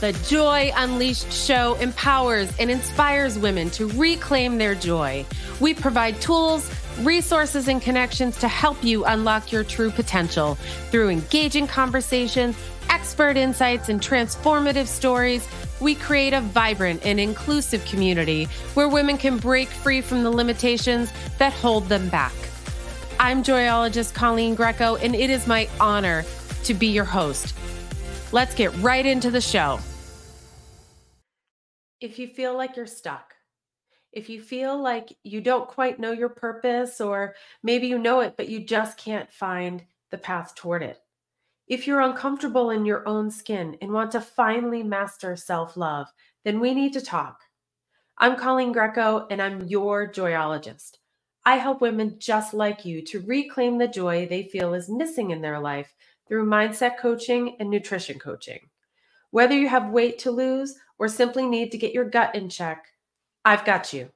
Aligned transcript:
The 0.00 0.12
Joy 0.28 0.72
Unleashed 0.76 1.32
show 1.32 1.74
empowers 1.76 2.52
and 2.58 2.70
inspires 2.70 3.38
women 3.38 3.70
to 3.70 3.86
reclaim 3.86 4.58
their 4.58 4.74
joy. 4.74 5.24
We 5.58 5.72
provide 5.72 6.20
tools, 6.20 6.70
resources, 7.00 7.66
and 7.66 7.80
connections 7.80 8.38
to 8.40 8.48
help 8.48 8.84
you 8.84 9.06
unlock 9.06 9.52
your 9.52 9.64
true 9.64 9.90
potential 9.90 10.56
through 10.90 11.08
engaging 11.08 11.66
conversations, 11.66 12.58
expert 12.90 13.38
insights, 13.38 13.88
and 13.88 13.98
transformative 13.98 14.86
stories. 14.86 15.48
We 15.80 15.94
create 15.94 16.34
a 16.34 16.42
vibrant 16.42 17.06
and 17.06 17.18
inclusive 17.18 17.82
community 17.86 18.48
where 18.74 18.88
women 18.88 19.16
can 19.16 19.38
break 19.38 19.68
free 19.68 20.02
from 20.02 20.22
the 20.22 20.30
limitations 20.30 21.10
that 21.38 21.54
hold 21.54 21.88
them 21.88 22.10
back. 22.10 22.34
I'm 23.18 23.42
joyologist 23.42 24.12
Coleen 24.12 24.56
Greco, 24.56 24.96
and 24.96 25.14
it 25.14 25.30
is 25.30 25.46
my 25.46 25.70
honor 25.80 26.26
to 26.64 26.74
be 26.74 26.88
your 26.88 27.06
host. 27.06 27.54
Let's 28.32 28.56
get 28.56 28.76
right 28.78 29.06
into 29.06 29.30
the 29.30 29.40
show. 29.40 29.78
If 32.00 32.18
you 32.18 32.26
feel 32.26 32.56
like 32.56 32.76
you're 32.76 32.86
stuck, 32.86 33.34
if 34.12 34.28
you 34.28 34.42
feel 34.42 34.76
like 34.80 35.16
you 35.22 35.40
don't 35.40 35.68
quite 35.68 36.00
know 36.00 36.10
your 36.10 36.30
purpose, 36.30 37.00
or 37.00 37.36
maybe 37.62 37.86
you 37.86 37.98
know 37.98 38.20
it, 38.20 38.34
but 38.36 38.48
you 38.48 38.60
just 38.60 38.98
can't 38.98 39.32
find 39.32 39.84
the 40.10 40.18
path 40.18 40.56
toward 40.56 40.82
it, 40.82 40.98
if 41.68 41.86
you're 41.86 42.00
uncomfortable 42.00 42.70
in 42.70 42.84
your 42.84 43.06
own 43.08 43.30
skin 43.30 43.76
and 43.80 43.92
want 43.92 44.10
to 44.12 44.20
finally 44.20 44.82
master 44.82 45.36
self 45.36 45.76
love, 45.76 46.08
then 46.44 46.58
we 46.58 46.74
need 46.74 46.92
to 46.94 47.00
talk. 47.00 47.40
I'm 48.18 48.36
Coleen 48.36 48.72
Greco, 48.72 49.26
and 49.30 49.40
I'm 49.40 49.66
your 49.66 50.10
joyologist. 50.10 50.96
I 51.44 51.56
help 51.56 51.80
women 51.80 52.16
just 52.18 52.54
like 52.54 52.84
you 52.84 53.02
to 53.02 53.20
reclaim 53.20 53.78
the 53.78 53.86
joy 53.86 54.26
they 54.26 54.44
feel 54.44 54.74
is 54.74 54.88
missing 54.88 55.30
in 55.30 55.42
their 55.42 55.60
life 55.60 55.94
through 56.28 56.46
mindset 56.46 56.98
coaching 56.98 57.56
and 57.60 57.70
nutrition 57.70 58.18
coaching. 58.18 58.60
Whether 59.30 59.56
you 59.56 59.68
have 59.68 59.90
weight 59.90 60.18
to 60.20 60.30
lose 60.30 60.74
or 60.98 61.08
simply 61.08 61.46
need 61.46 61.70
to 61.72 61.78
get 61.78 61.92
your 61.92 62.08
gut 62.08 62.34
in 62.34 62.48
check, 62.48 62.86
I've 63.44 63.64
got 63.64 63.92
you. 63.92 64.10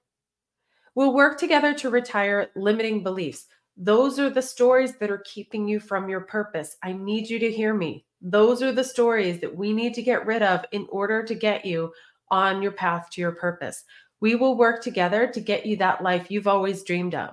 We'll 0.94 1.14
work 1.14 1.38
together 1.38 1.72
to 1.74 1.90
retire 1.90 2.50
limiting 2.56 3.02
beliefs. 3.02 3.46
Those 3.76 4.18
are 4.18 4.30
the 4.30 4.42
stories 4.42 4.96
that 4.98 5.10
are 5.10 5.24
keeping 5.24 5.68
you 5.68 5.80
from 5.80 6.08
your 6.08 6.22
purpose. 6.22 6.76
I 6.82 6.92
need 6.92 7.30
you 7.30 7.38
to 7.38 7.50
hear 7.50 7.72
me. 7.74 8.04
Those 8.20 8.62
are 8.62 8.72
the 8.72 8.84
stories 8.84 9.40
that 9.40 9.56
we 9.56 9.72
need 9.72 9.94
to 9.94 10.02
get 10.02 10.26
rid 10.26 10.42
of 10.42 10.64
in 10.72 10.86
order 10.90 11.22
to 11.22 11.34
get 11.34 11.64
you 11.64 11.92
on 12.30 12.60
your 12.60 12.72
path 12.72 13.08
to 13.12 13.20
your 13.20 13.32
purpose. 13.32 13.84
We 14.20 14.34
will 14.34 14.56
work 14.56 14.82
together 14.82 15.26
to 15.28 15.40
get 15.40 15.64
you 15.64 15.76
that 15.76 16.02
life 16.02 16.30
you've 16.30 16.48
always 16.48 16.84
dreamed 16.84 17.14
of. 17.14 17.30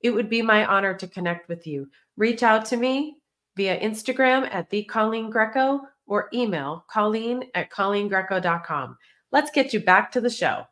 It 0.00 0.10
would 0.10 0.28
be 0.28 0.42
my 0.42 0.64
honor 0.66 0.94
to 0.94 1.06
connect 1.06 1.48
with 1.48 1.66
you. 1.66 1.88
Reach 2.16 2.42
out 2.42 2.64
to 2.66 2.76
me 2.76 3.18
via 3.56 3.78
Instagram 3.80 4.48
at 4.52 4.68
the 4.70 4.88
Coleen 4.90 5.30
Greco 5.30 5.80
or 6.06 6.28
email 6.32 6.84
Coleen 6.92 7.46
at 7.54 7.70
ColeenGreco.com. 7.70 8.96
Let's 9.30 9.50
get 9.50 9.72
you 9.72 9.80
back 9.80 10.12
to 10.12 10.20
the 10.20 10.30
show. 10.30 10.64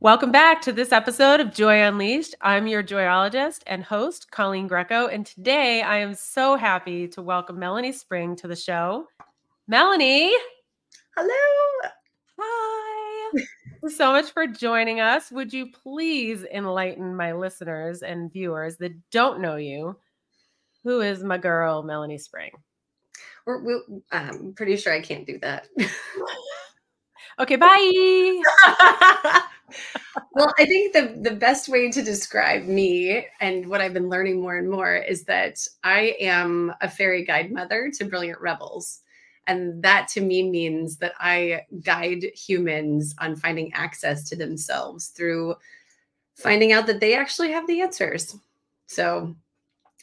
Welcome 0.00 0.32
back 0.32 0.60
to 0.62 0.72
this 0.72 0.92
episode 0.92 1.40
of 1.40 1.54
Joy 1.54 1.82
Unleashed. 1.82 2.34
I'm 2.42 2.66
your 2.66 2.82
joyologist 2.82 3.60
and 3.66 3.82
host, 3.82 4.30
Coleen 4.30 4.68
Greco. 4.68 5.06
And 5.06 5.24
today 5.24 5.80
I 5.80 5.98
am 5.98 6.14
so 6.14 6.56
happy 6.56 7.08
to 7.08 7.22
welcome 7.22 7.58
Melanie 7.58 7.92
Spring 7.92 8.36
to 8.36 8.48
the 8.48 8.56
show. 8.56 9.08
Melanie. 9.66 10.30
Hello. 11.16 11.90
Hi. 12.38 13.44
so 13.88 14.12
much 14.12 14.30
for 14.32 14.46
joining 14.46 15.00
us. 15.00 15.30
Would 15.30 15.54
you 15.54 15.70
please 15.70 16.44
enlighten 16.52 17.16
my 17.16 17.32
listeners 17.32 18.02
and 18.02 18.30
viewers 18.30 18.76
that 18.78 18.92
don't 19.10 19.40
know 19.40 19.56
you? 19.56 19.96
Who 20.84 21.00
is 21.00 21.24
my 21.24 21.38
girl, 21.38 21.82
Melanie 21.82 22.18
Spring? 22.18 22.52
We're, 23.46 23.62
we, 23.62 23.80
I'm 24.12 24.30
um, 24.30 24.52
pretty 24.54 24.76
sure 24.76 24.92
I 24.92 25.00
can't 25.00 25.26
do 25.26 25.38
that. 25.38 25.66
okay, 27.38 27.56
bye. 27.56 28.42
well, 30.34 30.52
I 30.58 30.64
think 30.66 30.92
the 30.92 31.18
the 31.20 31.34
best 31.36 31.68
way 31.68 31.90
to 31.90 32.02
describe 32.02 32.64
me 32.64 33.26
and 33.40 33.66
what 33.68 33.80
I've 33.80 33.94
been 33.94 34.08
learning 34.08 34.40
more 34.40 34.56
and 34.56 34.70
more 34.70 34.94
is 34.94 35.24
that 35.24 35.66
I 35.82 36.16
am 36.20 36.74
a 36.80 36.88
fairy 36.88 37.24
guide 37.24 37.50
mother 37.50 37.90
to 37.94 38.04
brilliant 38.04 38.40
rebels. 38.40 39.00
And 39.46 39.82
that 39.82 40.08
to 40.08 40.22
me 40.22 40.48
means 40.48 40.96
that 40.98 41.12
I 41.18 41.62
guide 41.82 42.24
humans 42.34 43.14
on 43.18 43.36
finding 43.36 43.72
access 43.74 44.26
to 44.30 44.36
themselves 44.36 45.08
through 45.08 45.56
finding 46.34 46.72
out 46.72 46.86
that 46.86 47.00
they 47.00 47.14
actually 47.14 47.52
have 47.52 47.66
the 47.66 47.82
answers. 47.82 48.36
So 48.86 49.34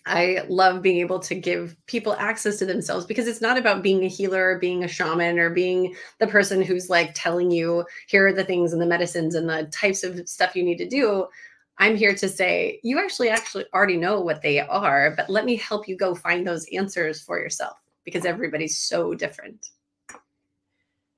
I 0.06 0.44
love 0.50 0.82
being 0.82 0.98
able 0.98 1.20
to 1.20 1.36
give 1.36 1.76
people 1.86 2.14
access 2.14 2.58
to 2.58 2.66
themselves 2.66 3.06
because 3.06 3.28
it's 3.28 3.42
not 3.42 3.58
about 3.58 3.84
being 3.84 4.04
a 4.04 4.08
healer 4.08 4.52
or 4.52 4.60
being 4.60 4.84
a 4.84 4.88
shaman 4.88 5.38
or 5.38 5.52
being 5.52 5.96
the 6.20 6.28
person 6.28 6.62
who's 6.62 6.90
like 6.90 7.12
telling 7.14 7.52
you, 7.52 7.86
here 8.08 8.28
are 8.28 8.34
the 8.34 8.44
things 8.44 8.74
and 8.74 8.82
the 8.82 8.88
medicines 8.88 9.36
and 9.36 9.48
the 9.48 9.66
types 9.72 10.04
of 10.04 10.28
stuff 10.28 10.56
you 10.56 10.64
need 10.64 10.80
to 10.80 10.90
do. 10.90 11.28
I'm 11.78 11.96
here 11.96 12.16
to 12.16 12.28
say, 12.28 12.80
you 12.84 13.00
actually 13.00 13.30
actually 13.30 13.66
already 13.74 13.98
know 13.98 14.22
what 14.22 14.42
they 14.42 14.60
are, 14.60 15.14
but 15.16 15.30
let 15.30 15.46
me 15.46 15.56
help 15.56 15.88
you 15.88 15.96
go 15.96 16.16
find 16.16 16.46
those 16.46 16.68
answers 16.74 17.22
for 17.22 17.40
yourself 17.40 17.78
because 18.04 18.26
everybody's 18.26 18.78
so 18.78 19.14
different. 19.14 19.70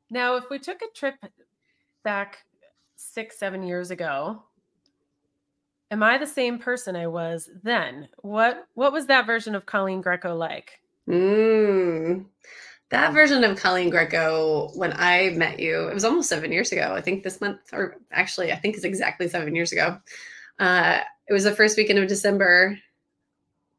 Now, 0.09 0.35
if 0.35 0.49
we 0.49 0.59
took 0.59 0.81
a 0.81 0.93
trip 0.93 1.16
back 2.03 2.39
six, 2.97 3.39
seven 3.39 3.63
years 3.63 3.91
ago, 3.91 4.43
am 5.93 6.01
I 6.01 6.17
the 6.17 6.27
same 6.27 6.57
person 6.57 6.95
I 6.95 7.07
was 7.07 7.49
then? 7.61 8.09
What 8.17 8.67
what 8.73 8.91
was 8.91 9.05
that 9.05 9.27
version 9.27 9.53
of 9.53 9.67
Coleen 9.67 10.01
Greco 10.01 10.35
like? 10.35 10.81
Mm, 11.07 12.25
that 12.89 13.13
version 13.13 13.43
of 13.43 13.59
Coleen 13.59 13.91
Greco, 13.91 14.71
when 14.73 14.91
I 14.93 15.29
met 15.35 15.59
you, 15.59 15.87
it 15.87 15.93
was 15.93 16.03
almost 16.03 16.29
seven 16.29 16.51
years 16.51 16.71
ago. 16.71 16.93
I 16.95 17.01
think 17.01 17.23
this 17.23 17.39
month, 17.39 17.59
or 17.71 17.97
actually, 18.11 18.51
I 18.51 18.55
think 18.55 18.75
it's 18.75 18.85
exactly 18.85 19.29
seven 19.29 19.55
years 19.55 19.71
ago. 19.71 19.99
Uh, 20.59 20.99
it 21.27 21.33
was 21.33 21.43
the 21.43 21.55
first 21.55 21.77
weekend 21.77 21.99
of 21.99 22.07
December, 22.07 22.79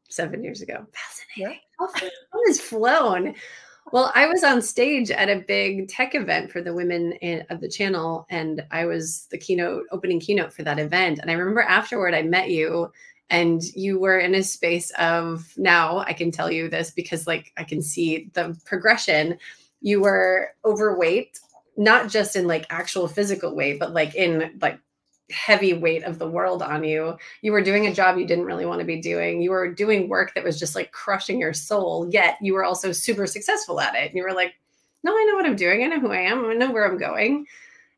seven 0.09 0.41
years 0.41 0.61
ago. 0.61 0.85
Fascinating. 0.93 1.59
How 1.77 1.89
has 2.47 2.61
flown. 2.61 3.35
Well, 3.91 4.11
I 4.15 4.25
was 4.25 4.43
on 4.43 4.61
stage 4.61 5.11
at 5.11 5.29
a 5.29 5.43
big 5.47 5.87
tech 5.89 6.15
event 6.15 6.51
for 6.51 6.61
the 6.61 6.73
women 6.73 7.13
in, 7.13 7.45
of 7.49 7.61
the 7.61 7.69
channel, 7.69 8.25
and 8.29 8.65
I 8.71 8.85
was 8.85 9.27
the 9.29 9.37
keynote, 9.37 9.85
opening 9.91 10.19
keynote 10.19 10.53
for 10.53 10.63
that 10.63 10.79
event. 10.79 11.19
And 11.19 11.29
I 11.29 11.35
remember 11.35 11.61
afterward, 11.61 12.15
I 12.15 12.23
met 12.23 12.49
you, 12.49 12.91
and 13.29 13.63
you 13.75 13.99
were 13.99 14.19
in 14.19 14.33
a 14.33 14.43
space 14.43 14.91
of 14.97 15.53
now 15.55 15.99
I 15.99 16.13
can 16.13 16.31
tell 16.31 16.51
you 16.51 16.67
this 16.67 16.91
because, 16.91 17.27
like, 17.27 17.53
I 17.57 17.63
can 17.63 17.81
see 17.81 18.31
the 18.33 18.59
progression. 18.65 19.37
You 19.81 20.01
were 20.01 20.49
overweight, 20.65 21.39
not 21.77 22.09
just 22.09 22.35
in 22.35 22.47
like 22.47 22.65
actual 22.71 23.07
physical 23.07 23.55
weight, 23.55 23.79
but 23.79 23.93
like 23.93 24.15
in 24.15 24.57
like 24.61 24.79
heavy 25.31 25.73
weight 25.73 26.03
of 26.03 26.19
the 26.19 26.29
world 26.29 26.61
on 26.61 26.83
you. 26.83 27.17
You 27.41 27.51
were 27.51 27.63
doing 27.63 27.87
a 27.87 27.93
job 27.93 28.17
you 28.17 28.27
didn't 28.27 28.45
really 28.45 28.65
want 28.65 28.79
to 28.79 28.85
be 28.85 29.01
doing. 29.01 29.41
You 29.41 29.51
were 29.51 29.73
doing 29.73 30.07
work 30.07 30.33
that 30.35 30.43
was 30.43 30.59
just 30.59 30.75
like 30.75 30.91
crushing 30.91 31.39
your 31.39 31.53
soul, 31.53 32.07
yet 32.11 32.37
you 32.41 32.53
were 32.53 32.63
also 32.63 32.91
super 32.91 33.25
successful 33.25 33.79
at 33.79 33.95
it. 33.95 34.09
And 34.09 34.15
you 34.15 34.23
were 34.23 34.33
like, 34.33 34.53
no, 35.03 35.11
I 35.11 35.25
know 35.25 35.35
what 35.35 35.45
I'm 35.45 35.55
doing. 35.55 35.83
I 35.83 35.87
know 35.87 35.99
who 35.99 36.11
I 36.11 36.21
am. 36.21 36.45
I 36.45 36.53
know 36.53 36.71
where 36.71 36.85
I'm 36.85 36.97
going. 36.97 37.45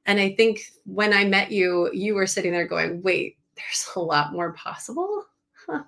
And 0.06 0.20
I 0.20 0.34
think 0.36 0.62
when 0.86 1.14
I 1.14 1.26
met 1.26 1.52
you, 1.52 1.90
you 1.94 2.16
were 2.16 2.28
sitting 2.28 2.54
there 2.54 2.68
going, 2.68 3.02
wait, 3.02 3.38
there's 3.56 3.90
a 3.96 4.00
lot 4.00 4.32
more 4.32 4.54
possible. 4.54 5.26
Huh. 5.66 5.84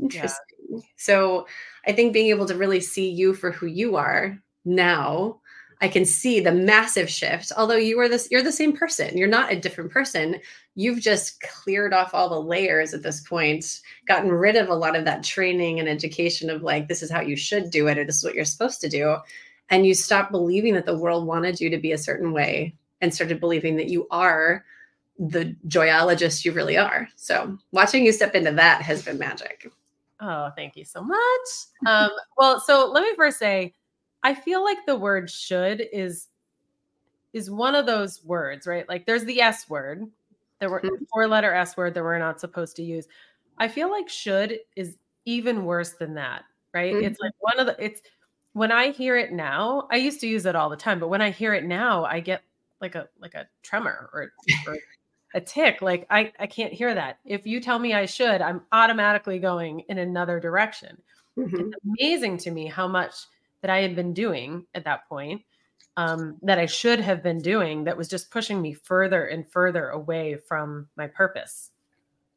Interesting. 0.00 0.38
Yeah. 0.70 0.80
So 0.96 1.46
I 1.86 1.92
think 1.92 2.12
being 2.12 2.28
able 2.28 2.46
to 2.46 2.54
really 2.54 2.80
see 2.80 3.10
you 3.10 3.34
for 3.34 3.50
who 3.50 3.66
you 3.66 3.96
are 3.96 4.38
now 4.64 5.40
I 5.80 5.88
can 5.88 6.04
see 6.04 6.40
the 6.40 6.52
massive 6.52 7.08
shift. 7.08 7.52
Although 7.56 7.76
you 7.76 8.00
are 8.00 8.08
this, 8.08 8.28
you're 8.30 8.42
the 8.42 8.50
same 8.50 8.76
person. 8.76 9.16
You're 9.16 9.28
not 9.28 9.52
a 9.52 9.60
different 9.60 9.92
person. 9.92 10.40
You've 10.74 11.00
just 11.00 11.40
cleared 11.40 11.92
off 11.92 12.14
all 12.14 12.28
the 12.28 12.40
layers 12.40 12.94
at 12.94 13.02
this 13.02 13.20
point, 13.20 13.80
gotten 14.06 14.32
rid 14.32 14.56
of 14.56 14.68
a 14.68 14.74
lot 14.74 14.96
of 14.96 15.04
that 15.04 15.22
training 15.22 15.78
and 15.78 15.88
education 15.88 16.50
of 16.50 16.62
like, 16.62 16.88
this 16.88 17.02
is 17.02 17.10
how 17.10 17.20
you 17.20 17.36
should 17.36 17.70
do 17.70 17.86
it, 17.86 17.96
or 17.96 18.04
this 18.04 18.16
is 18.16 18.24
what 18.24 18.34
you're 18.34 18.44
supposed 18.44 18.80
to 18.80 18.88
do. 18.88 19.16
And 19.70 19.86
you 19.86 19.94
stop 19.94 20.30
believing 20.30 20.74
that 20.74 20.86
the 20.86 20.98
world 20.98 21.26
wanted 21.26 21.60
you 21.60 21.70
to 21.70 21.78
be 21.78 21.92
a 21.92 21.98
certain 21.98 22.32
way 22.32 22.74
and 23.00 23.14
started 23.14 23.38
believing 23.38 23.76
that 23.76 23.88
you 23.88 24.08
are 24.10 24.64
the 25.18 25.54
joyologist 25.68 26.44
you 26.44 26.52
really 26.52 26.76
are. 26.76 27.08
So 27.16 27.58
watching 27.72 28.04
you 28.04 28.12
step 28.12 28.34
into 28.34 28.52
that 28.52 28.82
has 28.82 29.04
been 29.04 29.18
magic. 29.18 29.70
Oh, 30.20 30.50
thank 30.56 30.76
you 30.76 30.84
so 30.84 31.02
much. 31.02 31.48
Um, 31.86 32.10
well, 32.36 32.60
so 32.60 32.90
let 32.90 33.02
me 33.02 33.14
first 33.14 33.38
say, 33.38 33.74
I 34.22 34.34
feel 34.34 34.64
like 34.64 34.78
the 34.86 34.96
word 34.96 35.30
should 35.30 35.86
is 35.92 36.28
is 37.32 37.50
one 37.50 37.74
of 37.74 37.86
those 37.86 38.24
words, 38.24 38.66
right? 38.66 38.88
Like 38.88 39.06
there's 39.06 39.24
the 39.24 39.40
S 39.40 39.68
word. 39.68 40.06
There 40.60 40.70
were 40.70 40.80
mm-hmm. 40.80 41.04
four 41.12 41.28
letter 41.28 41.52
S 41.52 41.76
word 41.76 41.94
that 41.94 42.02
we're 42.02 42.18
not 42.18 42.40
supposed 42.40 42.76
to 42.76 42.82
use. 42.82 43.06
I 43.58 43.68
feel 43.68 43.90
like 43.90 44.08
should 44.08 44.58
is 44.76 44.96
even 45.24 45.64
worse 45.64 45.92
than 45.92 46.14
that, 46.14 46.44
right? 46.72 46.94
Mm-hmm. 46.94 47.04
It's 47.04 47.20
like 47.20 47.32
one 47.40 47.58
of 47.58 47.66
the 47.66 47.84
it's 47.84 48.00
when 48.54 48.72
I 48.72 48.90
hear 48.90 49.16
it 49.16 49.32
now, 49.32 49.86
I 49.90 49.96
used 49.96 50.20
to 50.20 50.26
use 50.26 50.46
it 50.46 50.56
all 50.56 50.68
the 50.68 50.76
time, 50.76 50.98
but 50.98 51.08
when 51.08 51.22
I 51.22 51.30
hear 51.30 51.54
it 51.54 51.64
now, 51.64 52.04
I 52.04 52.20
get 52.20 52.42
like 52.80 52.94
a 52.94 53.08
like 53.20 53.34
a 53.34 53.46
tremor 53.62 54.10
or, 54.12 54.32
or 54.66 54.76
a 55.34 55.40
tick. 55.40 55.82
Like 55.82 56.06
I 56.10 56.32
I 56.38 56.46
can't 56.46 56.72
hear 56.72 56.94
that. 56.94 57.18
If 57.24 57.46
you 57.46 57.60
tell 57.60 57.78
me 57.78 57.94
I 57.94 58.06
should, 58.06 58.40
I'm 58.40 58.62
automatically 58.72 59.38
going 59.38 59.80
in 59.88 59.98
another 59.98 60.40
direction. 60.40 61.00
Mm-hmm. 61.36 61.56
It's 61.56 61.76
amazing 61.84 62.38
to 62.38 62.50
me 62.50 62.66
how 62.66 62.88
much 62.88 63.14
that 63.62 63.70
I 63.70 63.80
had 63.80 63.96
been 63.96 64.14
doing 64.14 64.66
at 64.74 64.84
that 64.84 65.08
point 65.08 65.42
um, 65.98 66.36
that 66.42 66.60
I 66.60 66.66
should 66.66 67.00
have 67.00 67.24
been 67.24 67.40
doing 67.40 67.84
that 67.84 67.96
was 67.96 68.08
just 68.08 68.30
pushing 68.30 68.62
me 68.62 68.72
further 68.72 69.26
and 69.26 69.50
further 69.50 69.88
away 69.88 70.36
from 70.36 70.86
my 70.96 71.08
purpose. 71.08 71.72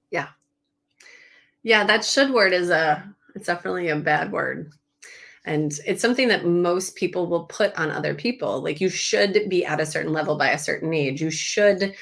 Yeah. 0.10 0.30
Yeah, 1.62 1.86
that 1.86 2.04
should 2.04 2.32
word 2.32 2.54
is 2.54 2.72
a 2.72 3.08
it's 3.36 3.46
definitely 3.46 3.90
a 3.90 3.96
bad 3.96 4.32
word. 4.32 4.74
And 5.46 5.78
it's 5.86 6.02
something 6.02 6.28
that 6.28 6.46
most 6.46 6.96
people 6.96 7.28
will 7.28 7.46
put 7.46 7.76
on 7.76 7.92
other 7.92 8.16
people. 8.16 8.62
Like 8.62 8.82
you 8.82 8.90
should 8.90 9.48
be 9.48 9.64
at 9.64 9.80
a 9.80 9.86
certain 9.86 10.12
level 10.12 10.38
by 10.38 10.50
a 10.50 10.58
certain 10.58 10.94
age. 10.94 11.22
You 11.22 11.30
should 11.30 11.94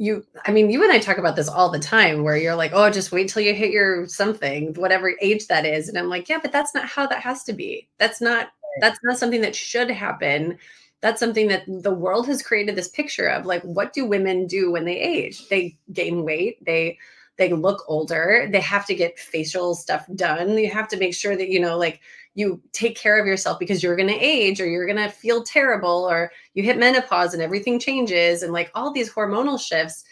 you 0.00 0.24
I 0.46 0.50
mean, 0.52 0.70
you 0.70 0.82
and 0.82 0.90
I 0.90 0.98
talk 0.98 1.18
about 1.18 1.36
this 1.36 1.48
all 1.48 1.70
the 1.70 1.78
time 1.78 2.24
where 2.24 2.36
you're 2.36 2.54
like, 2.56 2.72
"Oh, 2.74 2.90
just 2.90 3.12
wait 3.12 3.28
till 3.28 3.42
you 3.42 3.54
hit 3.54 3.70
your 3.70 4.06
something, 4.08 4.74
whatever 4.74 5.12
age 5.20 5.46
that 5.48 5.66
is." 5.66 5.88
And 5.88 5.98
I'm 5.98 6.08
like, 6.08 6.28
"Yeah, 6.28 6.38
but 6.42 6.52
that's 6.52 6.74
not 6.74 6.86
how 6.86 7.06
that 7.06 7.20
has 7.20 7.44
to 7.44 7.52
be. 7.52 7.88
That's 7.98 8.20
not 8.20 8.48
that's 8.80 8.98
not 9.04 9.18
something 9.18 9.42
that 9.42 9.54
should 9.56 9.90
happen." 9.90 10.58
that's 11.02 11.18
something 11.20 11.48
that 11.48 11.64
the 11.66 11.92
world 11.94 12.26
has 12.26 12.42
created 12.42 12.76
this 12.76 12.88
picture 12.88 13.26
of 13.26 13.46
like 13.46 13.62
what 13.62 13.92
do 13.92 14.04
women 14.04 14.46
do 14.46 14.70
when 14.70 14.84
they 14.84 14.98
age 14.98 15.48
they 15.48 15.76
gain 15.92 16.24
weight 16.24 16.62
they 16.64 16.98
they 17.38 17.52
look 17.52 17.82
older 17.88 18.48
they 18.52 18.60
have 18.60 18.84
to 18.86 18.94
get 18.94 19.18
facial 19.18 19.74
stuff 19.74 20.06
done 20.14 20.58
you 20.58 20.70
have 20.70 20.88
to 20.88 20.98
make 20.98 21.14
sure 21.14 21.36
that 21.36 21.48
you 21.48 21.58
know 21.58 21.78
like 21.78 22.00
you 22.34 22.62
take 22.72 22.96
care 22.96 23.18
of 23.20 23.26
yourself 23.26 23.58
because 23.58 23.82
you're 23.82 23.96
going 23.96 24.08
to 24.08 24.14
age 24.14 24.60
or 24.60 24.66
you're 24.66 24.86
going 24.86 24.96
to 24.96 25.08
feel 25.08 25.42
terrible 25.42 26.08
or 26.08 26.30
you 26.54 26.62
hit 26.62 26.78
menopause 26.78 27.34
and 27.34 27.42
everything 27.42 27.78
changes 27.78 28.42
and 28.42 28.52
like 28.52 28.70
all 28.74 28.92
these 28.92 29.12
hormonal 29.12 29.60
shifts 29.60 30.04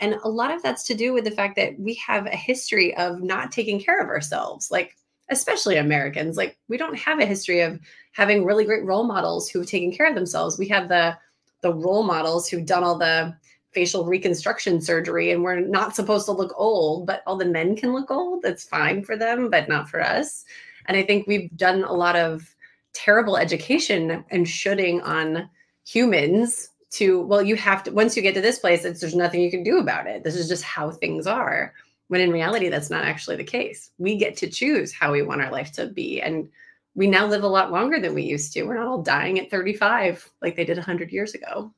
and 0.00 0.14
a 0.24 0.28
lot 0.28 0.50
of 0.50 0.62
that's 0.62 0.84
to 0.84 0.94
do 0.94 1.12
with 1.12 1.24
the 1.24 1.30
fact 1.30 1.56
that 1.56 1.78
we 1.78 1.94
have 1.94 2.26
a 2.26 2.36
history 2.36 2.96
of 2.96 3.22
not 3.22 3.52
taking 3.52 3.80
care 3.80 4.00
of 4.00 4.08
ourselves 4.08 4.70
like 4.70 4.96
especially 5.28 5.76
Americans, 5.76 6.36
like 6.36 6.56
we 6.68 6.76
don't 6.76 6.98
have 6.98 7.18
a 7.18 7.26
history 7.26 7.60
of 7.60 7.80
having 8.12 8.44
really 8.44 8.64
great 8.64 8.84
role 8.84 9.04
models 9.04 9.48
who've 9.48 9.66
taken 9.66 9.92
care 9.92 10.08
of 10.08 10.14
themselves. 10.14 10.58
We 10.58 10.68
have 10.68 10.88
the 10.88 11.16
the 11.62 11.72
role 11.72 12.02
models 12.02 12.48
who've 12.48 12.66
done 12.66 12.84
all 12.84 12.98
the 12.98 13.34
facial 13.72 14.04
reconstruction 14.04 14.80
surgery 14.80 15.32
and 15.32 15.42
we're 15.42 15.60
not 15.60 15.96
supposed 15.96 16.26
to 16.26 16.32
look 16.32 16.52
old, 16.56 17.06
but 17.06 17.22
all 17.26 17.36
the 17.36 17.44
men 17.44 17.74
can 17.74 17.92
look 17.92 18.10
old. 18.10 18.42
That's 18.42 18.64
fine 18.64 19.02
for 19.02 19.16
them, 19.16 19.50
but 19.50 19.68
not 19.68 19.88
for 19.88 20.02
us. 20.02 20.44
And 20.86 20.96
I 20.96 21.02
think 21.02 21.26
we've 21.26 21.54
done 21.56 21.84
a 21.84 21.92
lot 21.92 22.16
of 22.16 22.54
terrible 22.92 23.36
education 23.36 24.24
and 24.30 24.48
shooting 24.48 25.00
on 25.02 25.48
humans 25.84 26.70
to 26.88 27.20
well 27.22 27.42
you 27.42 27.56
have 27.56 27.82
to 27.82 27.90
once 27.90 28.16
you 28.16 28.22
get 28.22 28.34
to 28.34 28.40
this 28.40 28.58
place 28.58 28.82
there's 28.82 29.14
nothing 29.14 29.42
you 29.42 29.50
can 29.50 29.62
do 29.62 29.78
about 29.78 30.06
it. 30.06 30.24
This 30.24 30.34
is 30.34 30.48
just 30.48 30.64
how 30.64 30.90
things 30.90 31.26
are. 31.26 31.74
When 32.08 32.20
in 32.20 32.30
reality 32.30 32.68
that's 32.68 32.90
not 32.90 33.04
actually 33.04 33.36
the 33.36 33.44
case. 33.44 33.90
We 33.98 34.16
get 34.16 34.36
to 34.38 34.48
choose 34.48 34.92
how 34.92 35.12
we 35.12 35.22
want 35.22 35.42
our 35.42 35.50
life 35.50 35.72
to 35.72 35.86
be 35.86 36.22
and 36.22 36.48
we 36.94 37.06
now 37.06 37.26
live 37.26 37.42
a 37.42 37.48
lot 37.48 37.70
longer 37.70 38.00
than 38.00 38.14
we 38.14 38.22
used 38.22 38.54
to. 38.54 38.62
We're 38.62 38.78
not 38.78 38.86
all 38.86 39.02
dying 39.02 39.38
at 39.38 39.50
35 39.50 40.30
like 40.40 40.56
they 40.56 40.64
did 40.64 40.78
100 40.78 41.12
years 41.12 41.34
ago. 41.34 41.72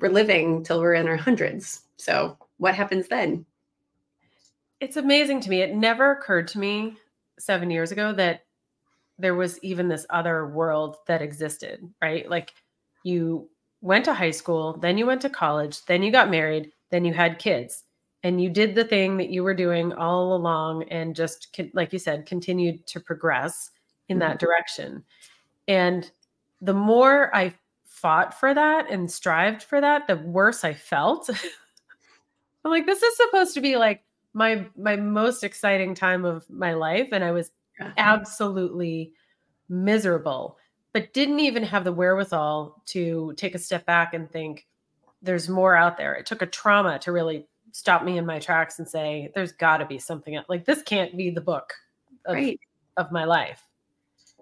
We're 0.00 0.08
living 0.08 0.64
till 0.64 0.80
we're 0.80 0.94
in 0.94 1.06
our 1.06 1.16
hundreds. 1.16 1.82
So 1.96 2.36
what 2.56 2.74
happens 2.74 3.06
then? 3.06 3.46
It's 4.80 4.96
amazing 4.96 5.40
to 5.42 5.50
me. 5.50 5.60
It 5.60 5.76
never 5.76 6.10
occurred 6.10 6.48
to 6.48 6.58
me 6.58 6.96
seven 7.38 7.70
years 7.70 7.92
ago 7.92 8.12
that 8.12 8.44
there 9.18 9.34
was 9.34 9.62
even 9.62 9.88
this 9.88 10.06
other 10.10 10.46
world 10.48 10.96
that 11.06 11.22
existed 11.22 11.80
right? 12.00 12.28
Like 12.28 12.52
you 13.04 13.48
went 13.80 14.04
to 14.04 14.14
high 14.14 14.30
school 14.30 14.76
then 14.78 14.96
you 14.96 15.06
went 15.06 15.20
to 15.22 15.30
college 15.30 15.84
then 15.86 16.02
you 16.02 16.12
got 16.12 16.30
married 16.30 16.70
then 16.90 17.04
you 17.04 17.12
had 17.12 17.38
kids 17.38 17.84
and 18.22 18.40
you 18.40 18.48
did 18.48 18.74
the 18.74 18.84
thing 18.84 19.16
that 19.16 19.30
you 19.30 19.42
were 19.42 19.54
doing 19.54 19.92
all 19.92 20.34
along 20.34 20.84
and 20.84 21.16
just 21.16 21.58
like 21.74 21.92
you 21.92 21.98
said 21.98 22.26
continued 22.26 22.86
to 22.86 23.00
progress 23.00 23.70
in 24.08 24.18
that 24.20 24.38
mm-hmm. 24.38 24.46
direction. 24.46 25.04
And 25.68 26.10
the 26.60 26.74
more 26.74 27.34
i 27.34 27.52
fought 27.84 28.38
for 28.38 28.54
that 28.54 28.90
and 28.90 29.10
strived 29.10 29.62
for 29.62 29.80
that 29.80 30.06
the 30.06 30.16
worse 30.16 30.64
i 30.64 30.72
felt. 30.72 31.28
I'm 32.64 32.70
like 32.70 32.86
this 32.86 33.02
is 33.02 33.16
supposed 33.16 33.54
to 33.54 33.60
be 33.60 33.76
like 33.76 34.02
my 34.34 34.66
my 34.76 34.96
most 34.96 35.44
exciting 35.44 35.94
time 35.94 36.24
of 36.24 36.48
my 36.48 36.72
life 36.72 37.08
and 37.12 37.24
i 37.24 37.30
was 37.30 37.50
absolutely 37.96 39.12
miserable 39.68 40.56
but 40.92 41.12
didn't 41.12 41.40
even 41.40 41.62
have 41.62 41.84
the 41.84 41.92
wherewithal 41.92 42.82
to 42.86 43.32
take 43.36 43.54
a 43.54 43.58
step 43.58 43.84
back 43.86 44.14
and 44.14 44.30
think 44.30 44.66
there's 45.22 45.48
more 45.48 45.74
out 45.74 45.96
there 45.96 46.14
it 46.14 46.26
took 46.26 46.42
a 46.42 46.46
trauma 46.46 46.98
to 46.98 47.12
really 47.12 47.46
stop 47.72 48.04
me 48.04 48.18
in 48.18 48.26
my 48.26 48.38
tracks 48.38 48.78
and 48.78 48.88
say, 48.88 49.30
there's 49.34 49.52
got 49.52 49.78
to 49.78 49.86
be 49.86 49.98
something 49.98 50.38
like 50.48 50.64
this 50.64 50.82
can't 50.82 51.16
be 51.16 51.30
the 51.30 51.40
book 51.40 51.72
of, 52.26 52.34
right. 52.34 52.60
of 52.96 53.10
my 53.10 53.24
life. 53.24 53.66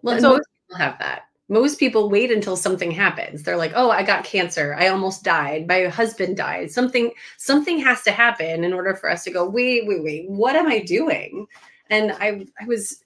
Well, 0.02 0.20
so, 0.20 0.30
most 0.34 0.48
people 0.68 0.84
have 0.84 0.98
that. 0.98 1.22
Most 1.50 1.78
people 1.78 2.08
wait 2.08 2.30
until 2.30 2.56
something 2.56 2.90
happens. 2.90 3.42
They're 3.42 3.56
like, 3.58 3.72
"Oh, 3.74 3.90
I 3.90 4.02
got 4.04 4.24
cancer. 4.24 4.74
I 4.78 4.88
almost 4.88 5.24
died. 5.24 5.66
My 5.68 5.86
husband 5.86 6.36
died. 6.36 6.70
Something 6.70 7.12
something 7.36 7.78
has 7.80 8.02
to 8.04 8.12
happen 8.12 8.64
in 8.64 8.72
order 8.72 8.94
for 8.94 9.10
us 9.10 9.24
to 9.24 9.30
go, 9.30 9.44
"Wait, 9.48 9.86
wait, 9.86 10.02
wait. 10.02 10.30
What 10.30 10.56
am 10.56 10.68
I 10.68 10.78
doing?" 10.80 11.46
And 11.90 12.12
I 12.12 12.46
I 12.60 12.64
was 12.66 13.02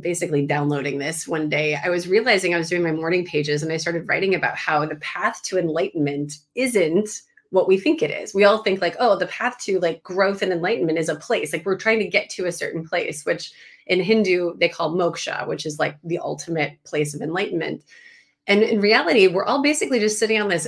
basically 0.00 0.46
downloading 0.46 0.98
this 0.98 1.26
one 1.26 1.48
day, 1.48 1.78
I 1.82 1.88
was 1.88 2.08
realizing 2.08 2.54
I 2.54 2.58
was 2.58 2.68
doing 2.68 2.82
my 2.82 2.92
morning 2.92 3.24
pages 3.24 3.62
and 3.62 3.72
I 3.72 3.76
started 3.76 4.08
writing 4.08 4.34
about 4.34 4.56
how 4.56 4.84
the 4.84 4.96
path 4.96 5.42
to 5.44 5.58
enlightenment 5.58 6.38
isn't 6.54 7.22
what 7.54 7.68
we 7.68 7.78
think 7.78 8.02
it 8.02 8.10
is. 8.10 8.34
We 8.34 8.42
all 8.42 8.64
think 8.64 8.80
like, 8.80 8.96
oh, 8.98 9.16
the 9.16 9.28
path 9.28 9.58
to 9.60 9.78
like 9.78 10.02
growth 10.02 10.42
and 10.42 10.52
enlightenment 10.52 10.98
is 10.98 11.08
a 11.08 11.14
place. 11.14 11.52
Like 11.52 11.64
we're 11.64 11.78
trying 11.78 12.00
to 12.00 12.08
get 12.08 12.28
to 12.30 12.46
a 12.46 12.52
certain 12.52 12.84
place, 12.84 13.24
which 13.24 13.52
in 13.86 14.00
Hindu 14.00 14.56
they 14.58 14.68
call 14.68 14.96
moksha, 14.96 15.46
which 15.46 15.64
is 15.64 15.78
like 15.78 15.96
the 16.02 16.18
ultimate 16.18 16.82
place 16.82 17.14
of 17.14 17.22
enlightenment. 17.22 17.84
And 18.48 18.64
in 18.64 18.80
reality, 18.80 19.28
we're 19.28 19.44
all 19.44 19.62
basically 19.62 20.00
just 20.00 20.18
sitting 20.18 20.42
on 20.42 20.48
this 20.48 20.66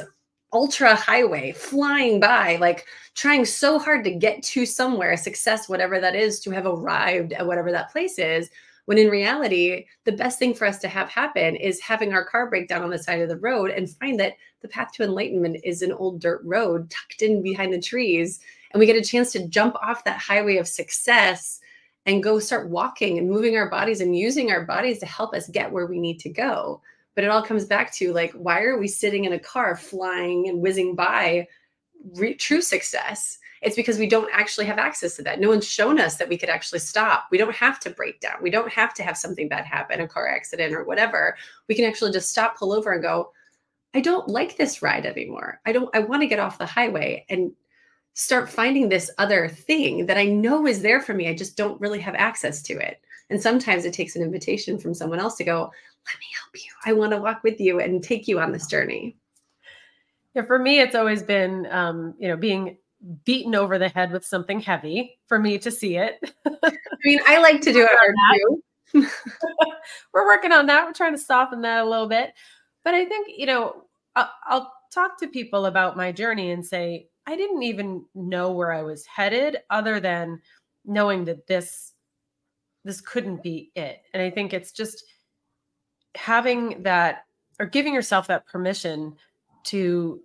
ultra 0.52 0.94
highway 0.94 1.50
flying 1.50 2.20
by, 2.20 2.54
like 2.56 2.86
trying 3.14 3.44
so 3.44 3.80
hard 3.80 4.04
to 4.04 4.12
get 4.12 4.40
to 4.44 4.64
somewhere, 4.64 5.16
success, 5.16 5.68
whatever 5.68 5.98
that 5.98 6.14
is, 6.14 6.38
to 6.40 6.52
have 6.52 6.66
arrived 6.66 7.32
at 7.32 7.46
whatever 7.46 7.72
that 7.72 7.90
place 7.90 8.16
is. 8.16 8.48
When 8.86 8.98
in 8.98 9.10
reality, 9.10 9.84
the 10.04 10.12
best 10.12 10.38
thing 10.38 10.54
for 10.54 10.64
us 10.64 10.78
to 10.78 10.88
have 10.88 11.08
happen 11.08 11.56
is 11.56 11.80
having 11.80 12.12
our 12.12 12.24
car 12.24 12.48
break 12.48 12.68
down 12.68 12.82
on 12.82 12.90
the 12.90 12.98
side 12.98 13.20
of 13.20 13.28
the 13.28 13.38
road 13.38 13.70
and 13.70 13.90
find 13.90 14.18
that 14.20 14.34
the 14.62 14.68
path 14.68 14.92
to 14.92 15.02
enlightenment 15.02 15.58
is 15.64 15.82
an 15.82 15.92
old 15.92 16.20
dirt 16.20 16.40
road 16.44 16.88
tucked 16.90 17.22
in 17.22 17.42
behind 17.42 17.72
the 17.72 17.80
trees. 17.80 18.40
And 18.70 18.78
we 18.78 18.86
get 18.86 18.96
a 18.96 19.02
chance 19.02 19.32
to 19.32 19.48
jump 19.48 19.74
off 19.82 20.04
that 20.04 20.18
highway 20.18 20.56
of 20.56 20.68
success 20.68 21.60
and 22.06 22.22
go 22.22 22.38
start 22.38 22.70
walking 22.70 23.18
and 23.18 23.28
moving 23.28 23.56
our 23.56 23.68
bodies 23.68 24.00
and 24.00 24.16
using 24.16 24.52
our 24.52 24.64
bodies 24.64 25.00
to 25.00 25.06
help 25.06 25.34
us 25.34 25.48
get 25.48 25.70
where 25.70 25.86
we 25.86 25.98
need 25.98 26.20
to 26.20 26.30
go. 26.30 26.80
But 27.16 27.24
it 27.24 27.30
all 27.30 27.42
comes 27.42 27.64
back 27.64 27.92
to 27.94 28.12
like, 28.12 28.32
why 28.32 28.62
are 28.62 28.78
we 28.78 28.86
sitting 28.86 29.24
in 29.24 29.32
a 29.32 29.38
car 29.38 29.76
flying 29.76 30.48
and 30.48 30.60
whizzing 30.60 30.94
by 30.94 31.48
re- 32.14 32.34
true 32.34 32.62
success? 32.62 33.38
It's 33.62 33.76
because 33.76 33.98
we 33.98 34.08
don't 34.08 34.30
actually 34.32 34.66
have 34.66 34.78
access 34.78 35.16
to 35.16 35.22
that. 35.22 35.40
No 35.40 35.48
one's 35.48 35.66
shown 35.66 35.98
us 35.98 36.16
that 36.16 36.28
we 36.28 36.36
could 36.36 36.48
actually 36.48 36.78
stop. 36.80 37.26
We 37.30 37.38
don't 37.38 37.54
have 37.54 37.80
to 37.80 37.90
break 37.90 38.20
down. 38.20 38.36
We 38.42 38.50
don't 38.50 38.70
have 38.72 38.94
to 38.94 39.02
have 39.02 39.16
something 39.16 39.48
bad 39.48 39.64
happen, 39.64 40.00
a 40.00 40.08
car 40.08 40.28
accident 40.28 40.74
or 40.74 40.84
whatever. 40.84 41.36
We 41.68 41.74
can 41.74 41.84
actually 41.84 42.12
just 42.12 42.30
stop, 42.30 42.58
pull 42.58 42.72
over, 42.72 42.92
and 42.92 43.02
go, 43.02 43.32
I 43.94 44.00
don't 44.00 44.28
like 44.28 44.56
this 44.56 44.82
ride 44.82 45.06
anymore. 45.06 45.60
I 45.64 45.72
don't, 45.72 45.94
I 45.94 46.00
want 46.00 46.22
to 46.22 46.28
get 46.28 46.38
off 46.38 46.58
the 46.58 46.66
highway 46.66 47.24
and 47.30 47.52
start 48.12 48.48
finding 48.48 48.88
this 48.88 49.10
other 49.18 49.48
thing 49.48 50.06
that 50.06 50.16
I 50.16 50.24
know 50.24 50.66
is 50.66 50.82
there 50.82 51.00
for 51.00 51.14
me. 51.14 51.28
I 51.28 51.34
just 51.34 51.56
don't 51.56 51.80
really 51.80 52.00
have 52.00 52.14
access 52.14 52.62
to 52.62 52.74
it. 52.74 53.00
And 53.30 53.40
sometimes 53.40 53.84
it 53.84 53.92
takes 53.92 54.16
an 54.16 54.22
invitation 54.22 54.78
from 54.78 54.94
someone 54.94 55.18
else 55.18 55.36
to 55.36 55.44
go, 55.44 55.60
let 55.60 56.18
me 56.20 56.26
help 56.40 56.54
you. 56.54 56.70
I 56.84 56.92
want 56.92 57.12
to 57.12 57.20
walk 57.20 57.42
with 57.42 57.60
you 57.60 57.80
and 57.80 58.02
take 58.02 58.28
you 58.28 58.38
on 58.38 58.52
this 58.52 58.66
journey. 58.66 59.16
Yeah, 60.34 60.42
for 60.42 60.58
me, 60.58 60.80
it's 60.80 60.94
always 60.94 61.22
been, 61.22 61.66
um, 61.70 62.14
you 62.18 62.28
know, 62.28 62.36
being 62.36 62.76
beaten 63.24 63.54
over 63.54 63.78
the 63.78 63.88
head 63.88 64.10
with 64.10 64.24
something 64.24 64.60
heavy 64.60 65.18
for 65.26 65.38
me 65.38 65.58
to 65.58 65.70
see 65.70 65.96
it. 65.96 66.18
I 66.44 66.72
mean, 67.04 67.20
I 67.26 67.38
like 67.38 67.60
to 67.62 67.72
do 67.72 67.82
it 67.82 67.90
hard 67.92 68.14
too. 68.34 68.62
We're 70.12 70.26
working 70.26 70.52
on 70.52 70.66
that. 70.66 70.84
We're 70.84 70.92
trying 70.92 71.14
to 71.14 71.20
soften 71.20 71.62
that 71.62 71.84
a 71.84 71.88
little 71.88 72.08
bit. 72.08 72.32
But 72.84 72.94
I 72.94 73.04
think, 73.04 73.28
you 73.36 73.46
know, 73.46 73.84
I'll, 74.14 74.30
I'll 74.46 74.72
talk 74.92 75.18
to 75.20 75.28
people 75.28 75.66
about 75.66 75.96
my 75.96 76.12
journey 76.12 76.50
and 76.50 76.64
say, 76.64 77.08
I 77.26 77.36
didn't 77.36 77.62
even 77.62 78.04
know 78.14 78.52
where 78.52 78.72
I 78.72 78.82
was 78.82 79.04
headed 79.06 79.58
other 79.70 80.00
than 80.00 80.40
knowing 80.84 81.24
that 81.24 81.46
this 81.46 81.92
this 82.84 83.00
couldn't 83.00 83.42
be 83.42 83.72
it. 83.74 84.02
And 84.14 84.22
I 84.22 84.30
think 84.30 84.54
it's 84.54 84.70
just 84.70 85.02
having 86.14 86.84
that 86.84 87.24
or 87.58 87.66
giving 87.66 87.92
yourself 87.92 88.28
that 88.28 88.46
permission 88.46 89.16
to 89.64 90.20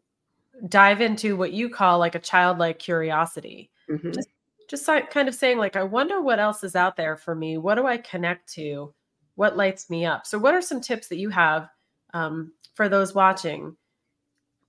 dive 0.67 1.01
into 1.01 1.35
what 1.35 1.53
you 1.53 1.69
call 1.69 1.99
like 1.99 2.15
a 2.15 2.19
childlike 2.19 2.79
curiosity. 2.79 3.71
Mm-hmm. 3.89 4.11
Just, 4.11 4.29
just 4.67 4.85
kind 5.09 5.27
of 5.27 5.35
saying 5.35 5.57
like, 5.57 5.75
I 5.75 5.83
wonder 5.83 6.21
what 6.21 6.39
else 6.39 6.63
is 6.63 6.75
out 6.75 6.95
there 6.95 7.17
for 7.17 7.35
me. 7.35 7.57
What 7.57 7.75
do 7.75 7.85
I 7.85 7.97
connect 7.97 8.53
to? 8.53 8.93
What 9.35 9.57
lights 9.57 9.89
me 9.89 10.05
up? 10.05 10.25
So, 10.25 10.37
what 10.37 10.53
are 10.53 10.61
some 10.61 10.81
tips 10.81 11.07
that 11.07 11.17
you 11.17 11.29
have 11.29 11.69
um, 12.13 12.53
for 12.73 12.87
those 12.87 13.15
watching, 13.15 13.75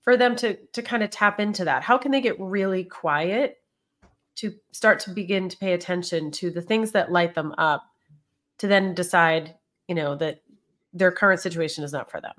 for 0.02 0.16
them 0.16 0.34
to 0.36 0.56
to 0.72 0.82
kind 0.82 1.02
of 1.02 1.10
tap 1.10 1.40
into 1.40 1.64
that? 1.64 1.82
How 1.82 1.98
can 1.98 2.10
they 2.10 2.20
get 2.20 2.40
really 2.40 2.84
quiet 2.84 3.58
to 4.36 4.54
start 4.72 5.00
to 5.00 5.10
begin 5.10 5.48
to 5.48 5.58
pay 5.58 5.72
attention 5.72 6.30
to 6.32 6.50
the 6.50 6.62
things 6.62 6.92
that 6.92 7.12
light 7.12 7.34
them 7.34 7.54
up, 7.58 7.84
to 8.58 8.66
then 8.66 8.94
decide, 8.94 9.56
you 9.88 9.94
know, 9.94 10.16
that 10.16 10.42
their 10.92 11.12
current 11.12 11.40
situation 11.40 11.84
is 11.84 11.92
not 11.92 12.10
for 12.10 12.20
them? 12.20 12.34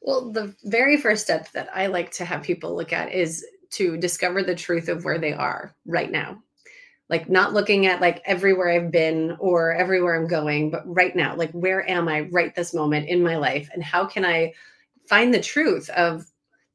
Well, 0.00 0.30
the 0.30 0.54
very 0.64 0.96
first 0.96 1.24
step 1.24 1.50
that 1.52 1.68
I 1.74 1.86
like 1.86 2.10
to 2.12 2.24
have 2.24 2.42
people 2.42 2.74
look 2.74 2.92
at 2.92 3.12
is 3.12 3.44
to 3.72 3.96
discover 3.96 4.42
the 4.42 4.54
truth 4.54 4.88
of 4.88 5.04
where 5.04 5.18
they 5.18 5.32
are 5.32 5.74
right 5.86 6.10
now. 6.10 6.42
Like 7.08 7.28
not 7.28 7.52
looking 7.52 7.86
at 7.86 8.00
like 8.00 8.22
everywhere 8.24 8.70
I've 8.70 8.90
been 8.90 9.36
or 9.40 9.72
everywhere 9.72 10.14
I'm 10.14 10.28
going, 10.28 10.70
but 10.70 10.82
right 10.86 11.14
now, 11.14 11.36
like 11.36 11.50
where 11.52 11.88
am 11.88 12.08
I 12.08 12.22
right 12.32 12.54
this 12.54 12.72
moment 12.72 13.08
in 13.08 13.22
my 13.22 13.36
life 13.36 13.68
and 13.72 13.82
how 13.82 14.06
can 14.06 14.24
I 14.24 14.54
find 15.08 15.34
the 15.34 15.40
truth 15.40 15.90
of 15.90 16.26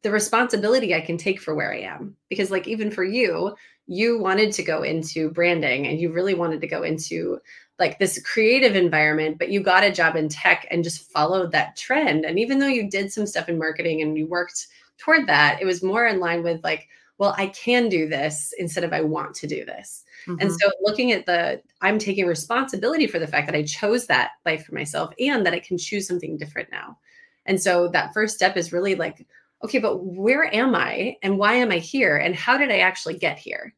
the 0.03 0.11
responsibility 0.11 0.93
I 0.93 1.01
can 1.01 1.17
take 1.17 1.41
for 1.41 1.55
where 1.55 1.73
I 1.73 1.79
am? 1.79 2.15
Because 2.29 2.51
like 2.51 2.67
even 2.67 2.91
for 2.91 3.03
you, 3.03 3.55
you 3.87 4.19
wanted 4.19 4.51
to 4.53 4.63
go 4.63 4.83
into 4.83 5.31
branding 5.31 5.87
and 5.87 5.99
you 5.99 6.11
really 6.11 6.33
wanted 6.33 6.61
to 6.61 6.67
go 6.67 6.83
into 6.83 7.39
like 7.79 7.99
this 7.99 8.21
creative 8.21 8.75
environment, 8.75 9.37
but 9.37 9.49
you 9.49 9.61
got 9.61 9.83
a 9.83 9.91
job 9.91 10.15
in 10.15 10.29
tech 10.29 10.65
and 10.71 10.83
just 10.83 11.11
followed 11.11 11.51
that 11.51 11.75
trend. 11.75 12.25
And 12.25 12.39
even 12.39 12.59
though 12.59 12.67
you 12.67 12.89
did 12.89 13.11
some 13.11 13.27
stuff 13.27 13.49
in 13.49 13.57
marketing 13.57 14.01
and 14.01 14.17
you 14.17 14.27
worked 14.27 14.67
toward 14.97 15.27
that, 15.27 15.61
it 15.61 15.65
was 15.65 15.83
more 15.83 16.05
in 16.05 16.19
line 16.19 16.41
with 16.41 16.63
like, 16.63 16.87
well, 17.17 17.35
I 17.37 17.47
can 17.47 17.89
do 17.89 18.07
this 18.07 18.53
instead 18.57 18.83
of 18.83 18.93
I 18.93 19.01
want 19.01 19.35
to 19.35 19.47
do 19.47 19.65
this. 19.65 20.03
Mm-hmm. 20.27 20.41
And 20.41 20.51
so 20.51 20.69
looking 20.81 21.11
at 21.11 21.25
the, 21.25 21.61
I'm 21.81 21.99
taking 21.99 22.25
responsibility 22.25 23.07
for 23.07 23.19
the 23.19 23.27
fact 23.27 23.47
that 23.47 23.55
I 23.55 23.63
chose 23.63 24.07
that 24.07 24.31
life 24.45 24.65
for 24.65 24.75
myself 24.75 25.13
and 25.19 25.45
that 25.45 25.53
I 25.53 25.59
can 25.59 25.77
choose 25.77 26.07
something 26.07 26.37
different 26.37 26.71
now. 26.71 26.97
And 27.45 27.61
so 27.61 27.89
that 27.89 28.13
first 28.13 28.35
step 28.35 28.57
is 28.57 28.73
really 28.73 28.95
like, 28.95 29.25
okay, 29.63 29.79
but 29.79 30.03
where 30.03 30.53
am 30.53 30.75
I 30.75 31.17
and 31.23 31.37
why 31.37 31.53
am 31.53 31.71
I 31.71 31.77
here? 31.77 32.17
And 32.17 32.35
how 32.35 32.57
did 32.57 32.71
I 32.71 32.79
actually 32.79 33.17
get 33.17 33.37
here? 33.37 33.73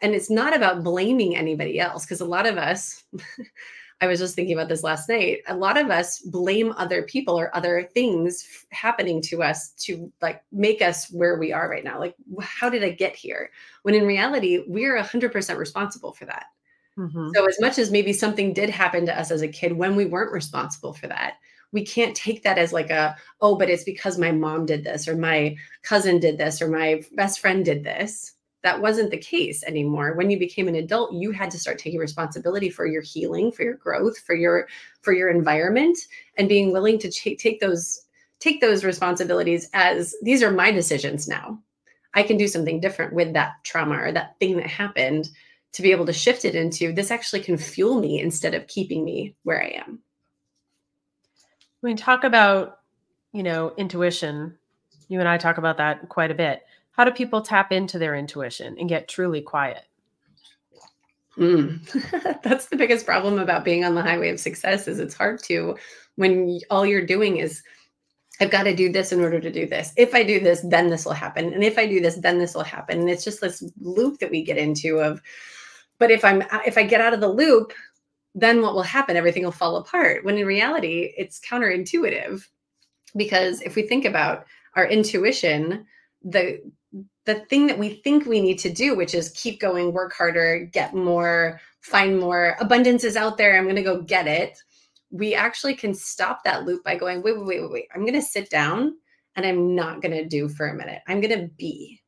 And 0.00 0.14
it's 0.14 0.30
not 0.30 0.54
about 0.54 0.84
blaming 0.84 1.36
anybody 1.36 1.78
else 1.80 2.04
because 2.04 2.20
a 2.20 2.24
lot 2.24 2.46
of 2.46 2.56
us 2.56 3.04
i 4.00 4.06
was 4.06 4.18
just 4.18 4.34
thinking 4.34 4.54
about 4.54 4.68
this 4.68 4.84
last 4.84 5.08
night 5.08 5.38
a 5.48 5.56
lot 5.56 5.76
of 5.76 5.90
us 5.90 6.20
blame 6.20 6.72
other 6.76 7.02
people 7.02 7.38
or 7.38 7.54
other 7.56 7.88
things 7.94 8.66
happening 8.70 9.20
to 9.20 9.42
us 9.42 9.70
to 9.70 10.12
like 10.22 10.42
make 10.52 10.82
us 10.82 11.10
where 11.10 11.38
we 11.38 11.52
are 11.52 11.68
right 11.68 11.84
now. 11.84 11.98
Like 11.98 12.14
how 12.40 12.68
did 12.68 12.84
i 12.84 12.90
get 12.90 13.16
here? 13.16 13.50
When 13.82 13.94
in 13.94 14.06
reality 14.06 14.64
we're 14.66 14.98
100% 14.98 15.56
responsible 15.56 16.12
for 16.12 16.26
that. 16.26 16.46
Mm-hmm. 16.98 17.28
so 17.32 17.46
as 17.46 17.60
much 17.60 17.78
as 17.78 17.92
maybe 17.92 18.12
something 18.12 18.52
did 18.52 18.68
happen 18.68 19.06
to 19.06 19.16
us 19.16 19.30
as 19.30 19.42
a 19.42 19.46
kid 19.46 19.72
when 19.72 19.94
we 19.94 20.04
weren't 20.04 20.32
responsible 20.32 20.92
for 20.92 21.06
that 21.06 21.34
we 21.70 21.84
can't 21.84 22.16
take 22.16 22.42
that 22.42 22.58
as 22.58 22.72
like 22.72 22.90
a 22.90 23.16
oh 23.40 23.54
but 23.54 23.70
it's 23.70 23.84
because 23.84 24.18
my 24.18 24.32
mom 24.32 24.66
did 24.66 24.82
this 24.82 25.06
or 25.06 25.16
my 25.16 25.54
cousin 25.84 26.18
did 26.18 26.38
this 26.38 26.60
or 26.60 26.66
my 26.66 27.00
best 27.12 27.38
friend 27.38 27.64
did 27.64 27.84
this 27.84 28.34
that 28.68 28.82
wasn't 28.82 29.10
the 29.10 29.16
case 29.16 29.64
anymore. 29.64 30.12
When 30.12 30.28
you 30.28 30.38
became 30.38 30.68
an 30.68 30.74
adult 30.74 31.14
you 31.14 31.30
had 31.30 31.50
to 31.52 31.58
start 31.58 31.78
taking 31.78 31.98
responsibility 31.98 32.68
for 32.68 32.86
your 32.86 33.00
healing 33.00 33.50
for 33.50 33.62
your 33.62 33.76
growth 33.76 34.18
for 34.18 34.34
your 34.34 34.68
for 35.00 35.14
your 35.14 35.30
environment 35.30 35.96
and 36.36 36.50
being 36.50 36.70
willing 36.70 36.98
to 36.98 37.10
ch- 37.10 37.38
take 37.38 37.60
those 37.60 38.02
take 38.40 38.60
those 38.60 38.84
responsibilities 38.84 39.70
as 39.72 40.14
these 40.22 40.42
are 40.42 40.50
my 40.50 40.70
decisions 40.70 41.26
now. 41.26 41.58
I 42.12 42.22
can 42.22 42.36
do 42.36 42.46
something 42.46 42.78
different 42.78 43.14
with 43.14 43.32
that 43.32 43.52
trauma 43.64 43.96
or 43.96 44.12
that 44.12 44.38
thing 44.38 44.58
that 44.58 44.66
happened 44.66 45.30
to 45.72 45.82
be 45.82 45.90
able 45.90 46.04
to 46.06 46.12
shift 46.12 46.44
it 46.44 46.54
into 46.54 46.92
this 46.92 47.10
actually 47.10 47.40
can 47.40 47.56
fuel 47.56 47.98
me 47.98 48.20
instead 48.20 48.52
of 48.52 48.66
keeping 48.66 49.02
me 49.02 49.34
where 49.44 49.62
i 49.62 49.68
am. 49.68 50.00
When 51.80 51.94
we 51.94 51.96
talk 51.96 52.24
about 52.24 52.80
you 53.32 53.42
know 53.42 53.72
intuition 53.78 54.58
you 55.08 55.20
and 55.20 55.28
i 55.28 55.38
talk 55.38 55.56
about 55.56 55.78
that 55.78 56.08
quite 56.10 56.30
a 56.30 56.34
bit 56.34 56.62
how 56.98 57.04
do 57.04 57.12
people 57.12 57.40
tap 57.40 57.70
into 57.70 57.96
their 57.96 58.16
intuition 58.16 58.76
and 58.76 58.88
get 58.88 59.08
truly 59.08 59.40
quiet? 59.40 59.84
Mm. 61.38 61.80
That's 62.42 62.66
the 62.66 62.76
biggest 62.76 63.06
problem 63.06 63.38
about 63.38 63.64
being 63.64 63.84
on 63.84 63.94
the 63.94 64.02
highway 64.02 64.30
of 64.30 64.40
success 64.40 64.88
is 64.88 64.98
it's 64.98 65.14
hard 65.14 65.40
to 65.44 65.76
when 66.16 66.58
all 66.70 66.84
you're 66.84 67.06
doing 67.06 67.36
is 67.36 67.62
I've 68.40 68.50
got 68.50 68.64
to 68.64 68.74
do 68.74 68.90
this 68.90 69.12
in 69.12 69.20
order 69.20 69.38
to 69.38 69.50
do 69.50 69.64
this. 69.66 69.92
If 69.96 70.12
I 70.12 70.24
do 70.24 70.40
this, 70.40 70.60
then 70.62 70.90
this 70.90 71.04
will 71.04 71.12
happen. 71.12 71.52
And 71.52 71.62
if 71.62 71.78
I 71.78 71.86
do 71.86 72.00
this, 72.00 72.16
then 72.16 72.38
this 72.38 72.54
will 72.54 72.64
happen. 72.64 72.98
And 72.98 73.08
it's 73.08 73.24
just 73.24 73.40
this 73.40 73.62
loop 73.80 74.18
that 74.18 74.30
we 74.30 74.44
get 74.44 74.58
into 74.58 74.98
of 75.00 75.22
but 75.98 76.10
if 76.10 76.24
I'm 76.24 76.42
if 76.66 76.76
I 76.76 76.82
get 76.82 77.00
out 77.00 77.14
of 77.14 77.20
the 77.20 77.28
loop, 77.28 77.72
then 78.34 78.60
what 78.60 78.74
will 78.74 78.82
happen? 78.82 79.16
Everything 79.16 79.44
will 79.44 79.52
fall 79.52 79.76
apart. 79.76 80.24
When 80.24 80.36
in 80.36 80.46
reality, 80.46 81.12
it's 81.16 81.40
counterintuitive. 81.40 82.44
Because 83.16 83.62
if 83.62 83.76
we 83.76 83.82
think 83.82 84.04
about 84.04 84.46
our 84.74 84.86
intuition, 84.86 85.86
the 86.22 86.60
the 87.24 87.40
thing 87.50 87.66
that 87.66 87.78
we 87.78 87.90
think 87.90 88.24
we 88.24 88.40
need 88.40 88.58
to 88.60 88.72
do, 88.72 88.96
which 88.96 89.14
is 89.14 89.30
keep 89.30 89.60
going, 89.60 89.92
work 89.92 90.14
harder, 90.14 90.68
get 90.72 90.94
more, 90.94 91.60
find 91.82 92.18
more, 92.18 92.56
abundance 92.60 93.04
is 93.04 93.16
out 93.16 93.36
there. 93.36 93.56
I'm 93.56 93.64
going 93.64 93.76
to 93.76 93.82
go 93.82 94.02
get 94.02 94.26
it. 94.26 94.58
We 95.10 95.34
actually 95.34 95.74
can 95.74 95.94
stop 95.94 96.44
that 96.44 96.64
loop 96.64 96.84
by 96.84 96.96
going, 96.96 97.22
wait, 97.22 97.38
wait, 97.38 97.46
wait, 97.46 97.70
wait. 97.70 97.88
I'm 97.94 98.02
going 98.02 98.14
to 98.14 98.22
sit 98.22 98.50
down 98.50 98.94
and 99.36 99.46
I'm 99.46 99.74
not 99.74 100.02
going 100.02 100.16
to 100.16 100.26
do 100.26 100.48
for 100.48 100.68
a 100.68 100.74
minute. 100.74 101.02
I'm 101.06 101.20
going 101.20 101.38
to 101.38 101.48
be, 101.48 102.00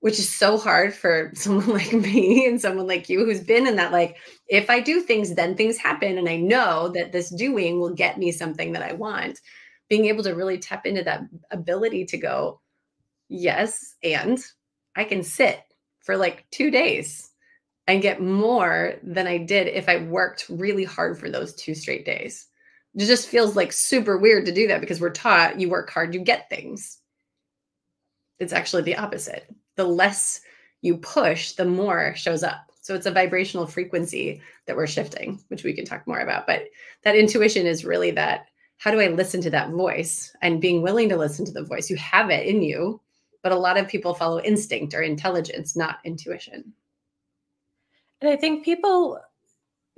which 0.00 0.18
is 0.18 0.32
so 0.32 0.58
hard 0.58 0.94
for 0.94 1.32
someone 1.34 1.68
like 1.68 1.92
me 1.92 2.46
and 2.46 2.60
someone 2.60 2.86
like 2.86 3.08
you 3.08 3.24
who's 3.24 3.40
been 3.40 3.66
in 3.66 3.76
that, 3.76 3.92
like, 3.92 4.18
if 4.48 4.68
I 4.68 4.80
do 4.80 5.00
things, 5.00 5.34
then 5.34 5.56
things 5.56 5.78
happen. 5.78 6.18
And 6.18 6.28
I 6.28 6.36
know 6.36 6.88
that 6.90 7.12
this 7.12 7.30
doing 7.30 7.80
will 7.80 7.94
get 7.94 8.18
me 8.18 8.32
something 8.32 8.72
that 8.72 8.82
I 8.82 8.92
want. 8.92 9.40
Being 9.88 10.06
able 10.06 10.24
to 10.24 10.34
really 10.34 10.58
tap 10.58 10.86
into 10.86 11.04
that 11.04 11.22
ability 11.50 12.06
to 12.06 12.18
go, 12.18 12.60
Yes. 13.28 13.94
And 14.02 14.38
I 14.96 15.04
can 15.04 15.22
sit 15.22 15.60
for 16.00 16.16
like 16.16 16.46
two 16.50 16.70
days 16.70 17.30
and 17.86 18.02
get 18.02 18.22
more 18.22 18.94
than 19.02 19.26
I 19.26 19.38
did 19.38 19.68
if 19.68 19.88
I 19.88 19.98
worked 20.04 20.46
really 20.48 20.84
hard 20.84 21.18
for 21.18 21.30
those 21.30 21.54
two 21.54 21.74
straight 21.74 22.04
days. 22.04 22.46
It 22.94 23.06
just 23.06 23.28
feels 23.28 23.56
like 23.56 23.72
super 23.72 24.18
weird 24.18 24.46
to 24.46 24.52
do 24.52 24.68
that 24.68 24.80
because 24.80 25.00
we're 25.00 25.10
taught 25.10 25.60
you 25.60 25.68
work 25.68 25.90
hard, 25.90 26.14
you 26.14 26.20
get 26.20 26.48
things. 26.48 26.98
It's 28.38 28.52
actually 28.52 28.82
the 28.82 28.96
opposite. 28.96 29.52
The 29.76 29.84
less 29.84 30.40
you 30.80 30.96
push, 30.98 31.52
the 31.52 31.64
more 31.64 32.14
shows 32.14 32.42
up. 32.42 32.70
So 32.80 32.94
it's 32.94 33.06
a 33.06 33.10
vibrational 33.10 33.66
frequency 33.66 34.42
that 34.66 34.76
we're 34.76 34.86
shifting, 34.86 35.40
which 35.48 35.64
we 35.64 35.72
can 35.72 35.84
talk 35.84 36.06
more 36.06 36.20
about. 36.20 36.46
But 36.46 36.64
that 37.02 37.16
intuition 37.16 37.66
is 37.66 37.84
really 37.84 38.10
that 38.12 38.46
how 38.78 38.90
do 38.90 39.00
I 39.00 39.08
listen 39.08 39.40
to 39.42 39.50
that 39.50 39.70
voice 39.70 40.34
and 40.42 40.60
being 40.60 40.82
willing 40.82 41.08
to 41.08 41.16
listen 41.16 41.46
to 41.46 41.52
the 41.52 41.64
voice? 41.64 41.88
You 41.88 41.96
have 41.96 42.30
it 42.30 42.46
in 42.46 42.62
you 42.62 43.00
but 43.44 43.52
a 43.52 43.56
lot 43.56 43.76
of 43.76 43.86
people 43.86 44.14
follow 44.14 44.40
instinct 44.40 44.94
or 44.94 45.02
intelligence, 45.02 45.76
not 45.76 45.98
intuition. 46.02 46.72
And 48.22 48.30
I 48.30 48.36
think 48.36 48.64
people, 48.64 49.20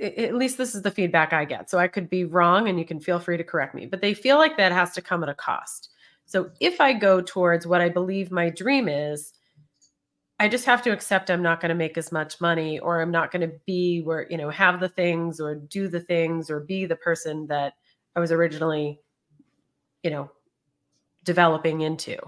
at 0.03 0.35
least 0.35 0.59
this 0.59 0.75
is 0.75 0.83
the 0.83 0.91
feedback 0.91 1.33
I 1.33 1.45
get. 1.45 1.71
So 1.71 1.79
I 1.79 1.87
could 1.87 2.11
be 2.11 2.25
wrong 2.25 2.69
and 2.69 2.77
you 2.77 2.85
can 2.85 2.99
feel 2.99 3.21
free 3.21 3.37
to 3.37 3.45
correct 3.45 3.73
me, 3.73 3.87
but 3.87 4.01
they 4.01 4.15
feel 4.15 4.37
like 4.37 4.57
that 4.57 4.73
has 4.73 4.93
to 4.95 5.01
come 5.01 5.23
at 5.23 5.29
a 5.29 5.35
cost. 5.35 5.91
So 6.27 6.51
if 6.59 6.81
I 6.81 6.93
go 6.93 7.21
towards 7.21 7.69
what 7.69 7.81
I 7.81 7.89
believe 7.89 8.33
my 8.33 8.51
dream 8.51 8.89
is, 8.89 9.33
I 10.41 10.49
just 10.49 10.67
have 10.67 10.83
to 10.83 10.91
accept 10.91 11.31
I'm 11.31 11.41
not 11.41 11.61
going 11.61 11.69
to 11.69 11.77
make 11.77 11.97
as 11.97 12.11
much 12.11 12.41
money 12.41 12.81
or 12.81 13.01
I'm 13.01 13.13
not 13.13 13.31
going 13.31 13.49
to 13.49 13.57
be 13.65 14.01
where, 14.01 14.27
you 14.29 14.39
know, 14.39 14.51
have 14.51 14.81
the 14.81 14.89
things 14.89 15.41
or 15.41 15.55
do 15.55 15.87
the 15.87 16.01
things 16.01 16.51
or 16.51 16.59
be 16.59 16.85
the 16.85 16.97
person 16.97 17.47
that 17.47 17.75
I 18.17 18.21
was 18.21 18.33
originally, 18.33 19.01
you 20.03 20.11
know, 20.11 20.33
developing 21.23 21.83
into. 21.83 22.19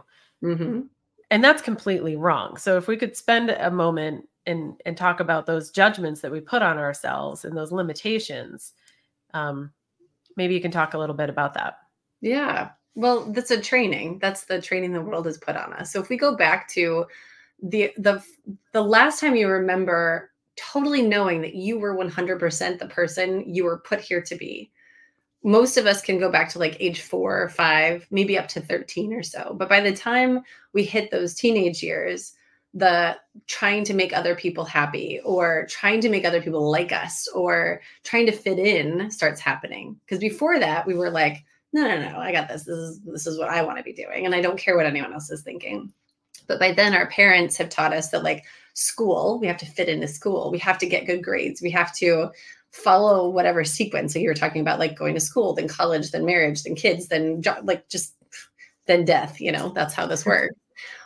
Mm-hmm 0.44 0.82
and 1.30 1.42
that's 1.44 1.62
completely 1.62 2.16
wrong. 2.16 2.56
So 2.56 2.76
if 2.76 2.88
we 2.88 2.96
could 2.96 3.16
spend 3.16 3.50
a 3.50 3.70
moment 3.70 4.28
and 4.46 4.80
and 4.86 4.96
talk 4.96 5.20
about 5.20 5.46
those 5.46 5.70
judgments 5.70 6.20
that 6.22 6.32
we 6.32 6.40
put 6.40 6.62
on 6.62 6.78
ourselves 6.78 7.44
and 7.44 7.56
those 7.56 7.70
limitations 7.70 8.72
um 9.34 9.70
maybe 10.36 10.54
you 10.54 10.60
can 10.60 10.70
talk 10.70 10.94
a 10.94 10.98
little 10.98 11.14
bit 11.14 11.28
about 11.28 11.54
that. 11.54 11.78
Yeah. 12.20 12.70
Well 12.94 13.30
that's 13.32 13.50
a 13.50 13.60
training. 13.60 14.18
That's 14.20 14.44
the 14.44 14.60
training 14.60 14.92
the 14.92 15.02
world 15.02 15.26
has 15.26 15.38
put 15.38 15.56
on 15.56 15.72
us. 15.74 15.92
So 15.92 16.00
if 16.00 16.08
we 16.08 16.16
go 16.16 16.36
back 16.36 16.68
to 16.70 17.06
the 17.62 17.92
the 17.98 18.24
the 18.72 18.82
last 18.82 19.20
time 19.20 19.36
you 19.36 19.48
remember 19.48 20.30
totally 20.56 21.02
knowing 21.02 21.40
that 21.42 21.54
you 21.54 21.78
were 21.78 21.96
100% 21.96 22.78
the 22.78 22.86
person 22.86 23.54
you 23.54 23.64
were 23.64 23.78
put 23.78 24.00
here 24.00 24.22
to 24.22 24.34
be 24.34 24.70
most 25.44 25.76
of 25.76 25.86
us 25.86 26.02
can 26.02 26.18
go 26.18 26.30
back 26.30 26.48
to 26.50 26.58
like 26.58 26.76
age 26.80 27.02
four 27.02 27.40
or 27.40 27.48
five, 27.48 28.06
maybe 28.10 28.38
up 28.38 28.48
to 28.48 28.60
13 28.60 29.12
or 29.12 29.22
so. 29.22 29.54
But 29.56 29.68
by 29.68 29.80
the 29.80 29.94
time 29.94 30.42
we 30.72 30.84
hit 30.84 31.10
those 31.10 31.34
teenage 31.34 31.82
years, 31.82 32.34
the 32.74 33.16
trying 33.46 33.84
to 33.84 33.94
make 33.94 34.12
other 34.12 34.34
people 34.34 34.64
happy 34.64 35.20
or 35.24 35.66
trying 35.68 36.00
to 36.00 36.08
make 36.08 36.24
other 36.24 36.42
people 36.42 36.70
like 36.70 36.92
us 36.92 37.26
or 37.28 37.80
trying 38.04 38.26
to 38.26 38.32
fit 38.32 38.58
in 38.58 39.10
starts 39.10 39.40
happening. 39.40 39.98
Because 40.04 40.18
before 40.18 40.58
that, 40.58 40.86
we 40.86 40.94
were 40.94 41.10
like, 41.10 41.44
no, 41.72 41.82
no, 41.82 41.98
no, 41.98 42.18
I 42.18 42.32
got 42.32 42.48
this. 42.48 42.64
This 42.64 42.76
is 42.76 43.00
this 43.00 43.26
is 43.26 43.38
what 43.38 43.48
I 43.48 43.62
want 43.62 43.78
to 43.78 43.84
be 43.84 43.92
doing. 43.92 44.26
And 44.26 44.34
I 44.34 44.40
don't 44.40 44.58
care 44.58 44.76
what 44.76 44.86
anyone 44.86 45.12
else 45.12 45.30
is 45.30 45.42
thinking. 45.42 45.92
But 46.46 46.58
by 46.58 46.72
then 46.72 46.94
our 46.94 47.08
parents 47.08 47.56
have 47.58 47.68
taught 47.68 47.92
us 47.92 48.08
that 48.10 48.22
like 48.22 48.44
school, 48.74 49.38
we 49.40 49.46
have 49.46 49.58
to 49.58 49.66
fit 49.66 49.88
into 49.88 50.08
school. 50.08 50.50
We 50.50 50.58
have 50.58 50.78
to 50.78 50.86
get 50.86 51.06
good 51.06 51.22
grades. 51.22 51.60
We 51.60 51.70
have 51.72 51.94
to 51.96 52.30
follow 52.72 53.28
whatever 53.28 53.64
sequence. 53.64 54.12
So 54.12 54.18
you're 54.18 54.34
talking 54.34 54.60
about 54.60 54.78
like 54.78 54.96
going 54.96 55.14
to 55.14 55.20
school, 55.20 55.54
then 55.54 55.68
college, 55.68 56.10
then 56.10 56.24
marriage, 56.24 56.62
then 56.62 56.74
kids, 56.74 57.08
then 57.08 57.42
jo- 57.42 57.60
like 57.62 57.88
just 57.88 58.14
then 58.86 59.04
death. 59.04 59.40
You 59.40 59.52
know, 59.52 59.70
that's 59.70 59.94
how 59.94 60.06
this 60.06 60.26
works. 60.26 60.54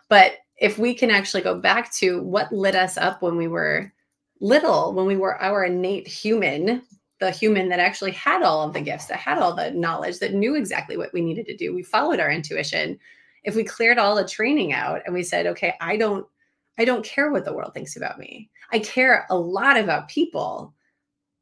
But 0.09 0.35
if 0.59 0.79
we 0.79 0.95
can 0.95 1.11
actually 1.11 1.43
go 1.43 1.59
back 1.59 1.93
to 1.95 2.23
what 2.23 2.53
lit 2.53 2.75
us 2.75 2.97
up 2.97 3.23
when 3.23 3.37
we 3.37 3.49
were 3.49 3.93
little, 4.41 4.93
when 4.93 5.07
we 5.07 5.17
were 5.17 5.41
our 5.41 5.65
innate 5.65 6.07
human, 6.07 6.83
the 7.21 7.31
human 7.31 7.69
that 7.69 7.79
actually 7.79 8.11
had 8.11 8.43
all 8.43 8.63
of 8.63 8.75
the 8.75 8.81
gifts, 8.81 9.07
that 9.07 9.19
had 9.19 9.39
all 9.39 9.55
the 9.55 9.71
knowledge, 9.71 10.19
that 10.19 10.35
knew 10.35 10.55
exactly 10.55 10.97
what 10.97 11.13
we 11.13 11.21
needed 11.21 11.47
to 11.47 11.57
do. 11.57 11.75
We 11.75 11.83
followed 11.83 12.21
our 12.21 12.31
intuition. 12.31 12.99
If 13.45 13.55
we 13.55 13.65
cleared 13.65 13.99
all 13.99 14.17
the 14.17 14.27
training 14.27 14.73
out 14.73 15.03
and 15.07 15.15
we 15.15 15.23
said, 15.23 15.47
okay, 15.47 15.75
I 15.81 15.97
don't, 15.97 16.27
I 16.79 16.85
don't 16.85 17.05
care 17.05 17.31
what 17.31 17.45
the 17.45 17.53
world 17.53 17.75
thinks 17.75 17.97
about 17.97 18.19
me. 18.19 18.51
I 18.73 18.81
care 18.81 19.27
a 19.31 19.37
lot 19.37 19.77
about 19.79 20.09
people, 20.09 20.75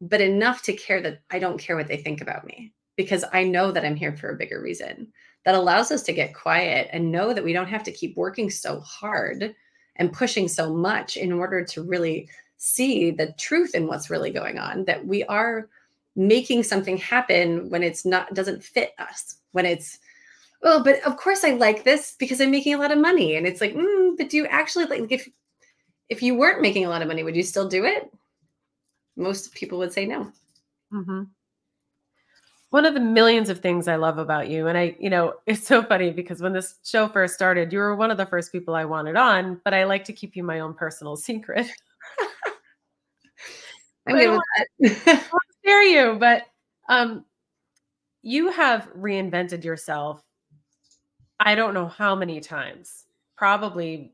but 0.00 0.20
enough 0.20 0.62
to 0.62 0.72
care 0.72 1.00
that 1.02 1.20
I 1.30 1.38
don't 1.38 1.58
care 1.58 1.76
what 1.76 1.88
they 1.88 1.96
think 1.96 2.20
about 2.20 2.46
me 2.46 2.72
because 2.96 3.24
I 3.32 3.44
know 3.44 3.72
that 3.72 3.84
I'm 3.84 3.96
here 3.96 4.16
for 4.16 4.30
a 4.30 4.36
bigger 4.36 4.60
reason. 4.60 5.08
That 5.44 5.54
allows 5.54 5.90
us 5.90 6.02
to 6.02 6.12
get 6.12 6.34
quiet 6.34 6.88
and 6.92 7.10
know 7.10 7.32
that 7.32 7.44
we 7.44 7.52
don't 7.52 7.68
have 7.68 7.82
to 7.84 7.92
keep 7.92 8.16
working 8.16 8.50
so 8.50 8.80
hard 8.80 9.54
and 9.96 10.12
pushing 10.12 10.48
so 10.48 10.72
much 10.74 11.16
in 11.16 11.32
order 11.32 11.64
to 11.64 11.82
really 11.82 12.28
see 12.56 13.10
the 13.10 13.32
truth 13.38 13.74
in 13.74 13.86
what's 13.86 14.10
really 14.10 14.30
going 14.30 14.58
on 14.58 14.84
that 14.84 15.06
we 15.06 15.24
are 15.24 15.68
making 16.14 16.62
something 16.62 16.98
happen 16.98 17.70
when 17.70 17.82
it's 17.82 18.04
not 18.04 18.34
doesn't 18.34 18.62
fit 18.62 18.92
us 18.98 19.36
when 19.52 19.64
it's 19.64 19.98
oh 20.62 20.82
but 20.82 21.00
of 21.06 21.16
course 21.16 21.42
i 21.42 21.52
like 21.52 21.84
this 21.84 22.16
because 22.18 22.38
i'm 22.38 22.50
making 22.50 22.74
a 22.74 22.78
lot 22.78 22.92
of 22.92 22.98
money 22.98 23.36
and 23.36 23.46
it's 23.46 23.62
like 23.62 23.74
mm, 23.74 24.16
but 24.18 24.28
do 24.28 24.36
you 24.36 24.46
actually 24.46 24.84
like 24.84 25.10
if 25.10 25.26
if 26.10 26.22
you 26.22 26.34
weren't 26.34 26.60
making 26.60 26.84
a 26.84 26.88
lot 26.88 27.00
of 27.00 27.08
money 27.08 27.22
would 27.22 27.36
you 27.36 27.42
still 27.42 27.68
do 27.68 27.84
it 27.84 28.12
most 29.20 29.52
people 29.54 29.78
would 29.78 29.92
say 29.92 30.06
no 30.06 30.30
mm-hmm. 30.92 31.22
one 32.70 32.86
of 32.86 32.94
the 32.94 33.00
millions 33.00 33.48
of 33.48 33.60
things 33.60 33.88
i 33.88 33.96
love 33.96 34.18
about 34.18 34.48
you 34.48 34.66
and 34.66 34.76
i 34.76 34.96
you 34.98 35.10
know 35.10 35.34
it's 35.46 35.66
so 35.66 35.82
funny 35.82 36.10
because 36.10 36.40
when 36.40 36.52
this 36.52 36.76
show 36.84 37.08
first 37.08 37.34
started 37.34 37.72
you 37.72 37.78
were 37.78 37.94
one 37.94 38.10
of 38.10 38.16
the 38.16 38.26
first 38.26 38.52
people 38.52 38.74
i 38.74 38.84
wanted 38.84 39.16
on 39.16 39.60
but 39.64 39.74
i 39.74 39.84
like 39.84 40.04
to 40.04 40.12
keep 40.12 40.36
you 40.36 40.42
my 40.42 40.60
own 40.60 40.74
personal 40.74 41.16
secret 41.28 41.66
I'm 44.06 44.16
good 44.16 44.30
with 44.30 44.40
that. 44.98 45.30
scare 45.62 45.82
you, 45.82 46.16
but 46.18 46.44
um, 46.88 47.24
you 48.22 48.50
have 48.50 48.88
reinvented 48.96 49.64
yourself. 49.64 50.22
I 51.38 51.54
don't 51.54 51.74
know 51.74 51.86
how 51.86 52.14
many 52.14 52.40
times, 52.40 53.06
probably 53.36 54.12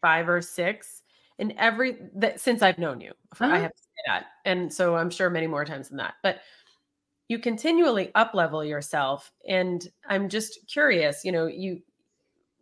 five 0.00 0.28
or 0.28 0.40
six 0.42 1.02
in 1.38 1.56
every 1.58 1.96
that 2.16 2.40
since 2.40 2.62
I've 2.62 2.78
known 2.78 3.00
you. 3.00 3.12
Uh-huh. 3.32 3.46
I 3.46 3.58
have 3.58 3.72
to 3.72 3.82
say 3.82 3.83
that, 4.06 4.26
and 4.44 4.72
so 4.72 4.96
I'm 4.96 5.10
sure 5.10 5.30
many 5.30 5.46
more 5.46 5.64
times 5.64 5.88
than 5.88 5.98
that. 5.98 6.14
But 6.22 6.40
you 7.28 7.38
continually 7.38 8.10
up 8.14 8.34
level 8.34 8.64
yourself, 8.64 9.32
and 9.48 9.86
I'm 10.08 10.28
just 10.28 10.58
curious. 10.68 11.24
You 11.24 11.32
know, 11.32 11.46
you 11.46 11.80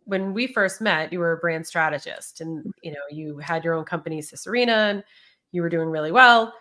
when 0.05 0.35
we 0.35 0.47
first 0.47 0.81
met, 0.81 1.13
you 1.13 1.19
were 1.19 1.33
a 1.33 1.39
brand 1.39 1.67
strategist, 1.67 2.41
and 2.41 2.61
mm-hmm. 2.61 2.71
you 2.83 2.93
know 2.93 3.01
you 3.11 3.39
had 3.39 3.65
your 3.65 3.75
own 3.75 3.85
company, 3.85 4.21
Sisarina, 4.21 4.91
and 4.91 5.05
you 5.53 5.63
were 5.63 5.69
doing 5.69 5.89
really 5.89 6.13
well. 6.13 6.53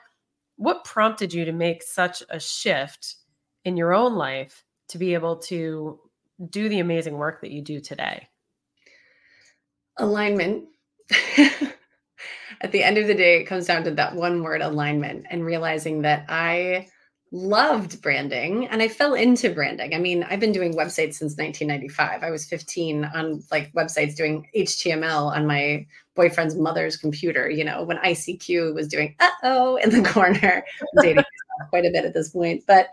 What 0.57 0.83
prompted 0.83 1.33
you 1.33 1.45
to 1.45 1.51
make 1.51 1.83
such 1.83 2.23
a 2.29 2.39
shift 2.39 3.15
in 3.65 3.77
your 3.77 3.93
own 3.93 4.15
life 4.15 4.63
to 4.89 4.97
be 4.97 5.13
able 5.13 5.37
to 5.37 5.99
do 6.49 6.69
the 6.69 6.79
amazing 6.79 7.15
work 7.15 7.41
that 7.41 7.51
you 7.51 7.61
do 7.61 7.79
today? 7.79 8.27
Alignment. 9.97 10.65
At 12.61 12.71
the 12.71 12.83
end 12.83 12.97
of 12.97 13.07
the 13.07 13.15
day, 13.15 13.39
it 13.39 13.45
comes 13.45 13.65
down 13.65 13.83
to 13.85 13.91
that 13.91 14.15
one 14.15 14.43
word 14.43 14.61
alignment 14.61 15.25
and 15.29 15.45
realizing 15.45 16.03
that 16.03 16.25
I 16.29 16.87
loved 17.31 18.01
branding 18.01 18.67
and 18.67 18.81
I 18.81 18.87
fell 18.87 19.13
into 19.13 19.49
branding. 19.49 19.95
I 19.95 19.97
mean, 19.97 20.23
I've 20.23 20.39
been 20.39 20.51
doing 20.51 20.73
websites 20.73 21.15
since 21.15 21.37
1995. 21.37 22.23
I 22.23 22.29
was 22.29 22.45
15 22.45 23.05
on 23.05 23.41
like 23.51 23.71
websites 23.73 24.15
doing 24.15 24.47
HTML 24.55 25.35
on 25.35 25.47
my 25.47 25.87
boyfriend's 26.15 26.55
mother's 26.55 26.97
computer, 26.97 27.49
you 27.49 27.63
know, 27.63 27.83
when 27.83 27.97
ICQ 27.97 28.75
was 28.75 28.87
doing 28.87 29.15
uh-oh 29.19 29.77
in 29.77 29.89
the 29.89 30.07
corner, 30.09 30.63
dating 31.01 31.23
quite 31.69 31.85
a 31.85 31.91
bit 31.91 32.05
at 32.05 32.13
this 32.13 32.29
point. 32.29 32.63
But 32.67 32.89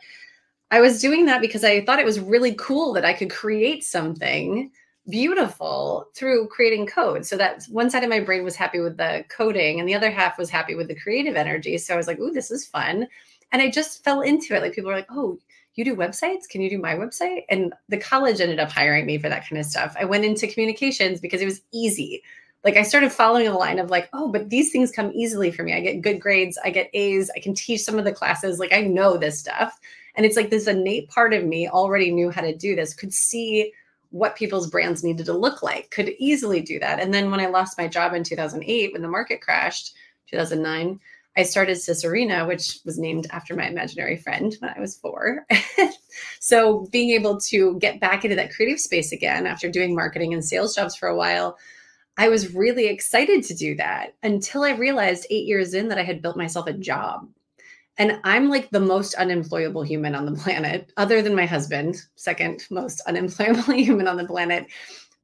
I 0.71 0.81
was 0.81 1.01
doing 1.01 1.27
that 1.27 1.41
because 1.41 1.65
I 1.65 1.85
thought 1.85 1.99
it 1.99 2.05
was 2.05 2.21
really 2.21 2.55
cool 2.55 2.93
that 2.93 3.05
I 3.05 3.15
could 3.15 3.31
create 3.31 3.83
something 3.83 4.71
beautiful 5.09 6.09
through 6.15 6.49
creating 6.49 6.87
code. 6.87 7.25
So 7.25 7.37
that 7.37 7.65
one 7.71 7.91
side 7.91 8.05
of 8.05 8.11
my 8.11 8.21
brain 8.21 8.45
was 8.45 8.57
happy 8.57 8.81
with 8.81 8.97
the 8.97 9.25
coding 9.29 9.81
and 9.81 9.89
the 9.89 9.95
other 9.95 10.11
half 10.11 10.39
was 10.39 10.51
happy 10.51 10.75
with 10.75 10.89
the 10.89 10.95
creative 10.95 11.37
energy. 11.37 11.79
So 11.79 11.95
I 11.95 11.97
was 11.97 12.07
like, 12.07 12.19
ooh, 12.19 12.33
this 12.33 12.51
is 12.51 12.67
fun 12.67 13.09
and 13.53 13.63
I 13.63 13.71
just 13.71 14.05
fell 14.05 14.21
into 14.21 14.55
it. 14.55 14.63
Like 14.63 14.75
people 14.75 14.91
were 14.91 14.97
like, 14.97 15.11
"Oh, 15.11 15.39
you 15.75 15.85
do 15.85 15.97
websites? 15.97 16.49
Can 16.49 16.61
you 16.61 16.71
do 16.71 16.79
my 16.79 16.95
website?" 16.95 17.45
And 17.49 17.73
the 17.89 17.99
college 17.99 18.41
ended 18.41 18.61
up 18.61 18.71
hiring 18.71 19.07
me 19.07 19.19
for 19.19 19.29
that 19.29 19.49
kind 19.49 19.59
of 19.59 19.67
stuff. 19.67 19.97
I 19.99 20.05
went 20.05 20.25
into 20.25 20.47
communications 20.47 21.21
because 21.21 21.41
it 21.41 21.47
was 21.47 21.63
easy. 21.73 22.23
Like 22.65 22.77
I 22.77 22.83
started 22.83 23.13
following 23.13 23.47
the 23.47 23.55
line 23.55 23.79
of 23.79 23.91
like, 23.91 24.09
"Oh, 24.13 24.29
but 24.31 24.51
these 24.51 24.73
things 24.73 24.91
come 24.91 25.13
easily 25.15 25.51
for 25.51 25.63
me. 25.63 25.75
I 25.75 25.81
get 25.81 26.03
good 26.03 26.21
grades, 26.21 26.59
I 26.65 26.71
get 26.71 26.91
A's, 26.93 27.31
I 27.37 27.41
can 27.41 27.55
teach 27.55 27.83
some 27.83 27.99
of 27.99 28.05
the 28.05 28.13
classes. 28.13 28.59
Like 28.59 28.73
I 28.73 28.83
know 28.83 29.17
this 29.17 29.39
stuff." 29.39 29.79
And 30.17 30.27
it's 30.27 30.37
like 30.37 30.51
this 30.51 30.67
innate 30.67 31.09
part 31.09 31.33
of 31.33 31.45
me 31.45 31.69
already 31.69 32.11
knew 32.11 32.31
how 32.31 32.41
to 32.43 32.55
do 32.55 32.75
this, 32.75 32.93
could 32.95 33.15
see 33.15 33.73
what 34.11 34.37
people's 34.37 34.71
brands 34.71 35.05
needed 35.05 35.27
to 35.27 35.33
look 35.33 35.63
like, 35.63 35.91
could 35.91 36.15
easily 36.19 36.61
do 36.61 36.79
that. 36.79 37.01
And 37.01 37.13
then 37.13 37.31
when 37.31 37.41
I 37.41 37.47
lost 37.47 37.79
my 37.79 37.89
job 37.89 38.15
in 38.15 38.25
2008 38.25 38.93
when 38.93 39.03
the 39.03 39.09
market 39.09 39.41
crashed, 39.41 39.95
2009, 40.31 40.99
I 41.37 41.43
started 41.45 41.77
Sisarina, 41.77 42.49
which 42.49 42.81
was 42.85 42.99
named 42.99 43.29
after 43.31 43.55
my 43.55 43.69
imaginary 43.69 44.17
friend 44.17 44.55
when 44.59 44.73
I 44.77 44.81
was 44.81 44.97
four. 44.97 45.47
so 46.41 46.89
being 46.91 47.11
able 47.11 47.39
to 47.43 47.79
get 47.79 48.01
back 48.01 48.25
into 48.25 48.37
that 48.37 48.53
creative 48.53 48.81
space 48.81 49.13
again 49.13 49.47
after 49.47 49.71
doing 49.71 49.95
marketing 49.95 50.35
and 50.35 50.45
sales 50.45 50.75
jobs 50.75 50.97
for 50.97 51.09
a 51.09 51.17
while, 51.17 51.57
I 52.17 52.29
was 52.29 52.55
really 52.55 52.89
excited 52.89 53.45
to 53.45 53.55
do 53.55 53.77
that 53.77 54.15
until 54.25 54.65
I 54.65 54.73
realized 54.73 55.29
eight 55.31 55.47
years 55.47 55.75
in 55.75 55.89
that 55.89 55.99
I 55.99 56.03
had 56.03 56.21
built 56.21 56.37
myself 56.37 56.67
a 56.67 56.73
job. 56.73 57.29
And 57.99 58.21
I'm 58.25 58.49
like 58.49 58.71
the 58.71 58.81
most 58.81 59.15
unemployable 59.15 59.83
human 59.83 60.15
on 60.15 60.25
the 60.25 60.41
planet, 60.41 60.93
other 60.97 61.21
than 61.21 61.35
my 61.35 61.47
husband, 61.47 61.97
second 62.15 62.65
most 62.71 63.03
unemployable 63.07 63.63
human 63.75 64.09
on 64.09 64.17
the 64.17 64.27
planet 64.27 64.67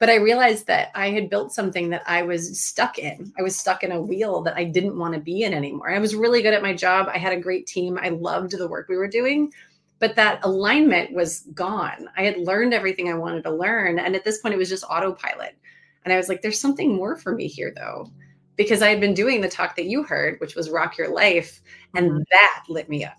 but 0.04 0.10
I 0.10 0.16
realized 0.16 0.66
that 0.66 0.90
I 0.94 1.10
had 1.10 1.30
built 1.30 1.52
something 1.52 1.88
that 1.90 2.02
I 2.06 2.22
was 2.22 2.60
stuck 2.60 2.98
in. 2.98 3.32
I 3.38 3.42
was 3.42 3.56
stuck 3.56 3.82
in 3.82 3.92
a 3.92 4.00
wheel 4.00 4.42
that 4.42 4.56
I 4.56 4.64
didn't 4.64 4.98
want 4.98 5.14
to 5.14 5.20
be 5.20 5.44
in 5.44 5.54
anymore. 5.54 5.90
I 5.90 5.98
was 5.98 6.16
really 6.16 6.42
good 6.42 6.54
at 6.54 6.62
my 6.62 6.74
job. 6.74 7.08
I 7.08 7.18
had 7.18 7.32
a 7.32 7.40
great 7.40 7.66
team. 7.66 7.98
I 8.02 8.08
loved 8.08 8.50
the 8.50 8.68
work 8.68 8.88
we 8.88 8.96
were 8.96 9.08
doing, 9.08 9.52
but 10.00 10.16
that 10.16 10.44
alignment 10.44 11.12
was 11.12 11.46
gone. 11.54 12.08
I 12.16 12.24
had 12.24 12.38
learned 12.38 12.74
everything 12.74 13.08
I 13.08 13.14
wanted 13.14 13.44
to 13.44 13.54
learn. 13.54 13.98
And 13.98 14.16
at 14.16 14.24
this 14.24 14.38
point, 14.38 14.54
it 14.54 14.58
was 14.58 14.68
just 14.68 14.84
autopilot. 14.84 15.56
And 16.04 16.12
I 16.12 16.16
was 16.16 16.28
like, 16.28 16.42
there's 16.42 16.60
something 16.60 16.94
more 16.94 17.16
for 17.16 17.34
me 17.34 17.46
here, 17.46 17.72
though, 17.74 18.10
because 18.56 18.82
I 18.82 18.88
had 18.88 19.00
been 19.00 19.14
doing 19.14 19.40
the 19.40 19.48
talk 19.48 19.76
that 19.76 19.86
you 19.86 20.02
heard, 20.02 20.40
which 20.40 20.54
was 20.54 20.70
Rock 20.70 20.96
Your 20.96 21.08
Life. 21.08 21.60
And 21.94 22.10
mm-hmm. 22.10 22.22
that 22.30 22.64
lit 22.68 22.88
me 22.88 23.04
up. 23.04 23.16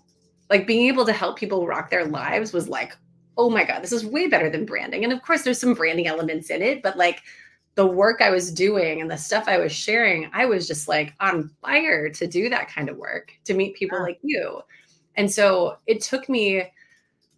Like 0.48 0.66
being 0.66 0.86
able 0.86 1.04
to 1.06 1.12
help 1.12 1.38
people 1.38 1.66
rock 1.66 1.90
their 1.90 2.04
lives 2.04 2.52
was 2.52 2.68
like, 2.68 2.96
oh 3.36 3.50
my 3.50 3.64
God, 3.64 3.82
this 3.82 3.92
is 3.92 4.06
way 4.06 4.28
better 4.28 4.48
than 4.48 4.64
branding. 4.64 5.04
And 5.04 5.12
of 5.12 5.22
course, 5.22 5.42
there's 5.42 5.60
some 5.60 5.74
branding 5.74 6.06
elements 6.06 6.50
in 6.50 6.62
it, 6.62 6.82
but 6.82 6.96
like 6.96 7.22
the 7.74 7.86
work 7.86 8.22
I 8.22 8.30
was 8.30 8.50
doing 8.50 9.02
and 9.02 9.10
the 9.10 9.18
stuff 9.18 9.44
I 9.46 9.58
was 9.58 9.72
sharing, 9.72 10.30
I 10.32 10.46
was 10.46 10.66
just 10.66 10.88
like 10.88 11.12
on 11.20 11.50
fire 11.60 12.08
to 12.08 12.26
do 12.26 12.48
that 12.48 12.68
kind 12.68 12.88
of 12.88 12.96
work, 12.96 13.32
to 13.44 13.54
meet 13.54 13.76
people 13.76 13.98
yeah. 13.98 14.04
like 14.04 14.18
you. 14.22 14.60
And 15.16 15.30
so 15.30 15.76
it 15.86 16.00
took 16.00 16.28
me 16.28 16.72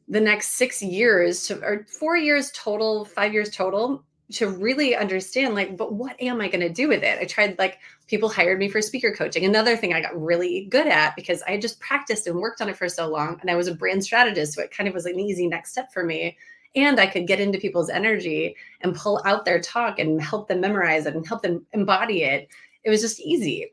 the 0.07 0.21
next 0.21 0.53
six 0.53 0.81
years 0.83 1.47
to, 1.49 1.61
or 1.63 1.87
four 1.99 2.17
years 2.17 2.53
total, 2.53 3.05
five 3.05 3.33
years 3.33 3.51
total 3.51 4.05
to 4.31 4.49
really 4.49 4.95
understand 4.95 5.55
like 5.55 5.77
but 5.77 5.95
what 5.95 6.21
am 6.21 6.41
i 6.41 6.49
going 6.49 6.61
to 6.61 6.69
do 6.69 6.89
with 6.89 7.03
it? 7.03 7.19
I 7.19 7.25
tried 7.25 7.59
like 7.59 7.79
people 8.07 8.29
hired 8.29 8.59
me 8.59 8.69
for 8.69 8.83
speaker 8.83 9.15
coaching. 9.15 9.45
Another 9.45 9.77
thing 9.77 9.95
i 9.95 10.01
got 10.01 10.21
really 10.21 10.67
good 10.67 10.87
at 10.87 11.17
because 11.17 11.43
i 11.43 11.57
just 11.57 11.81
practiced 11.81 12.27
and 12.27 12.39
worked 12.39 12.61
on 12.61 12.69
it 12.69 12.77
for 12.77 12.89
so 12.89 13.09
long 13.09 13.39
and 13.41 13.51
i 13.51 13.57
was 13.57 13.69
a 13.69 13.75
brand 13.75 14.05
strategist 14.05 14.55
so 14.55 14.63
it 14.63 14.71
kind 14.71 14.89
of 14.89 14.95
was 14.95 15.07
an 15.07 15.19
easy 15.19 15.47
next 15.47 15.73
step 15.73 15.93
for 15.93 16.05
me. 16.05 16.37
And 16.77 17.01
i 17.01 17.07
could 17.07 17.27
get 17.27 17.41
into 17.41 17.59
people's 17.59 17.89
energy 17.89 18.55
and 18.83 18.95
pull 18.95 19.23
out 19.25 19.45
their 19.45 19.61
talk 19.61 19.99
and 19.99 20.21
help 20.21 20.49
them 20.49 20.61
memorize 20.61 21.07
it 21.07 21.15
and 21.15 21.27
help 21.27 21.43
them 21.43 21.65
embody 21.73 22.23
it. 22.23 22.49
It 22.85 22.91
was 22.91 23.01
just 23.01 23.21
easy. 23.21 23.73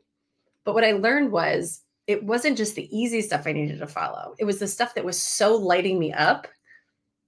But 0.64 0.74
what 0.74 0.84
i 0.84 0.92
learned 0.92 1.32
was 1.32 1.82
it 2.06 2.22
wasn't 2.24 2.56
just 2.56 2.76
the 2.76 2.96
easy 2.96 3.20
stuff 3.20 3.46
i 3.46 3.52
needed 3.52 3.80
to 3.80 3.86
follow. 3.86 4.34
It 4.38 4.44
was 4.44 4.58
the 4.58 4.68
stuff 4.68 4.94
that 4.94 5.04
was 5.04 5.20
so 5.20 5.54
lighting 5.54 5.98
me 5.98 6.12
up 6.12 6.46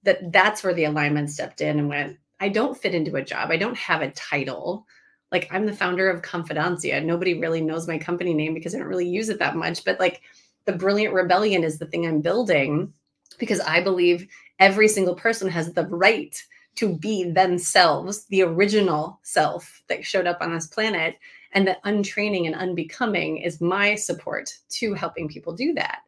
that 0.04 0.32
that's 0.32 0.62
where 0.62 0.72
the 0.72 0.84
alignment 0.84 1.28
stepped 1.28 1.60
in 1.60 1.78
and 1.78 1.88
went 1.88 2.16
I 2.40 2.48
don't 2.48 2.77
fit 2.77 2.94
into 2.94 3.16
a 3.16 3.24
job. 3.24 3.51
I 3.51 3.57
don't 3.57 3.77
have 3.77 4.03
a 4.03 4.11
title. 4.12 4.87
Like 5.33 5.48
I'm 5.51 5.66
the 5.66 5.77
founder 5.77 6.09
of 6.09 6.22
Confidencia. 6.22 7.05
Nobody 7.05 7.38
really 7.38 7.61
knows 7.61 7.88
my 7.88 7.98
company 7.98 8.35
name 8.35 8.55
because 8.55 8.74
I 8.74 8.79
don't 8.79 8.87
really 8.88 9.09
use 9.09 9.29
it 9.29 9.38
that 9.40 9.57
much. 9.57 9.85
But 9.85 10.01
like 10.01 10.22
the 10.64 10.72
Brilliant 10.72 11.14
Rebellion 11.14 11.64
is 11.64 11.79
the 11.79 11.87
thing 11.87 12.07
I'm 12.07 12.20
building 12.20 12.92
because 13.38 13.61
I 13.61 13.83
believe 13.83 14.27
every 14.59 14.88
single 14.88 15.14
person 15.14 15.48
has 15.48 15.72
the 15.72 15.87
right 15.87 16.40
to 16.77 16.94
be 16.94 17.31
themselves, 17.31 18.24
the 18.27 18.42
original 18.42 19.18
self 19.22 19.83
that 19.88 20.05
showed 20.05 20.27
up 20.27 20.38
on 20.40 20.55
this 20.55 20.66
planet. 20.66 21.16
And 21.53 21.66
that 21.66 21.81
untraining 21.85 22.46
and 22.46 22.55
unbecoming 22.55 23.38
is 23.38 23.61
my 23.61 23.94
support 23.94 24.53
to 24.70 24.94
helping 24.94 25.29
people 25.29 25.55
do 25.55 25.72
that. 25.74 26.01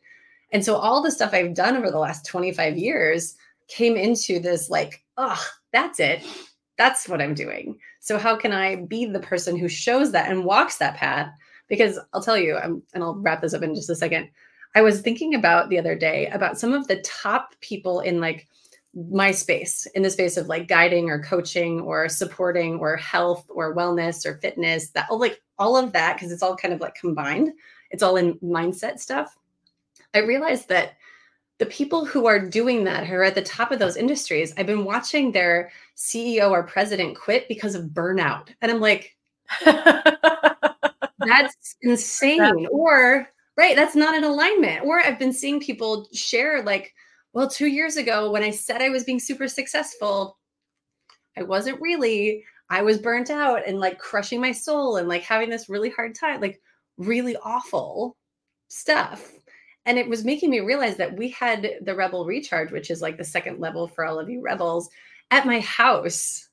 And 0.53 0.65
so 0.65 0.77
all 0.77 1.03
the 1.03 1.11
stuff 1.11 1.33
I've 1.33 1.55
done 1.55 1.77
over 1.77 1.91
the 1.91 1.99
last 1.99 2.27
25 2.27 2.77
years 2.77 3.37
came 3.69 3.97
into 3.97 4.39
this 4.39 4.69
like, 4.69 5.03
oh, 5.21 5.47
that's 5.73 6.01
it. 6.01 6.27
That's 6.79 7.07
what 7.09 7.21
I'm 7.21 7.35
doing. 7.35 7.79
So 8.01 8.19
how 8.19 8.37
can 8.37 8.53
I 8.53 8.77
be 8.77 9.05
the 9.05 9.21
person 9.21 9.57
who 9.57 9.69
shows 9.69 10.13
that 10.13 10.31
and 10.31 10.45
walks 10.47 10.79
that 10.79 10.97
path? 10.97 11.31
Because 11.69 11.99
I'll 12.15 12.23
tell 12.23 12.39
you, 12.39 12.57
I'm, 12.57 12.83
and 12.95 13.05
I'll 13.05 13.17
wrap 13.17 13.43
this 13.43 13.53
up 13.53 13.63
in 13.63 13.75
just 13.75 13.91
a 13.91 13.95
second. 13.95 14.31
I 14.75 14.81
was 14.81 15.03
thinking 15.03 15.35
about 15.35 15.69
the 15.69 15.79
other 15.79 15.95
day 15.95 16.29
about 16.29 16.59
some 16.59 16.73
of 16.73 16.89
the 16.89 17.03
top 17.03 17.55
people 17.61 18.01
in 18.01 18.19
like 18.21 18.49
my 18.95 19.31
space, 19.31 19.87
in 19.95 20.03
the 20.03 20.11
space 20.11 20.37
of 20.37 20.49
like 20.49 20.69
guiding 20.69 21.11
or 21.11 21.23
coaching 21.23 21.81
or 21.81 22.09
supporting 22.09 22.79
or 22.79 22.97
health 22.97 23.45
or 23.51 23.77
wellness 23.77 24.25
or 24.25 24.39
fitness, 24.39 24.89
that 24.91 25.07
all 25.11 25.21
like 25.21 25.41
all 25.59 25.77
of 25.77 25.93
that, 25.93 26.17
because 26.17 26.33
it's 26.33 26.43
all 26.43 26.57
kind 26.57 26.73
of 26.73 26.81
like 26.81 26.95
combined, 26.95 27.53
it's 27.91 28.03
all 28.03 28.17
in 28.17 28.35
mindset 28.39 28.99
stuff. 28.99 29.37
I 30.15 30.21
realized 30.21 30.69
that 30.71 30.95
the 31.61 31.67
people 31.67 32.07
who 32.07 32.27
are 32.27 32.39
doing 32.39 32.85
that, 32.85 33.07
who 33.07 33.15
are 33.15 33.23
at 33.23 33.35
the 33.35 33.43
top 33.43 33.71
of 33.71 33.79
those 33.79 33.99
industries, 33.99 34.55
I've 34.57 34.67
been 34.67 34.83
watching 34.83 35.31
their 35.31 35.71
CEO 35.95 36.51
or 36.51 36.63
president 36.63 37.19
quit 37.19 37.47
because 37.49 37.75
of 37.75 37.91
burnout. 37.91 38.49
And 38.63 38.73
I'm 38.73 38.81
like, 38.81 39.15
that's 39.65 41.77
insane. 41.83 42.67
Or, 42.73 43.29
right, 43.59 43.77
that's 43.77 43.95
not 43.95 44.15
in 44.15 44.25
alignment. 44.25 44.87
Or 44.87 45.01
I've 45.01 45.19
been 45.19 45.35
seeing 45.35 45.61
people 45.61 46.09
share, 46.15 46.63
like, 46.63 46.95
well, 47.35 47.49
two 47.49 47.67
years 47.67 47.99
ago, 47.99 48.31
when 48.31 48.43
I 48.43 48.51
said 48.51 48.81
I 48.81 48.89
was 48.89 49.05
being 49.05 49.21
super 49.21 49.47
successful, 49.47 50.39
I 51.37 51.43
wasn't 51.43 51.81
really. 51.81 52.43
I 52.71 52.81
was 52.81 52.99
burnt 52.99 53.29
out 53.29 53.67
and 53.67 53.81
like 53.81 53.99
crushing 53.99 54.41
my 54.41 54.53
soul 54.53 54.97
and 54.97 55.09
like 55.09 55.23
having 55.23 55.51
this 55.51 55.69
really 55.69 55.91
hard 55.91 56.15
time, 56.15 56.41
like 56.41 56.63
really 56.97 57.37
awful 57.37 58.17
stuff. 58.69 59.31
And 59.91 59.99
it 59.99 60.09
was 60.09 60.25
making 60.25 60.51
me 60.51 60.61
realize 60.61 60.99
that 60.99 61.17
we 61.17 61.31
had 61.31 61.69
the 61.83 61.97
Rebel 61.97 62.25
Recharge, 62.25 62.71
which 62.71 62.93
is 62.93 63.03
like 63.03 63.17
the 63.17 63.25
second 63.25 63.59
level 63.59 63.89
for 63.89 64.05
all 64.07 64.21
of 64.21 64.31
you 64.31 64.41
rebels, 64.41 64.89
at 65.33 65.47
my 65.47 65.59
house 65.59 66.49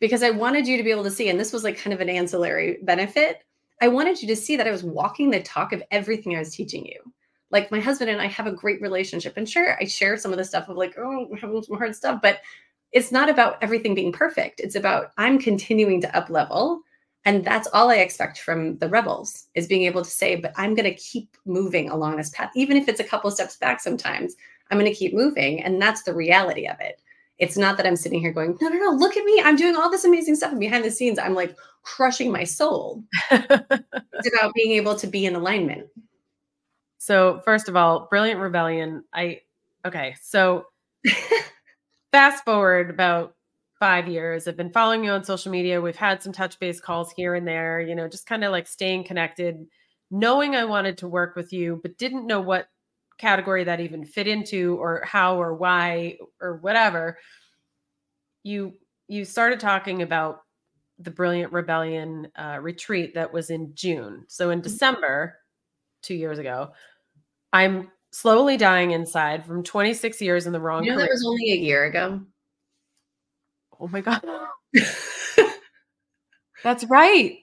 because 0.00 0.22
I 0.22 0.30
wanted 0.30 0.66
you 0.66 0.78
to 0.78 0.82
be 0.82 0.90
able 0.90 1.04
to 1.04 1.10
see. 1.10 1.28
And 1.28 1.38
this 1.38 1.52
was 1.52 1.64
like 1.64 1.76
kind 1.76 1.92
of 1.92 2.00
an 2.00 2.08
ancillary 2.08 2.78
benefit. 2.84 3.44
I 3.82 3.88
wanted 3.88 4.22
you 4.22 4.28
to 4.28 4.36
see 4.36 4.56
that 4.56 4.66
I 4.66 4.70
was 4.70 4.84
walking 4.84 5.28
the 5.28 5.42
talk 5.42 5.74
of 5.74 5.82
everything 5.90 6.34
I 6.34 6.38
was 6.38 6.54
teaching 6.54 6.86
you. 6.86 7.12
Like 7.50 7.70
my 7.70 7.78
husband 7.78 8.08
and 8.08 8.22
I 8.22 8.26
have 8.28 8.46
a 8.46 8.52
great 8.52 8.80
relationship. 8.80 9.36
And 9.36 9.46
sure, 9.46 9.76
I 9.78 9.84
share 9.84 10.16
some 10.16 10.32
of 10.32 10.38
the 10.38 10.44
stuff 10.46 10.70
of 10.70 10.78
like, 10.78 10.94
oh, 10.96 11.26
we're 11.28 11.36
having 11.36 11.62
some 11.62 11.76
hard 11.76 11.94
stuff, 11.94 12.20
but 12.22 12.40
it's 12.92 13.12
not 13.12 13.28
about 13.28 13.62
everything 13.62 13.94
being 13.94 14.12
perfect. 14.12 14.60
It's 14.60 14.76
about 14.76 15.10
I'm 15.18 15.38
continuing 15.38 16.00
to 16.00 16.16
up 16.16 16.30
level. 16.30 16.80
And 17.28 17.44
that's 17.44 17.68
all 17.74 17.90
I 17.90 17.96
expect 17.96 18.40
from 18.40 18.78
the 18.78 18.88
rebels 18.88 19.48
is 19.54 19.66
being 19.66 19.82
able 19.82 20.02
to 20.02 20.10
say, 20.10 20.36
but 20.36 20.54
I'm 20.56 20.74
going 20.74 20.90
to 20.90 20.94
keep 20.94 21.36
moving 21.44 21.90
along 21.90 22.16
this 22.16 22.30
path, 22.30 22.50
even 22.54 22.78
if 22.78 22.88
it's 22.88 23.00
a 23.00 23.04
couple 23.04 23.30
steps 23.30 23.56
back 23.56 23.80
sometimes. 23.80 24.34
I'm 24.70 24.78
going 24.78 24.90
to 24.90 24.98
keep 24.98 25.12
moving. 25.12 25.62
And 25.62 25.80
that's 25.80 26.04
the 26.04 26.14
reality 26.14 26.66
of 26.66 26.80
it. 26.80 27.02
It's 27.36 27.58
not 27.58 27.76
that 27.76 27.86
I'm 27.86 27.96
sitting 27.96 28.20
here 28.20 28.32
going, 28.32 28.56
no, 28.62 28.68
no, 28.70 28.78
no, 28.78 28.90
look 28.92 29.18
at 29.18 29.26
me. 29.26 29.42
I'm 29.44 29.56
doing 29.56 29.76
all 29.76 29.90
this 29.90 30.06
amazing 30.06 30.36
stuff. 30.36 30.52
And 30.52 30.60
behind 30.60 30.86
the 30.86 30.90
scenes, 30.90 31.18
I'm 31.18 31.34
like 31.34 31.54
crushing 31.82 32.32
my 32.32 32.44
soul. 32.44 33.04
it's 33.30 34.34
about 34.34 34.54
being 34.54 34.72
able 34.72 34.94
to 34.94 35.06
be 35.06 35.26
in 35.26 35.34
alignment. 35.34 35.86
So, 36.96 37.42
first 37.44 37.68
of 37.68 37.76
all, 37.76 38.08
Brilliant 38.08 38.40
Rebellion. 38.40 39.04
I, 39.12 39.42
okay. 39.84 40.16
So, 40.22 40.64
fast 42.10 42.42
forward 42.46 42.88
about 42.88 43.34
five 43.78 44.08
years. 44.08 44.48
I've 44.48 44.56
been 44.56 44.72
following 44.72 45.04
you 45.04 45.10
on 45.10 45.24
social 45.24 45.52
media. 45.52 45.80
We've 45.80 45.96
had 45.96 46.22
some 46.22 46.32
touch 46.32 46.58
base 46.58 46.80
calls 46.80 47.12
here 47.12 47.34
and 47.34 47.46
there, 47.46 47.80
you 47.80 47.94
know, 47.94 48.08
just 48.08 48.26
kind 48.26 48.44
of 48.44 48.52
like 48.52 48.66
staying 48.66 49.04
connected, 49.04 49.66
knowing 50.10 50.56
I 50.56 50.64
wanted 50.64 50.98
to 50.98 51.08
work 51.08 51.36
with 51.36 51.52
you, 51.52 51.80
but 51.82 51.98
didn't 51.98 52.26
know 52.26 52.40
what 52.40 52.68
category 53.18 53.64
that 53.64 53.80
even 53.80 54.04
fit 54.04 54.26
into 54.26 54.76
or 54.76 55.02
how 55.04 55.40
or 55.40 55.54
why 55.54 56.16
or 56.40 56.56
whatever 56.58 57.18
you 58.44 58.72
you 59.08 59.24
started 59.24 59.60
talking 59.60 60.02
about 60.02 60.42
the 61.00 61.10
brilliant 61.10 61.52
rebellion 61.52 62.28
uh, 62.36 62.58
retreat 62.60 63.14
that 63.14 63.32
was 63.32 63.50
in 63.50 63.72
june 63.74 64.24
so 64.28 64.50
in 64.50 64.58
mm-hmm. 64.58 64.64
december 64.64 65.36
two 66.02 66.14
years 66.14 66.38
ago 66.38 66.70
i'm 67.52 67.90
slowly 68.12 68.56
dying 68.56 68.92
inside 68.92 69.44
from 69.44 69.62
26 69.62 70.22
years 70.22 70.46
in 70.46 70.52
the 70.52 70.60
wrong 70.60 70.84
you 70.84 70.92
know, 70.92 70.98
that 70.98 71.10
was 71.10 71.24
only 71.26 71.52
a 71.52 71.56
year 71.56 71.84
ago 71.84 72.20
oh 73.80 73.88
my 73.88 74.00
god 74.00 74.22
that's 76.62 76.84
right 76.84 77.38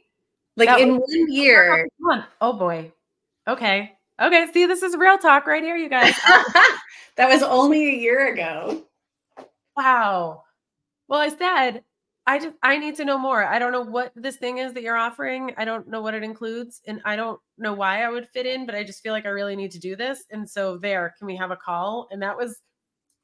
like 0.57 0.67
that 0.69 0.79
in 0.79 0.97
was- 0.97 1.01
one 1.07 1.31
year 1.31 1.87
oh 2.41 2.53
boy 2.53 2.91
okay 3.47 3.95
Okay, 4.19 4.47
see, 4.53 4.65
this 4.65 4.81
is 4.81 4.95
real 4.95 5.17
talk 5.17 5.45
right 5.45 5.63
here, 5.63 5.75
you 5.75 5.89
guys. 5.89 6.15
that 7.17 7.29
was 7.29 7.43
only 7.43 7.89
a 7.89 7.97
year 7.97 8.31
ago. 8.33 8.83
Wow. 9.75 10.43
Well, 11.09 11.19
I 11.19 11.29
said 11.29 11.83
I 12.25 12.39
just 12.39 12.55
I 12.63 12.77
need 12.77 12.95
to 12.95 13.05
know 13.05 13.17
more. 13.17 13.43
I 13.43 13.59
don't 13.59 13.73
know 13.73 13.81
what 13.81 14.13
this 14.15 14.37
thing 14.37 14.59
is 14.59 14.73
that 14.73 14.83
you're 14.83 14.95
offering. 14.95 15.53
I 15.57 15.65
don't 15.65 15.87
know 15.89 16.01
what 16.01 16.13
it 16.13 16.23
includes, 16.23 16.81
and 16.87 17.01
I 17.03 17.17
don't 17.17 17.39
know 17.57 17.73
why 17.73 18.03
I 18.03 18.09
would 18.09 18.29
fit 18.29 18.45
in, 18.45 18.65
but 18.65 18.73
I 18.73 18.83
just 18.83 19.03
feel 19.03 19.11
like 19.11 19.25
I 19.25 19.29
really 19.29 19.55
need 19.55 19.71
to 19.71 19.79
do 19.79 19.97
this. 19.97 20.23
And 20.31 20.49
so, 20.49 20.77
there, 20.77 21.13
can 21.17 21.27
we 21.27 21.35
have 21.35 21.51
a 21.51 21.57
call? 21.57 22.07
And 22.09 22.21
that 22.21 22.37
was 22.37 22.61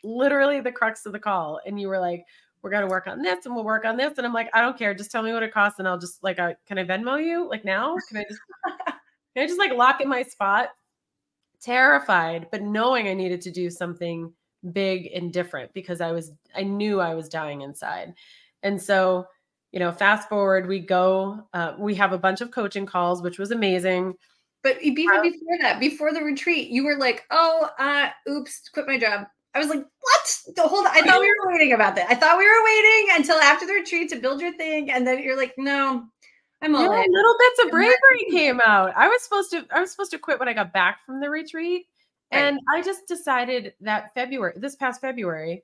literally 0.03 0.59
the 0.59 0.71
crux 0.73 1.05
of 1.05 1.13
the 1.13 1.19
call. 1.19 1.61
And 1.65 1.79
you 1.79 1.87
were 1.87 1.99
like, 1.99 2.25
"We're 2.61 2.71
gonna 2.71 2.87
work 2.87 3.07
on 3.07 3.21
this, 3.21 3.45
and 3.45 3.55
we'll 3.55 3.63
work 3.63 3.85
on 3.85 3.97
this." 3.97 4.17
And 4.17 4.25
I'm 4.25 4.33
like, 4.33 4.49
"I 4.53 4.61
don't 4.61 4.77
care. 4.77 4.93
Just 4.93 5.11
tell 5.11 5.23
me 5.23 5.33
what 5.33 5.43
it 5.43 5.53
costs, 5.53 5.79
and 5.79 5.87
I'll 5.87 5.99
just 5.99 6.23
like, 6.23 6.39
uh, 6.39 6.53
can 6.67 6.77
I 6.77 6.83
Venmo 6.83 7.23
you 7.23 7.49
like 7.49 7.65
now? 7.65 7.95
Can 8.09 8.17
I 8.17 8.25
just 8.29 8.41
can 9.35 9.43
I 9.43 9.47
just 9.47 9.59
like 9.59 9.73
lock 9.73 10.01
in 10.01 10.09
my 10.09 10.23
spot?" 10.23 10.69
terrified, 11.61 12.47
but 12.51 12.61
knowing 12.61 13.07
I 13.07 13.13
needed 13.13 13.41
to 13.41 13.51
do 13.51 13.69
something 13.69 14.33
big 14.73 15.09
and 15.13 15.31
different 15.31 15.73
because 15.73 16.01
I 16.01 16.11
was, 16.11 16.31
I 16.55 16.63
knew 16.63 16.99
I 16.99 17.13
was 17.15 17.29
dying 17.29 17.61
inside. 17.61 18.13
And 18.63 18.81
so, 18.81 19.27
you 19.71 19.79
know, 19.79 19.91
fast 19.91 20.27
forward, 20.27 20.67
we 20.67 20.79
go, 20.79 21.47
uh, 21.53 21.73
we 21.77 21.95
have 21.95 22.13
a 22.13 22.17
bunch 22.17 22.41
of 22.41 22.51
coaching 22.51 22.85
calls, 22.85 23.21
which 23.21 23.39
was 23.39 23.51
amazing. 23.51 24.15
But 24.63 24.81
even 24.81 25.05
before 25.21 25.57
that, 25.61 25.79
before 25.79 26.13
the 26.13 26.21
retreat, 26.21 26.69
you 26.69 26.83
were 26.83 26.97
like, 26.97 27.25
oh, 27.31 27.69
uh, 27.79 28.09
oops, 28.29 28.69
quit 28.73 28.87
my 28.87 28.99
job. 28.99 29.25
I 29.53 29.59
was 29.59 29.67
like, 29.67 29.79
what? 29.79 30.55
The 30.55 30.63
on. 30.63 30.87
I 30.87 31.01
thought 31.01 31.19
we 31.19 31.27
were 31.27 31.51
waiting 31.51 31.73
about 31.73 31.95
that. 31.95 32.09
I 32.09 32.15
thought 32.15 32.37
we 32.37 32.47
were 32.47 32.63
waiting 32.63 33.15
until 33.17 33.37
after 33.37 33.65
the 33.65 33.73
retreat 33.73 34.09
to 34.09 34.15
build 34.15 34.41
your 34.41 34.53
thing. 34.53 34.89
And 34.91 35.05
then 35.05 35.21
you're 35.21 35.37
like, 35.37 35.53
no, 35.57 36.05
I'm 36.61 36.75
all 36.75 36.83
yeah, 36.83 37.03
in. 37.03 37.11
Little 37.11 37.35
bits 37.39 37.65
of 37.65 37.71
bravery 37.71 38.25
came 38.29 38.61
out. 38.65 38.93
I 38.95 39.07
was 39.07 39.21
supposed 39.23 39.51
to 39.51 39.65
I 39.71 39.81
was 39.81 39.91
supposed 39.91 40.11
to 40.11 40.19
quit 40.19 40.39
when 40.39 40.47
I 40.47 40.53
got 40.53 40.73
back 40.73 40.99
from 41.05 41.19
the 41.19 41.29
retreat. 41.29 41.85
Right. 42.31 42.39
And 42.39 42.59
I 42.73 42.81
just 42.81 43.07
decided 43.07 43.73
that 43.81 44.13
February, 44.13 44.53
this 44.55 44.75
past 44.77 45.01
February, 45.01 45.63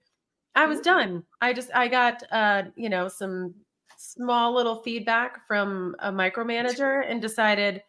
I 0.56 0.65
was 0.65 0.82
done. 0.82 1.23
I 1.39 1.54
just 1.54 1.69
I 1.73 1.88
got 1.88 2.23
uh, 2.32 2.63
you 2.76 2.89
know, 2.89 3.08
some 3.08 3.54
small 3.97 4.54
little 4.54 4.82
feedback 4.84 5.47
from 5.47 5.95
a 6.00 6.12
micromanager 6.12 7.04
and 7.10 7.21
decided, 7.21 7.82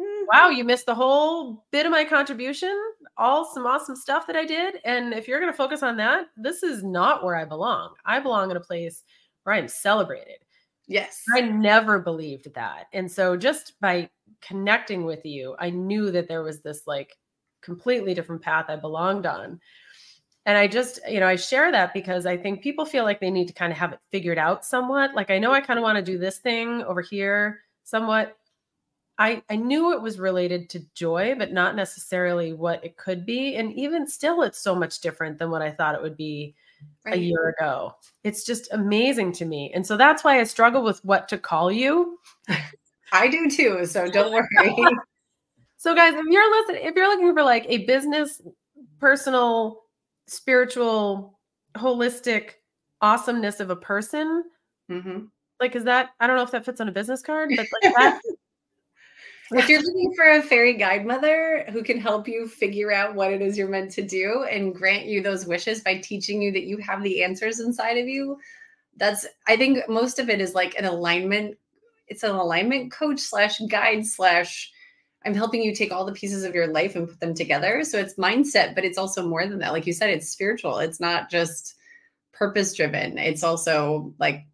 mm-hmm. 0.00 0.24
wow, 0.28 0.50
you 0.50 0.64
missed 0.64 0.86
the 0.86 0.94
whole 0.94 1.64
bit 1.72 1.86
of 1.86 1.92
my 1.92 2.04
contribution, 2.04 2.76
all 3.18 3.44
some 3.44 3.66
awesome 3.66 3.96
stuff 3.96 4.26
that 4.26 4.36
I 4.36 4.44
did. 4.44 4.80
And 4.84 5.14
if 5.14 5.26
you're 5.26 5.40
gonna 5.40 5.52
focus 5.52 5.82
on 5.82 5.96
that, 5.96 6.26
this 6.36 6.62
is 6.62 6.82
not 6.82 7.24
where 7.24 7.36
I 7.36 7.44
belong. 7.44 7.94
I 8.04 8.20
belong 8.20 8.50
in 8.50 8.56
a 8.56 8.60
place 8.60 9.02
where 9.44 9.54
I'm 9.54 9.68
celebrated. 9.68 10.38
Yes. 10.88 11.22
I 11.34 11.40
never 11.40 11.98
believed 11.98 12.52
that. 12.54 12.86
And 12.92 13.10
so 13.10 13.36
just 13.36 13.74
by 13.80 14.08
connecting 14.40 15.04
with 15.04 15.24
you, 15.24 15.56
I 15.58 15.70
knew 15.70 16.10
that 16.12 16.28
there 16.28 16.42
was 16.42 16.60
this 16.60 16.82
like 16.86 17.16
completely 17.62 18.14
different 18.14 18.42
path 18.42 18.66
I 18.68 18.76
belonged 18.76 19.26
on. 19.26 19.60
And 20.44 20.56
I 20.56 20.68
just, 20.68 21.00
you 21.08 21.18
know, 21.18 21.26
I 21.26 21.34
share 21.34 21.72
that 21.72 21.92
because 21.92 22.24
I 22.24 22.36
think 22.36 22.62
people 22.62 22.84
feel 22.84 23.02
like 23.02 23.20
they 23.20 23.32
need 23.32 23.48
to 23.48 23.54
kind 23.54 23.72
of 23.72 23.78
have 23.78 23.92
it 23.92 23.98
figured 24.12 24.38
out 24.38 24.64
somewhat. 24.64 25.12
Like 25.14 25.30
I 25.30 25.40
know 25.40 25.52
I 25.52 25.60
kind 25.60 25.78
of 25.78 25.82
want 25.82 25.96
to 25.96 26.02
do 26.02 26.18
this 26.18 26.38
thing 26.38 26.82
over 26.84 27.00
here 27.00 27.60
somewhat. 27.82 28.36
I 29.18 29.42
I 29.48 29.56
knew 29.56 29.92
it 29.92 30.02
was 30.02 30.18
related 30.18 30.68
to 30.70 30.86
joy, 30.94 31.34
but 31.36 31.52
not 31.52 31.76
necessarily 31.76 32.52
what 32.52 32.84
it 32.84 32.96
could 32.96 33.24
be. 33.24 33.56
And 33.56 33.72
even 33.72 34.06
still 34.06 34.42
it's 34.42 34.58
so 34.58 34.74
much 34.74 35.00
different 35.00 35.38
than 35.38 35.50
what 35.50 35.62
I 35.62 35.70
thought 35.70 35.94
it 35.94 36.02
would 36.02 36.16
be 36.16 36.54
right. 37.04 37.14
a 37.14 37.18
year 37.18 37.54
ago. 37.58 37.94
It's 38.24 38.44
just 38.44 38.68
amazing 38.72 39.32
to 39.32 39.44
me. 39.44 39.72
And 39.74 39.86
so 39.86 39.96
that's 39.96 40.24
why 40.24 40.40
I 40.40 40.44
struggle 40.44 40.82
with 40.82 41.04
what 41.04 41.28
to 41.28 41.38
call 41.38 41.72
you. 41.72 42.18
I 43.12 43.28
do 43.28 43.48
too. 43.48 43.86
So 43.86 44.08
don't 44.10 44.32
worry. 44.58 44.76
so 45.76 45.94
guys, 45.94 46.14
if 46.14 46.24
you're 46.28 46.50
listening, 46.50 46.86
if 46.86 46.94
you're 46.94 47.08
looking 47.08 47.34
for 47.34 47.42
like 47.42 47.66
a 47.68 47.84
business, 47.86 48.42
personal, 48.98 49.84
spiritual, 50.26 51.38
holistic 51.76 52.52
awesomeness 53.00 53.60
of 53.60 53.70
a 53.70 53.76
person, 53.76 54.44
mm-hmm. 54.90 55.24
like 55.60 55.76
is 55.76 55.84
that 55.84 56.10
I 56.20 56.26
don't 56.26 56.36
know 56.36 56.42
if 56.42 56.50
that 56.50 56.64
fits 56.64 56.80
on 56.80 56.88
a 56.88 56.92
business 56.92 57.22
card, 57.22 57.50
but 57.56 57.66
like 57.82 57.94
that 57.94 58.20
if 59.52 59.68
you're 59.68 59.82
looking 59.82 60.12
for 60.14 60.28
a 60.30 60.42
fairy 60.42 60.74
guide 60.74 61.06
mother 61.06 61.64
who 61.70 61.82
can 61.82 62.00
help 62.00 62.26
you 62.26 62.48
figure 62.48 62.92
out 62.92 63.14
what 63.14 63.32
it 63.32 63.40
is 63.40 63.56
you're 63.56 63.68
meant 63.68 63.90
to 63.92 64.02
do 64.02 64.44
and 64.50 64.74
grant 64.74 65.06
you 65.06 65.22
those 65.22 65.46
wishes 65.46 65.82
by 65.82 65.98
teaching 65.98 66.42
you 66.42 66.50
that 66.52 66.64
you 66.64 66.78
have 66.78 67.02
the 67.02 67.22
answers 67.22 67.60
inside 67.60 67.98
of 67.98 68.08
you, 68.08 68.38
that's 68.96 69.26
I 69.46 69.56
think 69.56 69.88
most 69.88 70.18
of 70.18 70.28
it 70.28 70.40
is 70.40 70.54
like 70.54 70.76
an 70.78 70.84
alignment. 70.84 71.56
It's 72.08 72.22
an 72.22 72.34
alignment 72.34 72.92
coach 72.92 73.20
slash 73.20 73.58
guide 73.68 74.06
slash 74.06 74.72
I'm 75.24 75.34
helping 75.34 75.62
you 75.62 75.74
take 75.74 75.92
all 75.92 76.04
the 76.04 76.12
pieces 76.12 76.44
of 76.44 76.54
your 76.54 76.68
life 76.68 76.94
and 76.94 77.08
put 77.08 77.18
them 77.18 77.34
together. 77.34 77.82
So 77.82 77.98
it's 77.98 78.14
mindset, 78.14 78.76
but 78.76 78.84
it's 78.84 78.98
also 78.98 79.26
more 79.26 79.46
than 79.46 79.58
that. 79.58 79.72
Like 79.72 79.86
you 79.86 79.92
said, 79.92 80.10
it's 80.10 80.28
spiritual. 80.28 80.78
It's 80.78 81.00
not 81.00 81.30
just 81.30 81.74
purpose 82.32 82.74
driven. 82.74 83.18
It's 83.18 83.42
also 83.42 84.14
like 84.18 84.46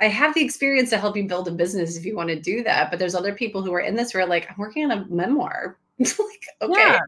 I 0.00 0.08
have 0.08 0.34
the 0.34 0.44
experience 0.44 0.90
to 0.90 0.98
help 0.98 1.16
you 1.16 1.26
build 1.26 1.48
a 1.48 1.52
business 1.52 1.96
if 1.96 2.04
you 2.04 2.16
want 2.16 2.28
to 2.30 2.40
do 2.40 2.62
that. 2.64 2.90
But 2.90 2.98
there's 2.98 3.14
other 3.14 3.34
people 3.34 3.62
who 3.62 3.72
are 3.74 3.80
in 3.80 3.96
this 3.96 4.12
who 4.12 4.18
are 4.18 4.26
like, 4.26 4.48
I'm 4.50 4.56
working 4.58 4.84
on 4.84 4.98
a 4.98 5.06
memoir. 5.08 5.78
like, 5.98 6.10
okay. 6.62 6.80
Yeah. 6.80 6.98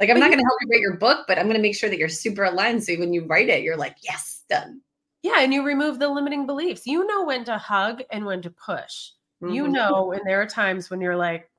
Like 0.00 0.08
I'm 0.08 0.16
but 0.16 0.20
not 0.20 0.30
going 0.30 0.38
to 0.38 0.44
help 0.44 0.58
you 0.62 0.68
write 0.70 0.80
your 0.80 0.96
book, 0.96 1.26
but 1.28 1.38
I'm 1.38 1.44
going 1.44 1.56
to 1.56 1.62
make 1.62 1.76
sure 1.76 1.90
that 1.90 1.98
you're 1.98 2.08
super 2.08 2.44
aligned. 2.44 2.82
So 2.82 2.94
when 2.94 3.12
you 3.12 3.26
write 3.26 3.50
it, 3.50 3.62
you're 3.62 3.76
like, 3.76 3.96
yes, 4.02 4.44
done. 4.48 4.80
Yeah, 5.22 5.40
and 5.40 5.52
you 5.52 5.62
remove 5.62 5.98
the 5.98 6.08
limiting 6.08 6.46
beliefs. 6.46 6.86
You 6.86 7.06
know 7.06 7.24
when 7.24 7.44
to 7.44 7.58
hug 7.58 8.02
and 8.10 8.24
when 8.24 8.40
to 8.42 8.50
push. 8.50 9.10
Mm-hmm. 9.42 9.52
You 9.52 9.68
know, 9.68 10.12
and 10.12 10.22
there 10.24 10.40
are 10.40 10.46
times 10.46 10.88
when 10.88 11.02
you're 11.02 11.16
like, 11.16 11.50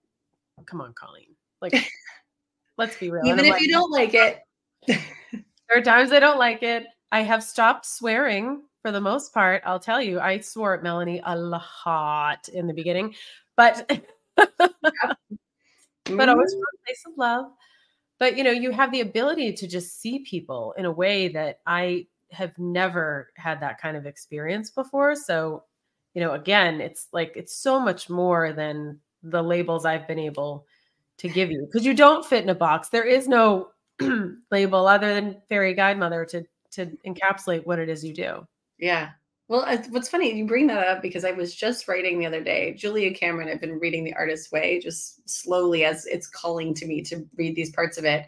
come 0.66 0.82
on, 0.82 0.94
Coleen. 0.94 1.36
Like, 1.62 1.88
let's 2.78 2.98
be 2.98 3.12
real. 3.12 3.26
Even 3.26 3.46
if 3.46 3.52
like, 3.52 3.62
you 3.62 3.72
don't 3.72 3.92
like 3.92 4.16
it. 4.16 4.40
there 4.88 5.78
are 5.78 5.82
times 5.82 6.12
I 6.12 6.20
don't 6.20 6.40
like 6.40 6.64
it. 6.64 6.86
I 7.12 7.22
have 7.22 7.44
stopped 7.44 7.86
swearing 7.86 8.64
for 8.82 8.92
the 8.92 9.02
most 9.02 9.34
part. 9.34 9.62
I'll 9.66 9.80
tell 9.80 10.02
you, 10.02 10.20
I 10.20 10.40
swore 10.40 10.74
at 10.74 10.84
Melanie 10.84 11.22
a 11.24 11.38
lot 11.38 12.50
in 12.50 12.68
the 12.68 12.74
beginning, 12.74 13.16
but 13.56 13.88
but 14.36 14.50
always 14.70 14.90
mm-hmm. 16.16 16.28
from 16.28 16.28
a 16.28 16.86
place 16.86 17.04
of 17.08 17.14
love. 17.18 17.46
But 18.20 18.38
you 18.38 18.44
know, 18.44 18.52
you 18.52 18.72
have 18.72 18.92
the 18.92 19.02
ability 19.02 19.54
to 19.54 19.68
just 19.68 20.00
see 20.00 20.20
people 20.20 20.74
in 20.78 20.86
a 20.86 20.92
way 20.92 21.28
that 21.30 21.60
I 21.66 22.08
have 22.32 22.58
never 22.58 23.30
had 23.36 23.60
that 23.62 23.80
kind 23.80 23.98
of 23.98 24.06
experience 24.06 24.70
before. 24.70 25.16
So, 25.16 25.64
you 26.14 26.22
know, 26.22 26.34
again, 26.34 26.82
it's 26.82 27.08
like 27.12 27.34
it's 27.36 27.56
so 27.56 27.80
much 27.80 28.10
more 28.10 28.54
than 28.54 29.00
the 29.24 29.44
labels 29.44 29.86
I've 29.86 30.08
been 30.08 30.20
able 30.20 30.66
to 31.18 31.30
give 31.30 31.52
you 31.52 31.66
because 31.66 31.86
you 31.86 31.94
don't 31.94 32.26
fit 32.26 32.44
in 32.44 32.50
a 32.50 32.56
box. 32.56 32.90
There 32.90 33.06
is 33.06 33.28
no 33.28 33.70
label 34.52 34.88
other 34.88 35.14
than 35.14 35.42
fairy 35.50 35.74
guide 35.74 36.00
mother 36.00 36.26
to 36.26 36.44
to 36.72 36.86
encapsulate 37.06 37.66
what 37.66 37.80
it 37.80 37.90
is 37.90 38.04
you 38.04 38.14
do. 38.14 38.48
Yeah. 38.82 39.12
Well, 39.48 39.66
what's 39.90 40.10
funny, 40.10 40.34
you 40.34 40.46
bring 40.46 40.68
that 40.68 40.88
up 40.88 41.02
because 41.02 41.24
I 41.26 41.32
was 41.32 41.54
just 41.54 41.88
writing 41.88 42.20
the 42.20 42.26
other 42.26 42.42
day. 42.42 42.74
Julia 42.74 43.14
Cameron, 43.14 43.50
I've 43.50 43.62
been 43.62 43.80
reading 43.80 44.04
The 44.04 44.14
Artist's 44.14 44.52
Way 44.52 44.80
just 44.80 45.30
slowly 45.30 45.84
as 45.86 46.06
it's 46.06 46.28
calling 46.28 46.74
to 46.76 46.86
me 46.86 47.02
to 47.04 47.26
read 47.36 47.56
these 47.56 47.72
parts 47.72 47.98
of 47.98 48.06
it. 48.06 48.28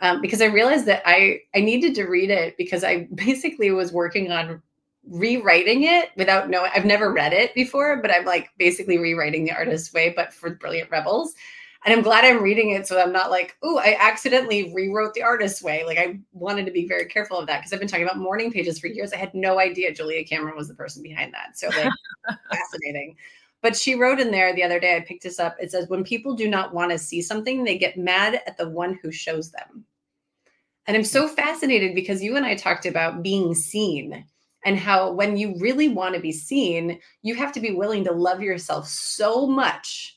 Um, 0.00 0.20
because 0.20 0.42
I 0.42 0.46
realized 0.46 0.84
that 0.86 1.02
I 1.06 1.40
I 1.54 1.60
needed 1.60 1.94
to 1.94 2.04
read 2.04 2.30
it 2.30 2.56
because 2.58 2.84
I 2.84 3.08
basically 3.14 3.70
was 3.70 3.92
working 3.92 4.30
on 4.30 4.62
rewriting 5.08 5.84
it 5.84 6.10
without 6.16 6.50
knowing. 6.50 6.70
I've 6.74 6.84
never 6.84 7.12
read 7.12 7.32
it 7.32 7.54
before, 7.54 8.02
but 8.02 8.10
I'm 8.10 8.24
like 8.24 8.50
basically 8.58 8.98
rewriting 8.98 9.44
The 9.44 9.52
Artist's 9.52 9.94
Way, 9.94 10.12
but 10.14 10.34
for 10.34 10.50
Brilliant 10.50 10.90
Rebels. 10.90 11.34
And 11.86 11.94
I'm 11.94 12.02
glad 12.02 12.24
I'm 12.24 12.42
reading 12.42 12.70
it 12.70 12.88
so 12.88 13.00
I'm 13.00 13.12
not 13.12 13.30
like, 13.30 13.56
oh, 13.62 13.78
I 13.78 13.96
accidentally 14.00 14.74
rewrote 14.74 15.14
the 15.14 15.22
artist's 15.22 15.62
way. 15.62 15.84
Like 15.84 15.98
I 15.98 16.18
wanted 16.32 16.66
to 16.66 16.72
be 16.72 16.88
very 16.88 17.04
careful 17.04 17.38
of 17.38 17.46
that 17.46 17.60
because 17.60 17.72
I've 17.72 17.78
been 17.78 17.86
talking 17.86 18.04
about 18.04 18.18
morning 18.18 18.50
pages 18.50 18.80
for 18.80 18.88
years. 18.88 19.12
I 19.12 19.18
had 19.18 19.32
no 19.34 19.60
idea 19.60 19.94
Julia 19.94 20.24
Cameron 20.24 20.56
was 20.56 20.66
the 20.66 20.74
person 20.74 21.00
behind 21.00 21.32
that. 21.32 21.56
So 21.56 21.68
like 21.68 21.92
fascinating. 22.50 23.16
But 23.62 23.76
she 23.76 23.94
wrote 23.94 24.18
in 24.18 24.32
there 24.32 24.52
the 24.52 24.64
other 24.64 24.80
day, 24.80 24.96
I 24.96 25.00
picked 25.00 25.22
this 25.22 25.38
up. 25.38 25.56
It 25.60 25.70
says, 25.70 25.88
when 25.88 26.02
people 26.02 26.34
do 26.34 26.48
not 26.48 26.74
want 26.74 26.90
to 26.90 26.98
see 26.98 27.22
something, 27.22 27.62
they 27.62 27.78
get 27.78 27.96
mad 27.96 28.42
at 28.48 28.56
the 28.56 28.68
one 28.68 28.98
who 29.00 29.12
shows 29.12 29.52
them. 29.52 29.84
And 30.88 30.96
I'm 30.96 31.04
so 31.04 31.28
fascinated 31.28 31.94
because 31.94 32.22
you 32.22 32.36
and 32.36 32.44
I 32.44 32.56
talked 32.56 32.86
about 32.86 33.22
being 33.22 33.54
seen 33.54 34.24
and 34.64 34.76
how 34.76 35.12
when 35.12 35.36
you 35.36 35.56
really 35.60 35.88
want 35.88 36.16
to 36.16 36.20
be 36.20 36.32
seen, 36.32 36.98
you 37.22 37.36
have 37.36 37.52
to 37.52 37.60
be 37.60 37.70
willing 37.70 38.02
to 38.04 38.12
love 38.12 38.40
yourself 38.40 38.88
so 38.88 39.46
much 39.46 40.15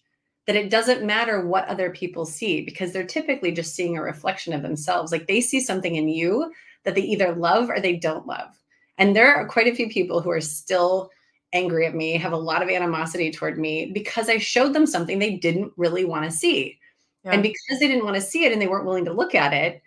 that 0.50 0.56
it 0.56 0.72
doesn't 0.72 1.06
matter 1.06 1.46
what 1.46 1.68
other 1.68 1.92
people 1.92 2.26
see 2.26 2.62
because 2.66 2.92
they're 2.92 3.06
typically 3.06 3.52
just 3.52 3.76
seeing 3.76 3.96
a 3.96 4.02
reflection 4.02 4.52
of 4.52 4.64
themselves. 4.64 5.12
Like 5.12 5.28
they 5.28 5.42
see 5.42 5.60
something 5.60 5.96
in 5.96 6.10
you 6.10 6.52
that 6.86 6.96
they 6.96 7.02
either 7.02 7.36
love 7.36 7.70
or 7.70 7.80
they 7.80 7.96
don't 7.96 8.26
love. 8.26 8.60
And 8.98 9.16
there 9.16 9.32
are 9.36 9.48
quite 9.48 9.68
a 9.68 9.76
few 9.76 9.88
people 9.90 10.22
who 10.22 10.32
are 10.32 10.42
still 10.42 11.12
angry 11.54 11.86
at 11.86 11.94
me, 11.94 12.18
have 12.18 12.32
a 12.32 12.38
lot 12.38 12.64
of 12.64 12.70
animosity 12.70 13.30
toward 13.30 13.60
me 13.60 13.92
because 13.94 14.28
I 14.28 14.40
showed 14.40 14.74
them 14.74 14.88
something 14.88 15.20
they 15.20 15.36
didn't 15.36 15.72
really 15.78 16.04
want 16.04 16.26
to 16.26 16.32
see. 16.36 16.80
Yeah. 17.24 17.34
And 17.34 17.44
because 17.44 17.80
they 17.80 17.88
didn't 17.88 18.06
want 18.06 18.16
to 18.16 18.22
see 18.22 18.44
it 18.46 18.52
and 18.52 18.60
they 18.60 18.68
weren't 18.68 18.88
willing 18.88 19.06
to 19.06 19.14
look 19.14 19.36
at 19.36 19.54
it, 19.54 19.84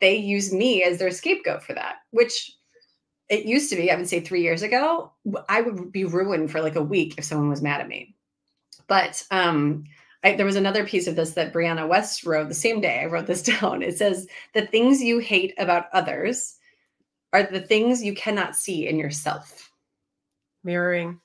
they 0.00 0.16
use 0.16 0.52
me 0.52 0.82
as 0.82 0.98
their 0.98 1.12
scapegoat 1.12 1.62
for 1.62 1.74
that, 1.74 1.98
which 2.10 2.50
it 3.28 3.44
used 3.44 3.70
to 3.70 3.76
be, 3.76 3.92
I 3.92 3.94
would 3.94 4.08
say 4.08 4.18
three 4.18 4.42
years 4.42 4.62
ago, 4.62 5.12
I 5.48 5.60
would 5.60 5.92
be 5.92 6.04
ruined 6.04 6.50
for 6.50 6.60
like 6.60 6.74
a 6.74 6.82
week 6.82 7.14
if 7.16 7.22
someone 7.22 7.48
was 7.48 7.62
mad 7.62 7.80
at 7.80 7.86
me. 7.86 8.13
But 8.86 9.24
um, 9.30 9.84
I, 10.22 10.34
there 10.34 10.46
was 10.46 10.56
another 10.56 10.86
piece 10.86 11.06
of 11.06 11.16
this 11.16 11.32
that 11.32 11.52
Brianna 11.52 11.88
Wiest 11.88 12.26
wrote 12.26 12.48
the 12.48 12.54
same 12.54 12.80
day. 12.80 13.00
I 13.00 13.06
wrote 13.06 13.26
this 13.26 13.42
down. 13.60 13.82
It 13.82 13.98
says, 13.98 14.26
The 14.54 14.66
things 14.66 15.02
you 15.02 15.18
hate 15.18 15.54
about 15.58 15.86
others 15.92 16.56
are 17.32 17.42
the 17.42 17.60
things 17.60 18.02
you 18.02 18.14
cannot 18.14 18.56
see 18.56 18.88
in 18.88 18.98
yourself. 18.98 19.70
Mirroring. 20.62 21.20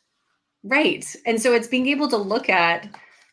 Right. 0.64 1.06
And 1.26 1.42
so 1.42 1.54
it's 1.54 1.68
being 1.68 1.88
able 1.88 2.10
to 2.10 2.18
look 2.18 2.50
at 2.50 2.90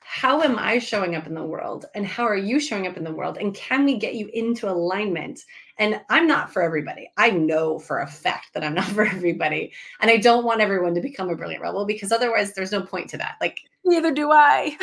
how 0.08 0.40
am 0.40 0.56
I 0.56 0.78
showing 0.78 1.16
up 1.16 1.26
in 1.26 1.34
the 1.34 1.42
world 1.42 1.86
and 1.96 2.06
how 2.06 2.22
are 2.22 2.36
you 2.36 2.60
showing 2.60 2.86
up 2.86 2.96
in 2.96 3.02
the 3.02 3.12
world? 3.12 3.38
And 3.38 3.52
can 3.52 3.84
we 3.84 3.98
get 3.98 4.14
you 4.14 4.30
into 4.32 4.70
alignment? 4.70 5.40
And 5.78 6.00
I'm 6.08 6.28
not 6.28 6.52
for 6.52 6.62
everybody. 6.62 7.10
I 7.16 7.30
know 7.30 7.80
for 7.80 7.98
a 7.98 8.06
fact 8.06 8.54
that 8.54 8.62
I'm 8.62 8.74
not 8.80 8.84
for 8.84 9.04
everybody. 9.04 9.72
And 10.00 10.08
I 10.08 10.18
don't 10.18 10.44
want 10.44 10.60
everyone 10.60 10.94
to 10.94 11.00
become 11.00 11.28
a 11.28 11.34
brilliant 11.34 11.62
rebel 11.62 11.86
because 11.86 12.12
otherwise 12.12 12.54
there's 12.54 12.70
no 12.70 12.82
point 12.82 13.10
to 13.10 13.18
that. 13.18 13.34
Like, 13.40 13.62
neither 13.86 14.12
do 14.12 14.30
I. 14.32 14.76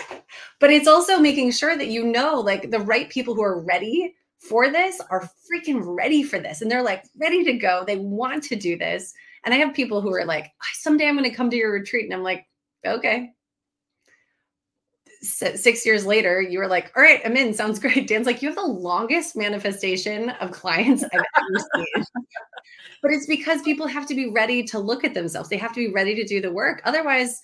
but 0.60 0.70
it's 0.70 0.88
also 0.88 1.18
making 1.18 1.52
sure 1.52 1.76
that 1.76 1.88
you 1.88 2.04
know, 2.04 2.40
like, 2.40 2.70
the 2.70 2.80
right 2.80 3.08
people 3.08 3.34
who 3.34 3.42
are 3.42 3.60
ready 3.60 4.14
for 4.38 4.70
this 4.70 5.00
are 5.10 5.28
freaking 5.50 5.82
ready 5.84 6.22
for 6.22 6.38
this. 6.38 6.62
And 6.62 6.70
they're 6.70 6.82
like 6.82 7.04
ready 7.18 7.44
to 7.44 7.52
go. 7.54 7.84
They 7.86 7.96
want 7.96 8.42
to 8.44 8.56
do 8.56 8.76
this. 8.76 9.12
And 9.44 9.54
I 9.54 9.58
have 9.58 9.74
people 9.74 10.00
who 10.00 10.12
are 10.14 10.24
like, 10.24 10.52
someday 10.74 11.06
I'm 11.06 11.16
going 11.16 11.28
to 11.28 11.36
come 11.36 11.50
to 11.50 11.56
your 11.56 11.72
retreat. 11.72 12.04
And 12.04 12.14
I'm 12.14 12.22
like, 12.22 12.46
okay, 12.86 13.32
six 15.22 15.84
years 15.84 16.06
later, 16.06 16.40
you 16.40 16.58
were 16.58 16.68
like, 16.68 16.90
all 16.96 17.02
right, 17.02 17.20
I'm 17.24 17.36
in. 17.36 17.52
Sounds 17.52 17.78
great. 17.80 18.08
Dan's 18.08 18.26
like, 18.26 18.42
you 18.42 18.48
have 18.48 18.56
the 18.56 18.62
longest 18.62 19.36
manifestation 19.36 20.30
of 20.30 20.50
clients 20.50 21.04
I've 21.04 21.12
ever 21.12 21.66
seen. 21.74 22.04
but 23.02 23.10
it's 23.10 23.26
because 23.26 23.62
people 23.62 23.86
have 23.86 24.06
to 24.06 24.14
be 24.14 24.30
ready 24.30 24.62
to 24.64 24.78
look 24.78 25.04
at 25.04 25.14
themselves. 25.14 25.48
They 25.48 25.58
have 25.58 25.74
to 25.74 25.86
be 25.86 25.92
ready 25.92 26.14
to 26.14 26.24
do 26.24 26.40
the 26.40 26.52
work. 26.52 26.80
Otherwise, 26.84 27.42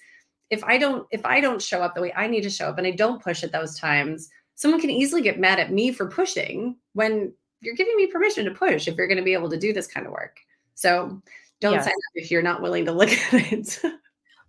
if 0.51 0.63
I 0.65 0.79
don't, 0.79 1.07
if 1.11 1.25
I 1.25 1.41
don't 1.41 1.61
show 1.61 1.83
up 1.83 1.95
the 1.95 2.03
way 2.03 2.13
I 2.15 2.27
need 2.27 2.43
to 2.43 2.51
show 2.51 2.69
up 2.69 2.79
and 2.79 2.87
I 2.87 2.93
don't 2.93 3.23
push 3.23 3.43
at 3.43 3.53
those 3.53 3.79
times, 3.79 4.29
someone 4.55 4.81
can 4.81 4.91
easily 4.91 5.23
get 5.23 5.41
mad 5.41 5.59
at 5.59 5.73
me 5.73 5.93
for 5.93 6.07
pushing 6.07 6.77
when 6.95 7.33
you're 7.61 7.75
giving 7.75 7.97
me 7.97 8.07
permission 8.07 8.45
to 8.45 8.51
push 8.51 8.89
if 8.89 8.97
you're 8.97 9.09
going 9.09 9.19
to 9.19 9.25
be 9.25 9.33
able 9.33 9.51
to 9.51 9.59
do 9.59 9.73
this 9.73 9.87
kind 9.87 10.07
of 10.07 10.13
work. 10.13 10.39
So 10.75 11.21
don't 11.61 11.75
yes. 11.75 11.85
sign 11.85 11.93
up 11.93 12.13
if 12.15 12.31
you're 12.31 12.43
not 12.43 12.63
willing 12.63 12.85
to 12.85 12.93
look 12.93 13.11
at 13.33 13.53
it. 13.53 13.81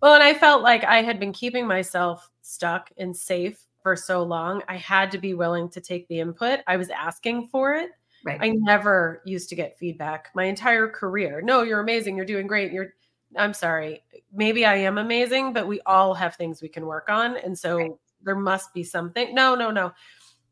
well, 0.02 0.14
and 0.14 0.22
I 0.22 0.34
felt 0.34 0.62
like 0.62 0.84
I 0.84 1.02
had 1.02 1.18
been 1.18 1.32
keeping 1.32 1.66
myself 1.66 2.30
stuck 2.42 2.90
and 2.96 3.16
safe 3.16 3.64
for 3.82 3.96
so 3.96 4.22
long, 4.22 4.62
I 4.68 4.76
had 4.76 5.10
to 5.12 5.18
be 5.18 5.34
willing 5.34 5.68
to 5.70 5.80
take 5.80 6.08
the 6.08 6.20
input. 6.20 6.60
I 6.66 6.76
was 6.76 6.90
asking 6.90 7.48
for 7.48 7.74
it. 7.74 7.90
Right. 8.24 8.38
I 8.40 8.50
never 8.50 9.22
used 9.24 9.48
to 9.50 9.54
get 9.54 9.78
feedback 9.78 10.28
my 10.34 10.44
entire 10.44 10.88
career. 10.88 11.40
No, 11.40 11.62
you're 11.62 11.80
amazing. 11.80 12.16
You're 12.16 12.26
doing 12.26 12.46
great. 12.46 12.72
You're 12.72 12.94
I'm 13.36 13.54
sorry. 13.54 14.02
Maybe 14.32 14.64
I 14.64 14.76
am 14.76 14.98
amazing, 14.98 15.52
but 15.52 15.66
we 15.66 15.80
all 15.86 16.14
have 16.14 16.36
things 16.36 16.62
we 16.62 16.68
can 16.68 16.86
work 16.86 17.08
on. 17.08 17.36
And 17.36 17.58
so 17.58 17.76
right. 17.76 17.90
there 18.22 18.36
must 18.36 18.72
be 18.72 18.84
something. 18.84 19.34
No, 19.34 19.54
no, 19.54 19.70
no. 19.70 19.92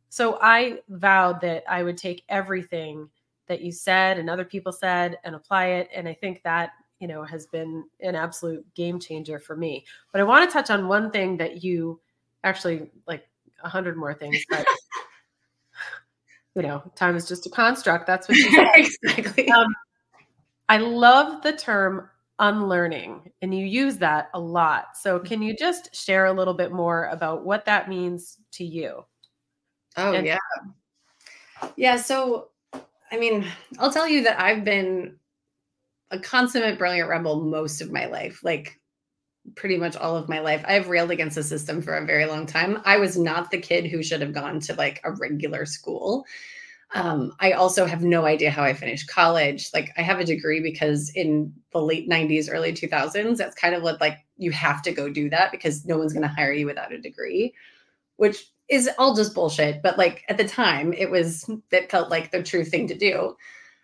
So 0.09 0.39
I 0.41 0.81
vowed 0.89 1.41
that 1.41 1.65
I 1.69 1.83
would 1.83 1.97
take 1.97 2.25
everything 2.29 3.09
that 3.49 3.61
you 3.61 3.73
said 3.73 4.19
and 4.19 4.29
other 4.29 4.45
people 4.45 4.73
said 4.73 5.19
and 5.25 5.35
apply 5.35 5.67
it. 5.67 5.89
And 5.95 6.09
I 6.09 6.15
think 6.15 6.43
that 6.43 6.71
you 6.99 7.09
know 7.09 7.23
has 7.23 7.47
been 7.47 7.85
an 8.01 8.15
absolute 8.15 8.65
game 8.75 8.99
changer 8.99 9.39
for 9.39 9.57
me 9.57 9.85
but 10.13 10.21
i 10.21 10.25
want 10.25 10.49
to 10.49 10.53
touch 10.53 10.71
on 10.71 10.89
one 10.89 11.11
thing 11.11 11.37
that 11.37 11.63
you 11.63 12.01
actually 12.45 12.91
like 13.07 13.29
a 13.63 13.69
hundred 13.69 13.97
more 13.97 14.15
things 14.15 14.43
but 14.49 14.65
you 16.55 16.63
know 16.63 16.83
time 16.95 17.17
is 17.17 17.29
just 17.29 17.47
a 17.47 17.51
construct 17.51 18.07
that's 18.07 18.29
what 18.29 18.39
you 18.39 18.51
said. 18.55 18.69
exactly 18.75 19.51
um, 19.51 19.75
i 20.69 20.79
love 20.79 21.43
the 21.43 21.53
term 21.53 22.09
unlearning 22.39 23.31
and 23.41 23.55
you 23.55 23.65
use 23.65 23.97
that 23.97 24.29
a 24.35 24.41
lot 24.41 24.89
so 25.01 25.19
can 25.19 25.41
you 25.41 25.55
mm-hmm. 25.55 25.65
just 25.65 25.95
share 25.95 26.27
a 26.27 26.33
little 26.33 26.55
bit 26.55 26.71
more 26.71 27.07
about 27.07 27.45
what 27.45 27.65
that 27.65 27.89
means 27.89 28.37
to 28.53 28.65
you 28.65 29.03
oh 29.97 30.13
and- 30.13 30.27
yeah 30.27 30.39
yeah 31.77 31.97
so 31.97 32.49
i 33.11 33.17
mean 33.17 33.47
i'll 33.79 33.93
tell 33.93 34.07
you 34.07 34.23
that 34.23 34.39
i've 34.39 34.65
been 34.65 35.17
a 36.11 36.19
consummate 36.19 36.79
brilliant 36.79 37.09
rebel 37.09 37.43
most 37.43 37.81
of 37.81 37.93
my 37.93 38.07
life, 38.07 38.41
like 38.43 38.81
pretty 39.55 39.77
much 39.77 39.97
all 39.97 40.17
of 40.17 40.29
my 40.29 40.41
life. 40.41 40.65
I've 40.67 40.89
railed 40.89 41.11
against 41.11 41.37
the 41.37 41.43
system 41.43 41.81
for 41.81 41.97
a 41.97 42.07
very 42.07 42.27
long 42.27 42.47
time. 42.47 42.81
I 42.85 42.99
was 42.99 43.17
not 43.17 43.51
the 43.51 43.59
kid 43.59 43.87
who 43.87 44.03
should 44.03 44.21
have 44.21 44.33
gone 44.33 44.61
to 44.61 44.75
like 44.75 45.01
a 45.05 45.13
regular 45.13 45.67
school. 45.67 46.25
Um, 46.97 47.35
I 47.41 47.53
also 47.53 47.85
have 47.85 48.03
no 48.03 48.25
idea 48.25 48.51
how 48.51 48.63
I 48.63 48.73
finished 48.73 49.11
college. 49.11 49.69
Like 49.75 49.93
I 49.99 50.03
have 50.03 50.19
a 50.19 50.25
degree 50.25 50.61
because 50.61 51.11
in 51.11 51.53
the 51.73 51.83
late 51.83 52.09
90s, 52.09 52.49
early 52.51 52.73
2000s, 52.73 53.37
that's 53.37 53.55
kind 53.55 53.75
of 53.75 53.83
what 53.83 54.01
like 54.01 54.25
you 54.39 54.51
have 54.53 54.81
to 54.83 54.93
go 54.93 55.11
do 55.11 55.29
that 55.29 55.51
because 55.51 55.85
no 55.85 55.99
one's 55.99 56.15
going 56.15 56.23
to 56.23 56.29
hire 56.29 56.55
you 56.55 56.65
without 56.65 56.93
a 56.93 56.99
degree, 56.99 57.55
which 58.17 58.47
is 58.71 58.89
all 58.97 59.15
just 59.15 59.35
bullshit. 59.35 59.83
But 59.83 59.99
like 59.99 60.25
at 60.31 60.39
the 60.39 60.49
time, 60.49 60.95
it 60.95 61.11
was, 61.11 61.49
it 61.71 61.91
felt 61.91 62.11
like 62.11 62.31
the 62.31 62.43
true 62.43 62.65
thing 62.65 62.89
to 62.89 62.97
do. 62.97 63.37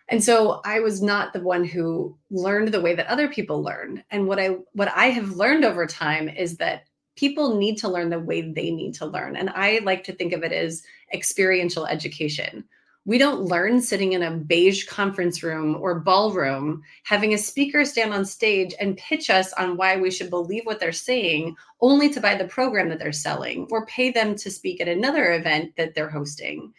And 0.09 0.23
so 0.23 0.61
I 0.65 0.79
was 0.79 0.99
not 0.99 1.33
the 1.33 1.41
one 1.41 1.65
who 1.65 2.17
learned 2.31 2.69
the 2.69 2.81
way 2.81 2.95
that 2.95 3.07
other 3.07 3.27
people 3.27 3.61
learn. 3.61 4.03
And 4.09 4.27
what 4.27 4.39
I 4.39 4.57
what 4.73 4.89
I 4.89 5.11
have 5.11 5.37
learned 5.37 5.65
over 5.65 5.85
time 5.85 6.29
is 6.29 6.57
that 6.57 6.85
people 7.15 7.57
need 7.57 7.77
to 7.77 7.89
learn 7.89 8.09
the 8.09 8.19
way 8.19 8.41
they 8.41 8.71
need 8.71 8.95
to 8.95 9.05
learn. 9.05 9.35
And 9.35 9.49
I 9.51 9.79
like 9.83 10.03
to 10.05 10.13
think 10.13 10.33
of 10.33 10.43
it 10.43 10.51
as 10.51 10.81
experiential 11.13 11.85
education. 11.85 12.65
We 13.05 13.17
don't 13.17 13.41
learn 13.41 13.81
sitting 13.81 14.13
in 14.13 14.23
a 14.23 14.31
beige 14.31 14.85
conference 14.85 15.43
room 15.43 15.75
or 15.79 15.99
ballroom, 15.99 16.83
having 17.03 17.33
a 17.33 17.37
speaker 17.37 17.83
stand 17.83 18.13
on 18.13 18.23
stage 18.23 18.73
and 18.79 18.97
pitch 18.97 19.29
us 19.29 19.51
on 19.53 19.75
why 19.75 19.97
we 19.97 20.09
should 20.09 20.29
believe 20.29 20.65
what 20.65 20.79
they're 20.79 20.93
saying, 20.93 21.55
only 21.81 22.09
to 22.09 22.21
buy 22.21 22.35
the 22.35 22.45
program 22.45 22.87
that 22.89 22.99
they're 22.99 23.11
selling 23.11 23.67
or 23.71 23.85
pay 23.87 24.09
them 24.09 24.35
to 24.35 24.49
speak 24.49 24.79
at 24.79 24.87
another 24.87 25.33
event 25.33 25.73
that 25.75 25.93
they're 25.93 26.09
hosting. 26.09 26.73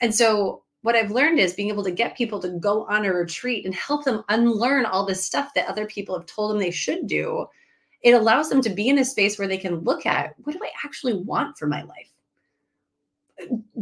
And 0.00 0.14
so, 0.14 0.62
what 0.82 0.94
I've 0.94 1.10
learned 1.10 1.40
is 1.40 1.54
being 1.54 1.70
able 1.70 1.82
to 1.82 1.90
get 1.90 2.16
people 2.16 2.38
to 2.40 2.48
go 2.48 2.84
on 2.84 3.04
a 3.04 3.12
retreat 3.12 3.64
and 3.64 3.74
help 3.74 4.04
them 4.04 4.22
unlearn 4.28 4.86
all 4.86 5.04
this 5.04 5.24
stuff 5.24 5.52
that 5.54 5.66
other 5.66 5.86
people 5.86 6.16
have 6.16 6.26
told 6.26 6.52
them 6.52 6.60
they 6.60 6.70
should 6.70 7.08
do 7.08 7.48
it 8.06 8.14
allows 8.14 8.48
them 8.48 8.60
to 8.62 8.70
be 8.70 8.88
in 8.88 8.98
a 8.98 9.04
space 9.04 9.36
where 9.36 9.48
they 9.48 9.58
can 9.58 9.80
look 9.80 10.06
at 10.06 10.34
what 10.44 10.52
do 10.52 10.60
I 10.62 10.70
actually 10.84 11.14
want 11.14 11.58
for 11.58 11.66
my 11.66 11.82
life? 11.82 12.12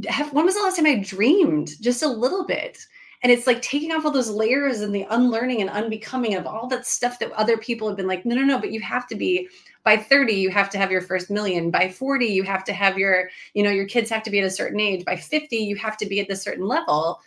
Have, 0.08 0.32
when 0.32 0.44
was 0.44 0.54
the 0.54 0.62
last 0.62 0.76
time 0.76 0.86
I 0.86 0.96
dreamed 0.96 1.80
just 1.80 2.02
a 2.02 2.08
little 2.08 2.46
bit? 2.46 2.78
And 3.22 3.32
it's 3.32 3.46
like 3.46 3.62
taking 3.62 3.90
off 3.92 4.04
all 4.04 4.10
those 4.10 4.28
layers 4.28 4.80
and 4.80 4.94
the 4.94 5.06
unlearning 5.08 5.62
and 5.62 5.70
unbecoming 5.70 6.34
of 6.34 6.46
all 6.46 6.66
that 6.68 6.86
stuff 6.86 7.18
that 7.20 7.32
other 7.32 7.56
people 7.56 7.88
have 7.88 7.96
been 7.96 8.06
like, 8.06 8.26
no, 8.26 8.34
no, 8.34 8.42
no, 8.42 8.58
but 8.58 8.70
you 8.70 8.80
have 8.80 9.06
to 9.08 9.14
be 9.14 9.48
by 9.82 9.96
30, 9.96 10.34
you 10.34 10.50
have 10.50 10.68
to 10.70 10.78
have 10.78 10.90
your 10.90 11.00
first 11.00 11.30
million. 11.30 11.70
By 11.70 11.88
40, 11.88 12.26
you 12.26 12.42
have 12.42 12.64
to 12.64 12.74
have 12.74 12.98
your, 12.98 13.30
you 13.54 13.62
know, 13.62 13.70
your 13.70 13.86
kids 13.86 14.10
have 14.10 14.22
to 14.24 14.30
be 14.30 14.40
at 14.40 14.44
a 14.44 14.50
certain 14.50 14.80
age. 14.80 15.04
By 15.04 15.16
50, 15.16 15.56
you 15.56 15.76
have 15.76 15.96
to 15.98 16.06
be 16.06 16.20
at 16.20 16.28
this 16.28 16.42
certain 16.42 16.66
level 16.66 17.20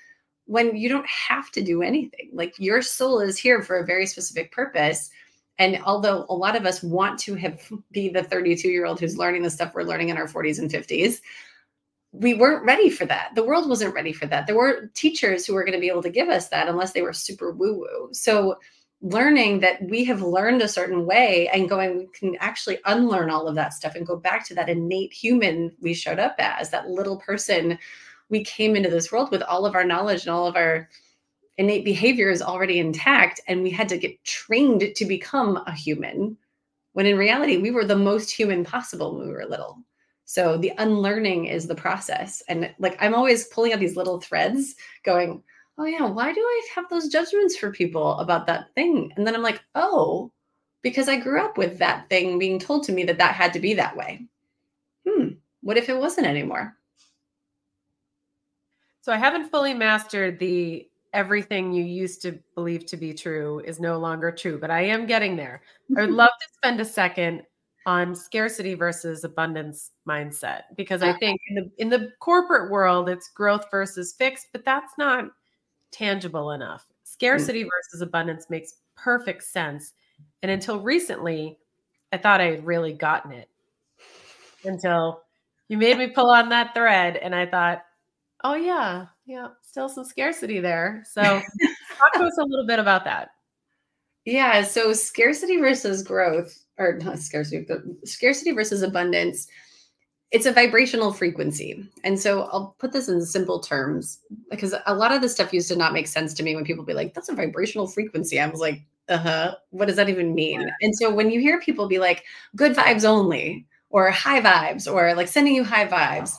when 0.45 0.75
you 0.75 0.87
don't 0.87 1.07
have 1.07 1.49
to 1.51 1.63
do 1.63 1.81
anything. 1.81 2.29
Like 2.31 2.53
your 2.59 2.81
soul 2.83 3.19
is 3.19 3.37
here 3.37 3.63
for 3.63 3.77
a 3.77 3.85
very 3.85 4.05
specific 4.05 4.51
purpose 4.51 5.09
and 5.59 5.79
although 5.83 6.25
a 6.29 6.35
lot 6.35 6.55
of 6.55 6.65
us 6.65 6.83
want 6.83 7.19
to 7.19 7.35
have 7.35 7.59
be 7.91 8.09
the 8.09 8.23
32 8.23 8.69
year 8.69 8.85
old 8.85 8.99
who's 8.99 9.17
learning 9.17 9.43
the 9.43 9.49
stuff 9.49 9.73
we're 9.73 9.83
learning 9.83 10.09
in 10.09 10.17
our 10.17 10.27
40s 10.27 10.59
and 10.59 10.69
50s, 10.69 11.21
we 12.11 12.33
weren't 12.33 12.65
ready 12.65 12.89
for 12.89 13.05
that. 13.05 13.35
The 13.35 13.43
world 13.43 13.69
wasn't 13.69 13.93
ready 13.93 14.13
for 14.13 14.25
that. 14.27 14.47
There 14.47 14.55
weren't 14.55 14.93
teachers 14.95 15.45
who 15.45 15.53
were 15.53 15.63
going 15.63 15.73
to 15.73 15.79
be 15.79 15.89
able 15.89 16.03
to 16.03 16.09
give 16.09 16.29
us 16.29 16.49
that 16.49 16.67
unless 16.67 16.93
they 16.93 17.01
were 17.01 17.13
super 17.13 17.51
woo 17.51 17.79
woo. 17.79 18.09
So 18.13 18.57
learning 19.01 19.59
that 19.59 19.81
we 19.83 20.03
have 20.05 20.21
learned 20.21 20.61
a 20.61 20.67
certain 20.67 21.05
way 21.05 21.47
and 21.53 21.69
going 21.69 21.97
we 21.97 22.07
can 22.13 22.35
actually 22.39 22.79
unlearn 22.85 23.29
all 23.29 23.47
of 23.47 23.55
that 23.55 23.73
stuff 23.73 23.93
and 23.95 24.07
go 24.07 24.15
back 24.15 24.45
to 24.45 24.55
that 24.55 24.69
innate 24.69 25.13
human 25.13 25.71
we 25.81 25.93
showed 25.93 26.17
up 26.17 26.33
as 26.39 26.71
that 26.71 26.89
little 26.89 27.17
person 27.17 27.77
we 28.29 28.43
came 28.43 28.75
into 28.75 28.89
this 28.89 29.11
world 29.11 29.29
with 29.29 29.43
all 29.43 29.67
of 29.67 29.75
our 29.75 29.83
knowledge 29.83 30.21
and 30.21 30.31
all 30.31 30.47
of 30.47 30.55
our 30.55 30.89
innate 31.59 31.85
behavior 31.85 32.31
is 32.31 32.41
already 32.41 32.79
intact 32.79 33.39
and 33.47 33.61
we 33.61 33.69
had 33.69 33.87
to 33.87 33.97
get 33.97 34.23
trained 34.23 34.83
to 34.95 35.05
become 35.05 35.57
a 35.67 35.71
human 35.71 36.35
when 36.93 37.05
in 37.05 37.17
reality 37.17 37.57
we 37.57 37.69
were 37.69 37.85
the 37.85 37.95
most 37.95 38.31
human 38.31 38.63
possible 38.63 39.15
when 39.15 39.27
we 39.27 39.33
were 39.33 39.45
little 39.45 39.77
so 40.27 40.57
the 40.57 40.73
unlearning 40.77 41.45
is 41.45 41.67
the 41.67 41.73
process. 41.73 42.43
And 42.49 42.69
like 42.77 42.97
i'm 43.01 43.15
always 43.15 43.47
pulling 43.47 43.73
out 43.73 43.79
these 43.79 43.95
little 43.95 44.19
threads 44.19 44.75
going 45.03 45.41
oh 45.79 45.85
yeah 45.85 46.05
why 46.05 46.33
do 46.33 46.41
i 46.41 46.67
have 46.75 46.89
those 46.89 47.07
judgments 47.07 47.55
for 47.57 47.71
people 47.71 48.19
about 48.19 48.45
that 48.45 48.73
thing? 48.75 49.11
And 49.15 49.25
then 49.25 49.33
i'm 49.33 49.41
like 49.41 49.63
oh 49.73 50.31
because 50.83 51.07
i 51.07 51.15
grew 51.15 51.41
up 51.41 51.57
with 51.57 51.79
that 51.79 52.09
thing 52.09 52.37
being 52.37 52.59
told 52.59 52.83
to 52.83 52.91
me 52.91 53.03
that 53.05 53.17
that 53.17 53.35
had 53.35 53.53
to 53.53 53.59
be 53.59 53.73
that 53.75 53.95
way. 53.97 54.27
Hmm 55.07 55.29
what 55.61 55.77
if 55.77 55.89
it 55.89 55.97
wasn't 55.97 56.27
anymore? 56.27 56.75
So 59.01 59.13
i 59.13 59.17
haven't 59.17 59.49
fully 59.49 59.73
mastered 59.73 60.39
the 60.39 60.89
everything 61.13 61.71
you 61.71 61.85
used 61.85 62.21
to 62.23 62.37
believe 62.53 62.85
to 62.87 62.97
be 62.97 63.13
true 63.13 63.59
is 63.61 63.79
no 63.79 63.97
longer 63.97 64.29
true, 64.29 64.59
but 64.59 64.69
I 64.69 64.81
am 64.81 65.07
getting 65.07 65.37
there. 65.37 65.61
I 65.97 66.01
would 66.01 66.11
love 66.23 66.29
to 66.29 66.53
spend 66.53 66.81
a 66.81 66.85
second 66.85 67.43
on 67.87 68.13
scarcity 68.13 68.73
versus 68.73 69.23
abundance 69.23 69.91
mindset 70.07 70.63
because 70.75 71.01
I 71.01 71.13
think 71.13 71.39
in 71.47 71.55
the 71.55 71.71
in 71.77 71.89
the 71.89 72.11
corporate 72.19 72.69
world 72.69 73.07
it's 73.07 73.29
growth 73.29 73.63
versus 73.71 74.13
fixed, 74.13 74.47
but 74.51 74.65
that's 74.65 74.91
not 74.97 75.29
tangible 75.89 76.51
enough. 76.51 76.85
Scarcity 77.05 77.63
mm. 77.63 77.69
versus 77.73 78.01
abundance 78.01 78.49
makes 78.49 78.73
perfect 78.97 79.43
sense. 79.43 79.93
And 80.43 80.51
until 80.51 80.81
recently, 80.81 81.59
I 82.11 82.17
thought 82.17 82.41
I 82.41 82.51
had 82.51 82.65
really 82.65 82.91
gotten 82.91 83.31
it. 83.31 83.49
Until 84.65 85.21
you 85.69 85.77
made 85.77 85.97
me 85.97 86.07
pull 86.07 86.29
on 86.29 86.49
that 86.49 86.73
thread 86.73 87.15
and 87.15 87.33
I 87.33 87.45
thought, 87.45 87.83
"Oh 88.43 88.55
yeah, 88.55 89.05
yeah, 89.25 89.47
still 89.61 89.87
some 89.87 90.03
scarcity 90.03 90.59
there. 90.59 91.03
So 91.09 91.21
talk 91.21 92.13
to 92.15 92.23
us 92.25 92.37
a 92.37 92.43
little 92.43 92.67
bit 92.67 92.79
about 92.79 93.05
that. 93.05 93.29
Yeah, 94.27 94.61
so 94.63 94.91
scarcity 94.91 95.55
versus 95.55 96.03
growth, 96.03 96.53
or 96.77 96.97
not 96.97 97.19
scarcity, 97.19 97.65
but 97.65 97.79
scarcity 98.03 98.51
versus 98.51 98.81
abundance, 98.81 99.47
it's 100.31 100.45
a 100.45 100.51
vibrational 100.51 101.13
frequency. 101.13 101.89
And 102.03 102.19
so 102.19 102.41
I'll 102.51 102.75
put 102.77 102.91
this 102.91 103.07
in 103.07 103.25
simple 103.25 103.61
terms 103.61 104.19
because 104.51 104.75
a 104.85 104.93
lot 104.93 105.13
of 105.13 105.21
the 105.21 105.29
stuff 105.29 105.53
used 105.53 105.69
to 105.69 105.77
not 105.77 105.93
make 105.93 106.07
sense 106.07 106.33
to 106.33 106.43
me 106.43 106.55
when 106.55 106.65
people 106.65 106.83
be 106.83 106.93
like, 106.93 107.13
that's 107.13 107.29
a 107.29 107.35
vibrational 107.35 107.87
frequency. 107.87 108.37
I 108.37 108.47
was 108.47 108.59
like, 108.59 108.81
uh 109.07 109.17
huh, 109.17 109.55
what 109.69 109.85
does 109.85 109.95
that 109.95 110.09
even 110.09 110.35
mean? 110.35 110.69
And 110.81 110.93
so 110.93 111.09
when 111.09 111.31
you 111.31 111.39
hear 111.39 111.61
people 111.61 111.87
be 111.87 111.99
like, 111.99 112.25
good 112.53 112.75
vibes 112.75 113.05
only, 113.05 113.65
or 113.91 114.11
high 114.11 114.41
vibes, 114.41 114.93
or 114.93 115.15
like 115.15 115.29
sending 115.29 115.55
you 115.55 115.63
high 115.63 115.87
vibes, 115.87 116.35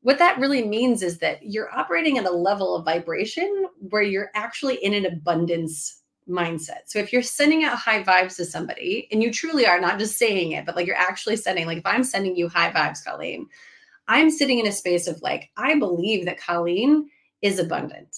what 0.00 0.18
that 0.18 0.40
really 0.40 0.66
means 0.66 1.04
is 1.04 1.18
that 1.18 1.38
you're 1.44 1.72
operating 1.72 2.18
at 2.18 2.26
a 2.26 2.30
level 2.32 2.74
of 2.74 2.84
vibration 2.84 3.66
where 3.90 4.02
you're 4.02 4.32
actually 4.34 4.82
in 4.84 4.92
an 4.92 5.06
abundance 5.06 5.98
mindset. 6.28 6.82
So 6.86 6.98
if 6.98 7.12
you're 7.12 7.22
sending 7.22 7.64
out 7.64 7.78
high 7.78 8.02
vibes 8.02 8.36
to 8.36 8.44
somebody 8.44 9.08
and 9.10 9.22
you 9.22 9.32
truly 9.32 9.66
are 9.66 9.80
not 9.80 9.98
just 9.98 10.18
saying 10.18 10.52
it, 10.52 10.66
but 10.66 10.76
like 10.76 10.86
you're 10.86 10.96
actually 10.96 11.36
sending, 11.36 11.66
like 11.66 11.78
if 11.78 11.86
I'm 11.86 12.04
sending 12.04 12.36
you 12.36 12.48
high 12.48 12.70
vibes, 12.70 13.04
Coleen, 13.06 13.46
I'm 14.08 14.30
sitting 14.30 14.58
in 14.58 14.66
a 14.66 14.72
space 14.72 15.06
of 15.06 15.20
like, 15.22 15.50
I 15.56 15.78
believe 15.78 16.24
that 16.24 16.40
Coleen 16.40 17.04
is 17.42 17.58
abundant. 17.58 18.16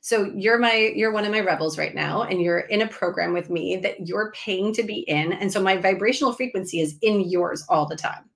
So 0.00 0.30
you're 0.36 0.58
my 0.58 0.92
you're 0.94 1.12
one 1.12 1.24
of 1.24 1.32
my 1.32 1.40
rebels 1.40 1.78
right 1.78 1.94
now 1.94 2.22
and 2.22 2.40
you're 2.40 2.60
in 2.60 2.82
a 2.82 2.86
program 2.86 3.32
with 3.32 3.50
me 3.50 3.76
that 3.78 4.06
you're 4.06 4.32
paying 4.32 4.72
to 4.74 4.84
be 4.84 5.00
in 5.00 5.32
and 5.32 5.52
so 5.52 5.60
my 5.60 5.76
vibrational 5.76 6.32
frequency 6.32 6.78
is 6.80 6.96
in 7.02 7.22
yours 7.28 7.64
all 7.68 7.86
the 7.86 7.96
time. 7.96 8.30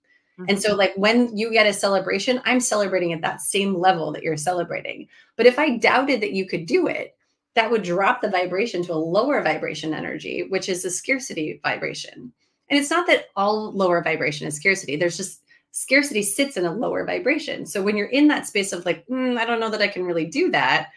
And 0.49 0.61
so, 0.61 0.71
mm-hmm. 0.71 0.79
like, 0.79 0.93
when 0.97 1.37
you 1.37 1.51
get 1.53 1.67
a 1.67 1.73
celebration, 1.73 2.41
I'm 2.45 2.61
celebrating 2.61 3.13
at 3.13 3.21
that 3.23 3.41
same 3.41 3.75
level 3.75 4.13
that 4.13 4.23
you're 4.23 4.37
celebrating. 4.37 5.09
But 5.37 5.47
if 5.47 5.59
I 5.59 5.77
doubted 5.77 6.21
that 6.23 6.33
you 6.33 6.47
could 6.47 6.67
do 6.67 6.87
it, 6.87 7.17
that 7.55 7.71
would 7.71 7.83
drop 7.83 8.21
the 8.21 8.31
vibration 8.31 8.83
to 8.85 8.93
a 8.93 8.95
lower 8.95 9.43
vibration 9.43 9.93
energy, 9.93 10.47
which 10.49 10.69
is 10.69 10.85
a 10.85 10.91
scarcity 10.91 11.61
vibration. 11.63 12.33
And 12.69 12.79
it's 12.79 12.91
not 12.91 13.07
that 13.09 13.27
all 13.37 13.73
lower 13.73 14.03
vibration 14.03 14.47
is 14.47 14.55
scarcity, 14.55 14.97
there's 14.97 15.17
just 15.17 15.43
scarcity 15.73 16.23
sits 16.23 16.57
in 16.57 16.65
a 16.67 16.73
lower 16.73 17.05
vibration. 17.05 17.67
So 17.67 17.83
when 17.83 17.97
you're 17.97 18.09
in 18.09 18.29
that 18.29 18.47
space 18.47 18.73
of 18.73 18.85
like, 18.85 19.07
mm, 19.07 19.39
I 19.39 19.45
don't 19.45 19.61
know 19.61 19.71
that 19.71 19.83
I 19.83 19.89
can 19.89 20.05
really 20.05 20.27
do 20.27 20.51
that. 20.51 20.91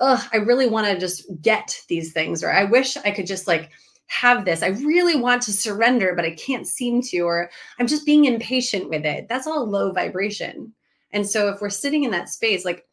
Ugh, 0.00 0.22
I 0.32 0.36
really 0.38 0.66
want 0.66 0.86
to 0.86 0.98
just 0.98 1.24
get 1.42 1.78
these 1.88 2.12
things, 2.12 2.42
or 2.42 2.50
I 2.50 2.64
wish 2.64 2.96
I 2.98 3.10
could 3.10 3.26
just 3.26 3.46
like 3.46 3.70
have 4.06 4.44
this. 4.44 4.62
I 4.62 4.68
really 4.68 5.16
want 5.16 5.42
to 5.42 5.52
surrender, 5.52 6.14
but 6.14 6.24
I 6.24 6.32
can't 6.32 6.66
seem 6.66 7.02
to, 7.02 7.20
or 7.20 7.50
I'm 7.78 7.86
just 7.86 8.06
being 8.06 8.24
impatient 8.24 8.88
with 8.88 9.04
it. 9.04 9.28
That's 9.28 9.46
all 9.46 9.68
low 9.68 9.92
vibration. 9.92 10.72
And 11.12 11.26
so 11.26 11.48
if 11.48 11.60
we're 11.60 11.70
sitting 11.70 12.04
in 12.04 12.10
that 12.12 12.28
space, 12.28 12.64
like 12.64 12.86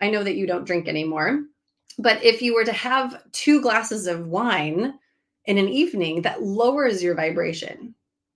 I 0.00 0.10
know 0.10 0.24
that 0.24 0.36
you 0.36 0.46
don't 0.46 0.64
drink 0.64 0.88
anymore, 0.88 1.44
but 1.98 2.22
if 2.22 2.42
you 2.42 2.54
were 2.54 2.64
to 2.64 2.72
have 2.72 3.22
two 3.32 3.60
glasses 3.60 4.06
of 4.06 4.26
wine 4.26 4.94
in 5.46 5.58
an 5.58 5.68
evening, 5.68 6.22
that 6.22 6.42
lowers 6.42 7.02
your 7.02 7.14
vibration. 7.14 7.94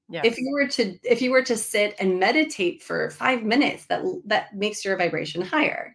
Yes. 0.08 0.24
If 0.24 0.38
you 0.38 0.50
were 0.52 0.68
to 0.68 0.98
if 1.02 1.20
you 1.20 1.30
were 1.30 1.42
to 1.42 1.56
sit 1.56 1.94
and 1.98 2.18
meditate 2.18 2.82
for 2.82 3.10
5 3.10 3.42
minutes, 3.42 3.84
that 3.86 4.02
that 4.24 4.56
makes 4.56 4.84
your 4.84 4.96
vibration 4.96 5.42
higher. 5.42 5.94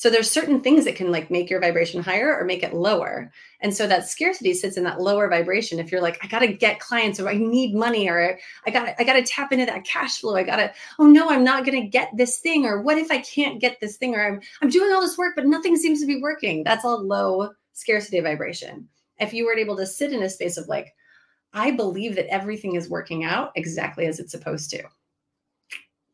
So 0.00 0.08
there's 0.08 0.30
certain 0.30 0.62
things 0.62 0.86
that 0.86 0.96
can 0.96 1.12
like 1.12 1.30
make 1.30 1.50
your 1.50 1.60
vibration 1.60 2.02
higher 2.02 2.34
or 2.34 2.46
make 2.46 2.62
it 2.62 2.72
lower. 2.72 3.30
And 3.60 3.76
so 3.76 3.86
that 3.86 4.08
scarcity 4.08 4.54
sits 4.54 4.78
in 4.78 4.84
that 4.84 5.02
lower 5.02 5.28
vibration. 5.28 5.78
If 5.78 5.92
you're 5.92 6.00
like, 6.00 6.18
I 6.24 6.26
gotta 6.26 6.46
get 6.46 6.80
clients 6.80 7.20
or 7.20 7.28
I 7.28 7.34
need 7.34 7.74
money 7.74 8.08
or 8.08 8.38
I 8.66 8.70
gotta, 8.70 8.98
I 8.98 9.04
gotta 9.04 9.22
tap 9.22 9.52
into 9.52 9.66
that 9.66 9.84
cash 9.84 10.22
flow. 10.22 10.36
I 10.36 10.42
gotta, 10.42 10.72
oh 10.98 11.06
no, 11.06 11.28
I'm 11.28 11.44
not 11.44 11.66
gonna 11.66 11.86
get 11.86 12.16
this 12.16 12.38
thing. 12.38 12.64
Or 12.64 12.80
what 12.80 12.96
if 12.96 13.10
I 13.10 13.18
can't 13.18 13.60
get 13.60 13.78
this 13.78 13.98
thing? 13.98 14.14
Or 14.14 14.26
I'm 14.26 14.40
I'm 14.62 14.70
doing 14.70 14.90
all 14.90 15.02
this 15.02 15.18
work, 15.18 15.34
but 15.36 15.44
nothing 15.44 15.76
seems 15.76 16.00
to 16.00 16.06
be 16.06 16.22
working. 16.22 16.64
That's 16.64 16.86
all 16.86 17.06
low 17.06 17.50
scarcity 17.74 18.20
vibration. 18.20 18.88
If 19.18 19.34
you 19.34 19.44
weren't 19.44 19.60
able 19.60 19.76
to 19.76 19.86
sit 19.86 20.14
in 20.14 20.22
a 20.22 20.30
space 20.30 20.56
of 20.56 20.66
like, 20.66 20.94
I 21.52 21.72
believe 21.72 22.14
that 22.14 22.32
everything 22.32 22.74
is 22.74 22.88
working 22.88 23.24
out 23.24 23.52
exactly 23.54 24.06
as 24.06 24.18
it's 24.18 24.32
supposed 24.32 24.70
to. 24.70 24.82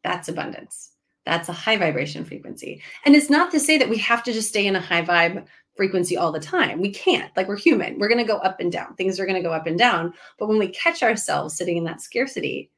That's 0.02 0.28
abundance. 0.28 0.95
That's 1.26 1.48
a 1.48 1.52
high 1.52 1.76
vibration 1.76 2.24
frequency. 2.24 2.80
And 3.04 3.14
it's 3.14 3.28
not 3.28 3.50
to 3.50 3.60
say 3.60 3.76
that 3.76 3.88
we 3.88 3.98
have 3.98 4.22
to 4.24 4.32
just 4.32 4.48
stay 4.48 4.66
in 4.66 4.76
a 4.76 4.80
high 4.80 5.02
vibe 5.02 5.44
frequency 5.76 6.16
all 6.16 6.32
the 6.32 6.40
time. 6.40 6.80
We 6.80 6.90
can't. 6.90 7.36
Like 7.36 7.48
we're 7.48 7.58
human. 7.58 7.98
We're 7.98 8.08
going 8.08 8.24
to 8.24 8.32
go 8.32 8.38
up 8.38 8.60
and 8.60 8.72
down. 8.72 8.94
Things 8.94 9.20
are 9.20 9.26
going 9.26 9.36
to 9.36 9.46
go 9.46 9.52
up 9.52 9.66
and 9.66 9.78
down. 9.78 10.14
But 10.38 10.48
when 10.48 10.58
we 10.58 10.68
catch 10.68 11.02
ourselves 11.02 11.54
sitting 11.56 11.76
in 11.76 11.84
that 11.84 12.00
scarcity, 12.00 12.70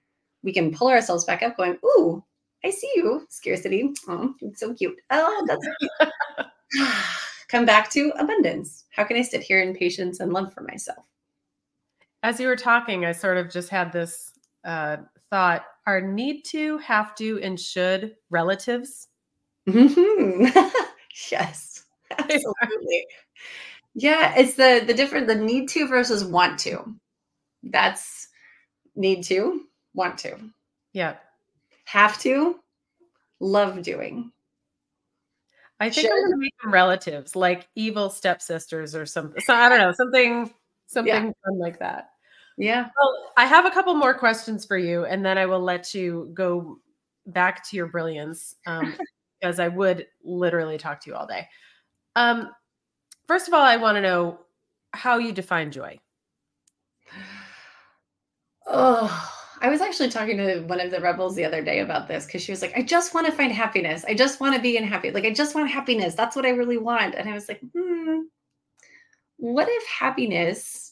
we 0.43 0.53
can 0.53 0.75
pull 0.75 0.89
ourselves 0.89 1.25
back 1.25 1.43
up 1.43 1.57
going, 1.57 1.79
"Ooh, 1.85 2.25
I 2.65 2.71
see 2.71 2.91
you, 2.97 3.27
scarcity. 3.29 3.93
Oh, 4.09 4.35
it's 4.41 4.61
so 4.61 4.75
cute. 4.75 4.97
Oh, 5.11 5.45
that's 5.47 5.67
cute. 5.79 6.13
Come 7.49 7.65
back 7.65 7.91
to 7.91 8.13
abundance. 8.19 8.85
How 8.91 9.05
can 9.05 9.17
I 9.17 9.23
sit 9.23 9.43
here 9.43 9.63
in 9.63 9.75
patience 9.75 10.21
and 10.21 10.33
love 10.33 10.53
for 10.53 10.63
myself? 10.63 11.05
As 12.23 12.41
you 12.41 12.49
were 12.49 12.57
talking, 12.57 13.05
I 13.05 13.13
sort 13.13 13.37
of 13.37 13.51
just 13.51 13.71
had 13.71 13.93
this 13.93 14.33
uh, 14.65 14.99
thought 15.31 15.65
are 15.87 16.01
need 16.01 16.43
to, 16.47 16.79
have 16.79 17.15
to, 17.17 17.41
and 17.43 17.59
should 17.59 18.17
relatives? 18.31 19.09
Mm-hmm. 19.69 20.47
yes, 21.31 21.85
absolutely. 22.19 23.07
yeah, 23.95 24.35
it's 24.37 24.55
the 24.55 24.83
the 24.87 24.95
different 24.95 25.27
the 25.27 25.35
need 25.35 25.69
to 25.71 25.87
versus 25.89 26.25
want 26.25 26.59
to. 26.61 26.95
That's 27.63 28.29
need 28.97 29.23
to, 29.25 29.63
want 29.95 30.19
to. 30.19 30.39
Yeah. 30.93 31.17
Have 31.85 32.19
to, 32.21 32.57
love 33.41 33.83
doing. 33.83 34.33
I 35.81 35.91
think 35.91 36.11
I'm 36.11 36.25
gonna 36.25 36.37
make 36.39 36.55
them 36.63 36.73
relatives, 36.73 37.37
like 37.37 37.69
evil 37.77 38.11
stepsisters 38.11 38.95
or 38.95 39.07
something. 39.07 39.41
So 39.41 39.55
I 39.55 39.69
don't 39.69 39.79
know, 39.79 39.93
something 39.93 40.53
something 40.87 41.15
yeah. 41.15 41.21
fun 41.45 41.59
like 41.59 41.79
that. 41.79 42.11
Yeah. 42.59 42.89
Well, 43.01 43.33
I 43.37 43.47
have 43.47 43.65
a 43.65 43.71
couple 43.71 43.95
more 43.95 44.13
questions 44.13 44.67
for 44.67 44.77
you, 44.77 45.05
and 45.05 45.25
then 45.25 45.39
I 45.39 45.47
will 45.47 45.61
let 45.61 45.95
you 45.95 46.31
go 46.35 46.81
back 47.27 47.67
to 47.71 47.77
your 47.77 47.87
brilliance. 47.87 48.57
Um, 48.67 48.95
because 49.41 49.61
I 49.61 49.69
would 49.69 50.07
literally 50.25 50.79
talk 50.79 51.01
to 51.03 51.11
you 51.11 51.17
all 51.17 51.27
day. 51.27 51.49
Um, 52.17 52.51
first 53.27 53.49
of 53.49 53.55
all, 53.55 53.63
I 53.63 53.77
want 53.77 53.97
to 53.97 54.01
know 54.01 54.41
how 54.93 55.19
you 55.19 55.33
define 55.33 55.71
joy. 55.71 55.99
Oh, 58.67 59.33
I 59.61 59.69
was 59.69 59.81
actually 59.81 60.11
talking 60.11 60.37
to 60.39 60.61
one 60.63 60.81
of 60.81 60.91
the 60.91 61.01
rebels 61.01 61.35
the 61.35 61.45
other 61.45 61.63
day 61.63 61.81
about 61.81 62.09
this 62.09 62.27
because 62.27 62.43
she 62.43 62.53
was 62.53 62.63
like, 62.63 62.77
I 62.77 62.83
just 62.83 63.15
want 63.15 63.27
to 63.27 63.33
find 63.33 63.53
happiness. 63.53 64.05
I 64.07 64.15
just 64.15 64.41
want 64.41 64.55
to 64.55 64.61
be 64.61 64.77
in 64.77 64.85
happy. 64.85 65.11
Like, 65.11 65.25
I 65.25 65.33
just 65.33 65.55
want 65.55 65.71
happiness. 65.71 66.15
That's 66.15 66.37
what 66.37 66.47
I 66.47 66.51
really 66.51 66.79
want. 66.79 67.15
And 67.15 67.29
I 67.29 67.33
was 67.33 67.49
like, 67.49 67.61
hmm, 67.75 68.21
what 69.37 69.69
if 69.71 69.87
happiness 69.87 70.88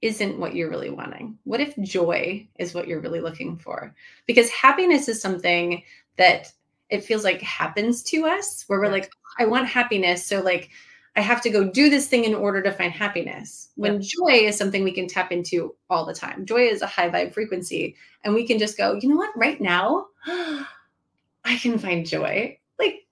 isn't 0.00 0.38
what 0.38 0.54
you're 0.54 0.70
really 0.70 0.90
wanting? 0.90 1.38
What 1.44 1.60
if 1.60 1.76
joy 1.78 2.46
is 2.58 2.74
what 2.74 2.86
you're 2.86 3.00
really 3.00 3.20
looking 3.20 3.56
for? 3.56 3.94
Because 4.26 4.50
happiness 4.50 5.08
is 5.08 5.20
something 5.20 5.82
that 6.16 6.52
it 6.90 7.04
feels 7.04 7.24
like 7.24 7.42
happens 7.42 8.02
to 8.04 8.26
us 8.26 8.64
where 8.66 8.80
we're 8.80 8.90
like, 8.90 9.10
I 9.38 9.46
want 9.46 9.66
happiness. 9.66 10.24
So, 10.24 10.40
like, 10.40 10.70
I 11.16 11.20
have 11.20 11.42
to 11.42 11.50
go 11.50 11.68
do 11.68 11.90
this 11.90 12.06
thing 12.06 12.24
in 12.24 12.34
order 12.34 12.62
to 12.62 12.72
find 12.72 12.92
happiness. 12.92 13.70
When 13.74 13.94
yeah. 13.94 14.08
joy 14.16 14.32
is 14.46 14.56
something 14.56 14.84
we 14.84 14.92
can 14.92 15.08
tap 15.08 15.32
into 15.32 15.74
all 15.90 16.06
the 16.06 16.14
time. 16.14 16.46
Joy 16.46 16.68
is 16.68 16.80
a 16.80 16.86
high 16.86 17.10
vibe 17.10 17.34
frequency. 17.34 17.96
And 18.24 18.34
we 18.34 18.46
can 18.46 18.58
just 18.58 18.78
go, 18.78 18.94
you 18.94 19.08
know 19.08 19.16
what, 19.16 19.36
right 19.36 19.60
now, 19.60 20.06
I 20.26 21.56
can 21.60 21.78
find 21.78 22.06
joy. 22.06 22.58
Like, 22.78 23.06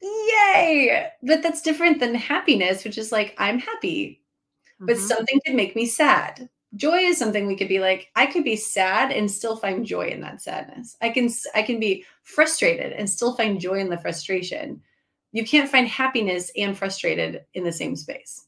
yay. 0.00 1.08
But 1.22 1.42
that's 1.42 1.62
different 1.62 1.98
than 1.98 2.14
happiness, 2.14 2.84
which 2.84 2.98
is 2.98 3.10
like, 3.10 3.34
I'm 3.36 3.58
happy, 3.58 4.19
mm-hmm. 4.80 4.86
but 4.86 4.98
something 4.98 5.40
could 5.46 5.54
make 5.54 5.76
me 5.76 5.86
sad. 5.86 6.48
Joy 6.76 6.98
is 6.98 7.18
something 7.18 7.46
we 7.46 7.56
could 7.56 7.68
be 7.68 7.80
like, 7.80 8.10
I 8.14 8.26
could 8.26 8.44
be 8.44 8.56
sad 8.56 9.10
and 9.10 9.30
still 9.30 9.56
find 9.56 9.84
joy 9.84 10.06
in 10.06 10.20
that 10.20 10.40
sadness. 10.40 10.96
I 11.00 11.10
can 11.10 11.28
I 11.54 11.62
can 11.62 11.80
be 11.80 12.04
frustrated 12.22 12.92
and 12.92 13.10
still 13.10 13.34
find 13.34 13.60
joy 13.60 13.80
in 13.80 13.90
the 13.90 13.98
frustration 13.98 14.80
you 15.32 15.44
can't 15.44 15.70
find 15.70 15.86
happiness 15.86 16.50
and 16.56 16.76
frustrated 16.76 17.44
in 17.54 17.64
the 17.64 17.72
same 17.72 17.96
space. 17.96 18.46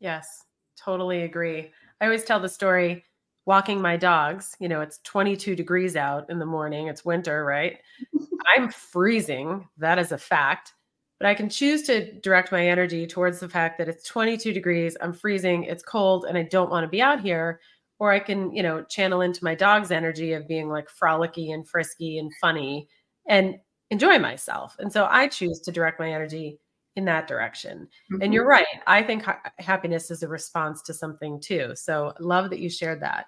Yes, 0.00 0.44
totally 0.76 1.22
agree. 1.22 1.70
I 2.00 2.04
always 2.04 2.24
tell 2.24 2.40
the 2.40 2.48
story 2.48 3.04
walking 3.46 3.80
my 3.80 3.96
dogs. 3.96 4.54
You 4.60 4.68
know, 4.68 4.80
it's 4.80 5.00
22 5.04 5.56
degrees 5.56 5.96
out 5.96 6.28
in 6.28 6.38
the 6.38 6.46
morning, 6.46 6.88
it's 6.88 7.04
winter, 7.04 7.44
right? 7.44 7.78
I'm 8.56 8.68
freezing. 8.68 9.66
That 9.78 9.98
is 9.98 10.12
a 10.12 10.18
fact. 10.18 10.74
But 11.18 11.28
I 11.28 11.34
can 11.34 11.48
choose 11.48 11.82
to 11.84 12.12
direct 12.20 12.52
my 12.52 12.66
energy 12.66 13.06
towards 13.06 13.40
the 13.40 13.48
fact 13.48 13.78
that 13.78 13.88
it's 13.88 14.06
22 14.06 14.52
degrees, 14.52 14.96
I'm 15.00 15.12
freezing, 15.12 15.64
it's 15.64 15.82
cold, 15.82 16.26
and 16.28 16.36
I 16.36 16.42
don't 16.42 16.70
want 16.70 16.84
to 16.84 16.88
be 16.88 17.00
out 17.00 17.20
here. 17.20 17.60
Or 18.00 18.12
I 18.12 18.18
can, 18.18 18.52
you 18.52 18.62
know, 18.62 18.82
channel 18.82 19.20
into 19.20 19.44
my 19.44 19.54
dog's 19.54 19.92
energy 19.92 20.32
of 20.32 20.48
being 20.48 20.68
like 20.68 20.88
frolicky 20.88 21.54
and 21.54 21.66
frisky 21.66 22.18
and 22.18 22.32
funny. 22.40 22.88
And 23.28 23.56
enjoy 23.90 24.18
myself. 24.18 24.76
And 24.78 24.92
so 24.92 25.06
I 25.10 25.28
choose 25.28 25.60
to 25.60 25.72
direct 25.72 26.00
my 26.00 26.12
energy 26.12 26.58
in 26.96 27.04
that 27.06 27.26
direction. 27.26 27.88
Mm-hmm. 28.12 28.22
And 28.22 28.34
you're 28.34 28.46
right. 28.46 28.66
I 28.86 29.02
think 29.02 29.24
ha- 29.24 29.40
happiness 29.58 30.10
is 30.10 30.22
a 30.22 30.28
response 30.28 30.82
to 30.82 30.94
something 30.94 31.40
too. 31.40 31.72
So 31.74 32.12
love 32.20 32.50
that 32.50 32.60
you 32.60 32.70
shared 32.70 33.02
that. 33.02 33.26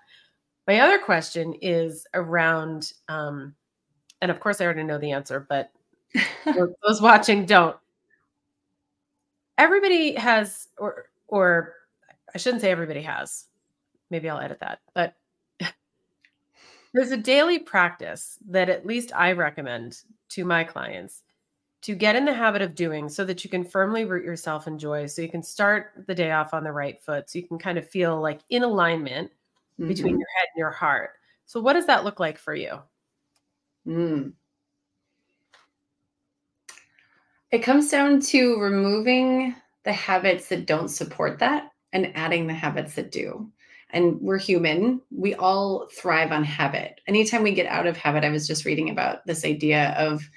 My 0.66 0.80
other 0.80 0.98
question 0.98 1.54
is 1.62 2.06
around, 2.14 2.92
um, 3.08 3.54
and 4.20 4.30
of 4.30 4.40
course 4.40 4.60
I 4.60 4.64
already 4.64 4.82
know 4.82 4.98
the 4.98 5.12
answer, 5.12 5.46
but 5.48 5.70
those 6.44 7.00
watching 7.00 7.46
don't. 7.46 7.76
Everybody 9.58 10.14
has, 10.14 10.68
or 10.78 11.06
or 11.28 11.74
I 12.34 12.38
shouldn't 12.38 12.62
say 12.62 12.70
everybody 12.70 13.02
has. 13.02 13.46
Maybe 14.10 14.28
I'll 14.28 14.38
edit 14.38 14.60
that, 14.60 14.80
but 14.94 15.14
there's 16.94 17.10
a 17.10 17.16
daily 17.16 17.58
practice 17.58 18.38
that 18.48 18.68
at 18.68 18.86
least 18.86 19.12
I 19.14 19.32
recommend 19.32 20.02
to 20.30 20.44
my 20.44 20.64
clients 20.64 21.22
to 21.82 21.94
get 21.94 22.16
in 22.16 22.24
the 22.24 22.34
habit 22.34 22.62
of 22.62 22.74
doing 22.74 23.08
so 23.08 23.24
that 23.24 23.44
you 23.44 23.50
can 23.50 23.62
firmly 23.62 24.04
root 24.04 24.24
yourself 24.24 24.66
in 24.66 24.76
joy 24.76 25.06
so 25.06 25.22
you 25.22 25.28
can 25.28 25.42
start 25.42 25.92
the 26.06 26.14
day 26.14 26.32
off 26.32 26.52
on 26.52 26.64
the 26.64 26.72
right 26.72 27.00
foot 27.00 27.30
so 27.30 27.38
you 27.38 27.46
can 27.46 27.58
kind 27.58 27.78
of 27.78 27.88
feel 27.88 28.20
like 28.20 28.40
in 28.50 28.64
alignment 28.64 29.30
mm-hmm. 29.78 29.86
between 29.86 30.18
your 30.18 30.28
head 30.36 30.48
and 30.52 30.58
your 30.58 30.70
heart 30.70 31.10
so 31.44 31.60
what 31.60 31.74
does 31.74 31.86
that 31.86 32.04
look 32.04 32.18
like 32.18 32.38
for 32.38 32.54
you 32.54 32.78
mm. 33.86 34.32
It 37.50 37.58
comes 37.58 37.90
down 37.90 38.20
to 38.20 38.58
removing 38.58 39.54
the 39.84 39.92
habits 39.92 40.48
that 40.48 40.66
don't 40.66 40.88
support 40.88 41.38
that 41.38 41.70
and 41.92 42.12
adding 42.16 42.46
the 42.46 42.54
habits 42.54 42.94
that 42.94 43.12
do 43.12 43.50
and 43.90 44.20
we're 44.20 44.38
human. 44.38 45.00
We 45.10 45.34
all 45.34 45.86
thrive 45.96 46.32
on 46.32 46.44
habit. 46.44 47.00
Anytime 47.06 47.42
we 47.42 47.54
get 47.54 47.66
out 47.66 47.86
of 47.86 47.96
habit, 47.96 48.24
I 48.24 48.30
was 48.30 48.46
just 48.46 48.64
reading 48.64 48.90
about 48.90 49.24
this 49.26 49.44
idea 49.44 49.94
of 49.98 50.28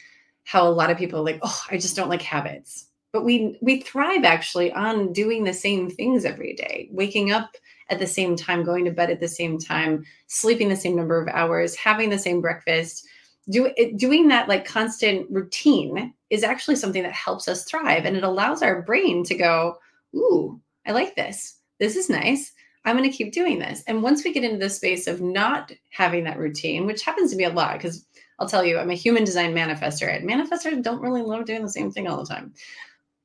how 0.43 0.67
a 0.67 0.69
lot 0.69 0.89
of 0.89 0.97
people 0.97 1.19
are 1.19 1.25
like, 1.25 1.39
oh, 1.41 1.63
I 1.69 1.77
just 1.77 1.95
don't 1.95 2.09
like 2.09 2.21
habits. 2.21 2.85
But 3.11 3.25
we 3.25 3.57
we 3.61 3.81
thrive 3.81 4.23
actually 4.23 4.71
on 4.71 5.13
doing 5.13 5.43
the 5.43 5.53
same 5.53 5.89
things 5.89 6.25
every 6.25 6.53
day, 6.53 6.89
waking 6.91 7.31
up 7.31 7.49
at 7.89 7.97
the 7.97 8.05
same 8.05 8.35
time, 8.35 8.63
going 8.63 8.85
to 8.85 8.91
bed 8.91 9.09
at 9.09 9.19
the 9.19 9.27
same 9.27 9.57
time, 9.57 10.05
sleeping 10.27 10.69
the 10.69 10.75
same 10.75 10.95
number 10.95 11.19
of 11.19 11.27
hours, 11.27 11.75
having 11.75 12.11
the 12.11 12.19
same 12.19 12.39
breakfast. 12.39 13.07
Do, 13.49 13.73
doing 13.95 14.27
that 14.27 14.47
like 14.47 14.65
constant 14.65 15.29
routine 15.29 16.13
is 16.29 16.43
actually 16.43 16.75
something 16.75 17.03
that 17.03 17.11
helps 17.11 17.47
us 17.47 17.63
thrive 17.63 18.05
and 18.05 18.15
it 18.15 18.23
allows 18.23 18.61
our 18.61 18.81
brain 18.83 19.23
to 19.23 19.35
go, 19.35 19.77
ooh, 20.15 20.59
I 20.85 20.91
like 20.91 21.15
this. 21.15 21.57
This 21.79 21.95
is 21.95 22.09
nice. 22.09 22.51
I'm 22.85 22.97
going 22.97 23.09
to 23.09 23.15
keep 23.15 23.33
doing 23.33 23.59
this. 23.59 23.83
And 23.87 24.01
once 24.01 24.23
we 24.23 24.33
get 24.33 24.43
into 24.43 24.57
the 24.57 24.69
space 24.69 25.07
of 25.07 25.21
not 25.21 25.71
having 25.89 26.23
that 26.23 26.39
routine, 26.39 26.85
which 26.85 27.03
happens 27.03 27.31
to 27.31 27.37
be 27.37 27.43
a 27.43 27.49
lot, 27.49 27.73
because 27.73 28.05
I'll 28.39 28.47
tell 28.47 28.63
you, 28.63 28.77
I'm 28.77 28.89
a 28.89 28.95
human 28.95 29.23
design 29.23 29.53
manifestor, 29.53 30.15
and 30.15 30.27
manifestors 30.27 30.81
don't 30.81 31.01
really 31.01 31.21
love 31.21 31.45
doing 31.45 31.61
the 31.61 31.69
same 31.69 31.91
thing 31.91 32.07
all 32.07 32.23
the 32.23 32.25
time. 32.25 32.53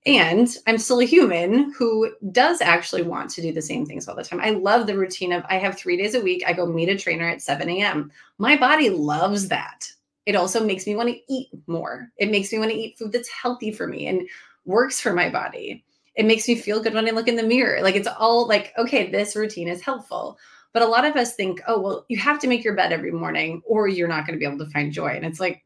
And 0.06 0.54
I'm 0.66 0.76
still 0.76 1.00
a 1.00 1.04
human 1.04 1.72
who 1.72 2.12
does 2.32 2.60
actually 2.60 3.02
want 3.02 3.30
to 3.30 3.42
do 3.42 3.52
the 3.52 3.62
same 3.62 3.86
things 3.86 4.06
all 4.06 4.16
the 4.16 4.24
time. 4.24 4.40
I 4.40 4.50
love 4.50 4.86
the 4.86 4.98
routine 4.98 5.32
of 5.32 5.44
I 5.48 5.56
have 5.56 5.78
three 5.78 5.96
days 5.96 6.14
a 6.14 6.20
week. 6.20 6.42
I 6.46 6.52
go 6.52 6.66
meet 6.66 6.90
a 6.90 6.98
trainer 6.98 7.26
at 7.26 7.40
7 7.40 7.68
a.m. 7.70 8.12
My 8.36 8.56
body 8.56 8.90
loves 8.90 9.48
that. 9.48 9.90
It 10.26 10.36
also 10.36 10.64
makes 10.64 10.86
me 10.86 10.94
want 10.94 11.10
to 11.10 11.32
eat 11.32 11.48
more. 11.66 12.08
It 12.16 12.30
makes 12.30 12.52
me 12.52 12.58
want 12.58 12.70
to 12.70 12.76
eat 12.76 12.98
food 12.98 13.12
that's 13.12 13.28
healthy 13.28 13.72
for 13.72 13.86
me 13.86 14.06
and 14.06 14.28
works 14.64 15.00
for 15.00 15.12
my 15.12 15.28
body 15.28 15.84
it 16.14 16.26
makes 16.26 16.46
me 16.46 16.54
feel 16.54 16.82
good 16.82 16.94
when 16.94 17.08
I 17.08 17.10
look 17.10 17.28
in 17.28 17.36
the 17.36 17.42
mirror. 17.42 17.82
Like 17.82 17.96
it's 17.96 18.08
all 18.08 18.46
like, 18.46 18.72
okay, 18.78 19.10
this 19.10 19.34
routine 19.34 19.68
is 19.68 19.82
helpful. 19.82 20.38
But 20.72 20.82
a 20.82 20.86
lot 20.86 21.04
of 21.04 21.16
us 21.16 21.34
think, 21.34 21.60
oh, 21.66 21.80
well, 21.80 22.04
you 22.08 22.18
have 22.18 22.38
to 22.40 22.48
make 22.48 22.64
your 22.64 22.74
bed 22.74 22.92
every 22.92 23.12
morning 23.12 23.62
or 23.64 23.86
you're 23.88 24.08
not 24.08 24.26
going 24.26 24.38
to 24.38 24.44
be 24.44 24.46
able 24.46 24.64
to 24.64 24.70
find 24.70 24.92
joy. 24.92 25.08
And 25.08 25.24
it's 25.24 25.40
like, 25.40 25.64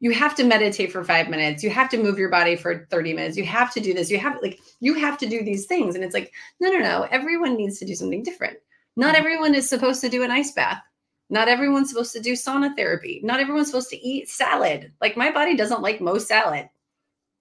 you 0.00 0.12
have 0.12 0.34
to 0.36 0.44
meditate 0.44 0.92
for 0.92 1.02
five 1.02 1.28
minutes. 1.28 1.62
You 1.62 1.70
have 1.70 1.90
to 1.90 2.02
move 2.02 2.18
your 2.18 2.30
body 2.30 2.56
for 2.56 2.86
30 2.90 3.14
minutes. 3.14 3.36
You 3.36 3.44
have 3.44 3.74
to 3.74 3.80
do 3.80 3.92
this. 3.92 4.10
You 4.10 4.18
have 4.18 4.38
like, 4.42 4.60
you 4.80 4.94
have 4.94 5.18
to 5.18 5.26
do 5.26 5.42
these 5.42 5.66
things. 5.66 5.94
And 5.94 6.04
it's 6.04 6.14
like, 6.14 6.32
no, 6.60 6.70
no, 6.70 6.78
no. 6.78 7.08
Everyone 7.10 7.56
needs 7.56 7.78
to 7.80 7.84
do 7.84 7.94
something 7.94 8.22
different. 8.22 8.58
Not 8.96 9.14
mm-hmm. 9.14 9.20
everyone 9.20 9.54
is 9.54 9.68
supposed 9.68 10.00
to 10.02 10.08
do 10.08 10.22
an 10.22 10.30
ice 10.30 10.52
bath. 10.52 10.82
Not 11.30 11.48
everyone's 11.48 11.90
supposed 11.90 12.12
to 12.12 12.20
do 12.20 12.32
sauna 12.32 12.74
therapy. 12.74 13.20
Not 13.22 13.40
everyone's 13.40 13.68
supposed 13.68 13.90
to 13.90 14.02
eat 14.02 14.28
salad. 14.28 14.92
Like 15.00 15.16
my 15.16 15.30
body 15.30 15.56
doesn't 15.56 15.82
like 15.82 16.00
most 16.00 16.26
salad. 16.26 16.68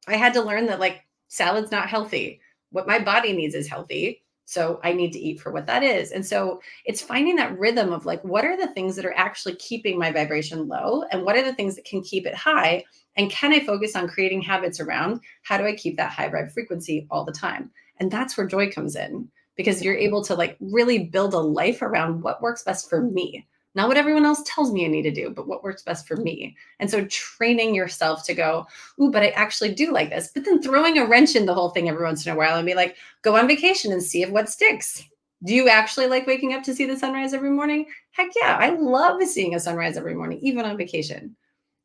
I 0.08 0.16
had 0.18 0.34
to 0.34 0.42
learn 0.42 0.66
that 0.68 0.80
like 0.80 1.06
salad's 1.28 1.72
not 1.72 1.90
healthy. 1.90 2.42
What 2.72 2.88
my 2.88 3.00
body 3.00 3.34
needs 3.34 3.56
is 3.56 3.68
healthy. 3.68 4.24
So 4.46 4.80
I 4.82 4.94
need 4.94 5.12
to 5.12 5.20
eat 5.20 5.42
for 5.42 5.52
what 5.52 5.68
that 5.68 5.84
is. 5.84 6.12
And 6.12 6.26
so 6.26 6.62
it's 6.86 7.02
finding 7.02 7.36
that 7.36 7.58
rhythm 7.60 7.92
of 7.92 8.06
like, 8.06 8.24
what 8.24 8.46
are 8.46 8.56
the 8.56 8.74
things 8.74 8.96
that 8.96 9.06
are 9.06 9.18
actually 9.18 9.56
keeping 9.56 10.00
my 10.00 10.10
vibration 10.10 10.70
low? 10.70 11.04
And 11.12 11.24
what 11.24 11.36
are 11.36 11.44
the 11.44 11.54
things 11.54 11.76
that 11.76 11.84
can 11.84 12.02
keep 12.02 12.26
it 12.26 12.34
high? 12.34 12.86
And 13.18 13.30
can 13.30 13.52
I 13.52 13.66
focus 13.66 13.96
on 13.96 14.08
creating 14.08 14.42
habits 14.42 14.80
around 14.80 15.20
how 15.44 15.58
do 15.58 15.66
I 15.66 15.76
keep 15.76 15.98
that 15.98 16.12
high 16.12 16.30
vibe 16.30 16.54
frequency 16.54 17.08
all 17.12 17.26
the 17.26 17.34
time? 17.34 17.72
And 18.00 18.10
that's 18.10 18.38
where 18.38 18.48
joy 18.48 18.72
comes 18.72 18.96
in 18.96 19.28
because 19.58 19.84
you're 19.84 19.96
able 19.96 20.24
to 20.24 20.36
like 20.36 20.56
really 20.62 21.06
build 21.06 21.34
a 21.34 21.40
life 21.40 21.82
around 21.82 22.22
what 22.22 22.42
works 22.42 22.64
best 22.64 22.90
for 22.90 23.02
me 23.02 23.46
not 23.78 23.88
what 23.88 23.96
everyone 23.96 24.26
else 24.26 24.42
tells 24.44 24.72
me 24.74 24.86
I 24.86 24.90
need 24.90 25.04
to 25.04 25.12
do, 25.12 25.30
but 25.30 25.48
what 25.48 25.64
works 25.64 25.84
best 25.84 26.08
for 26.08 26.18
mm. 26.18 26.24
me. 26.24 26.58
And 26.80 26.90
so 26.90 27.06
training 27.06 27.76
yourself 27.76 28.26
to 28.26 28.34
go, 28.34 28.66
ooh, 29.00 29.12
but 29.12 29.22
I 29.22 29.28
actually 29.30 29.74
do 29.76 29.94
like 29.94 30.10
this. 30.10 30.32
But 30.34 30.46
then 30.46 30.62
throwing 30.62 30.98
a 30.98 31.06
wrench 31.06 31.36
in 31.36 31.46
the 31.46 31.54
whole 31.54 31.70
thing 31.70 31.88
every 31.88 32.04
once 32.04 32.26
in 32.26 32.34
a 32.34 32.36
while 32.36 32.58
and 32.58 32.66
be 32.66 32.74
like, 32.74 32.98
go 33.22 33.38
on 33.38 33.48
vacation 33.48 33.92
and 33.92 34.02
see 34.02 34.24
if 34.24 34.32
what 34.32 34.50
sticks. 34.50 35.04
Do 35.44 35.54
you 35.54 35.70
actually 35.70 36.08
like 36.08 36.26
waking 36.26 36.54
up 36.54 36.64
to 36.64 36.74
see 36.74 36.86
the 36.86 36.98
sunrise 36.98 37.36
every 37.36 37.52
morning? 37.52 37.86
Heck 38.12 38.32
yeah, 38.36 38.58
I 38.60 38.72
love 38.72 39.22
seeing 39.24 39.54
a 39.54 39.60
sunrise 39.60 39.96
every 39.96 40.16
morning, 40.16 40.40
even 40.42 40.66
on 40.66 40.76
vacation. 40.76 41.36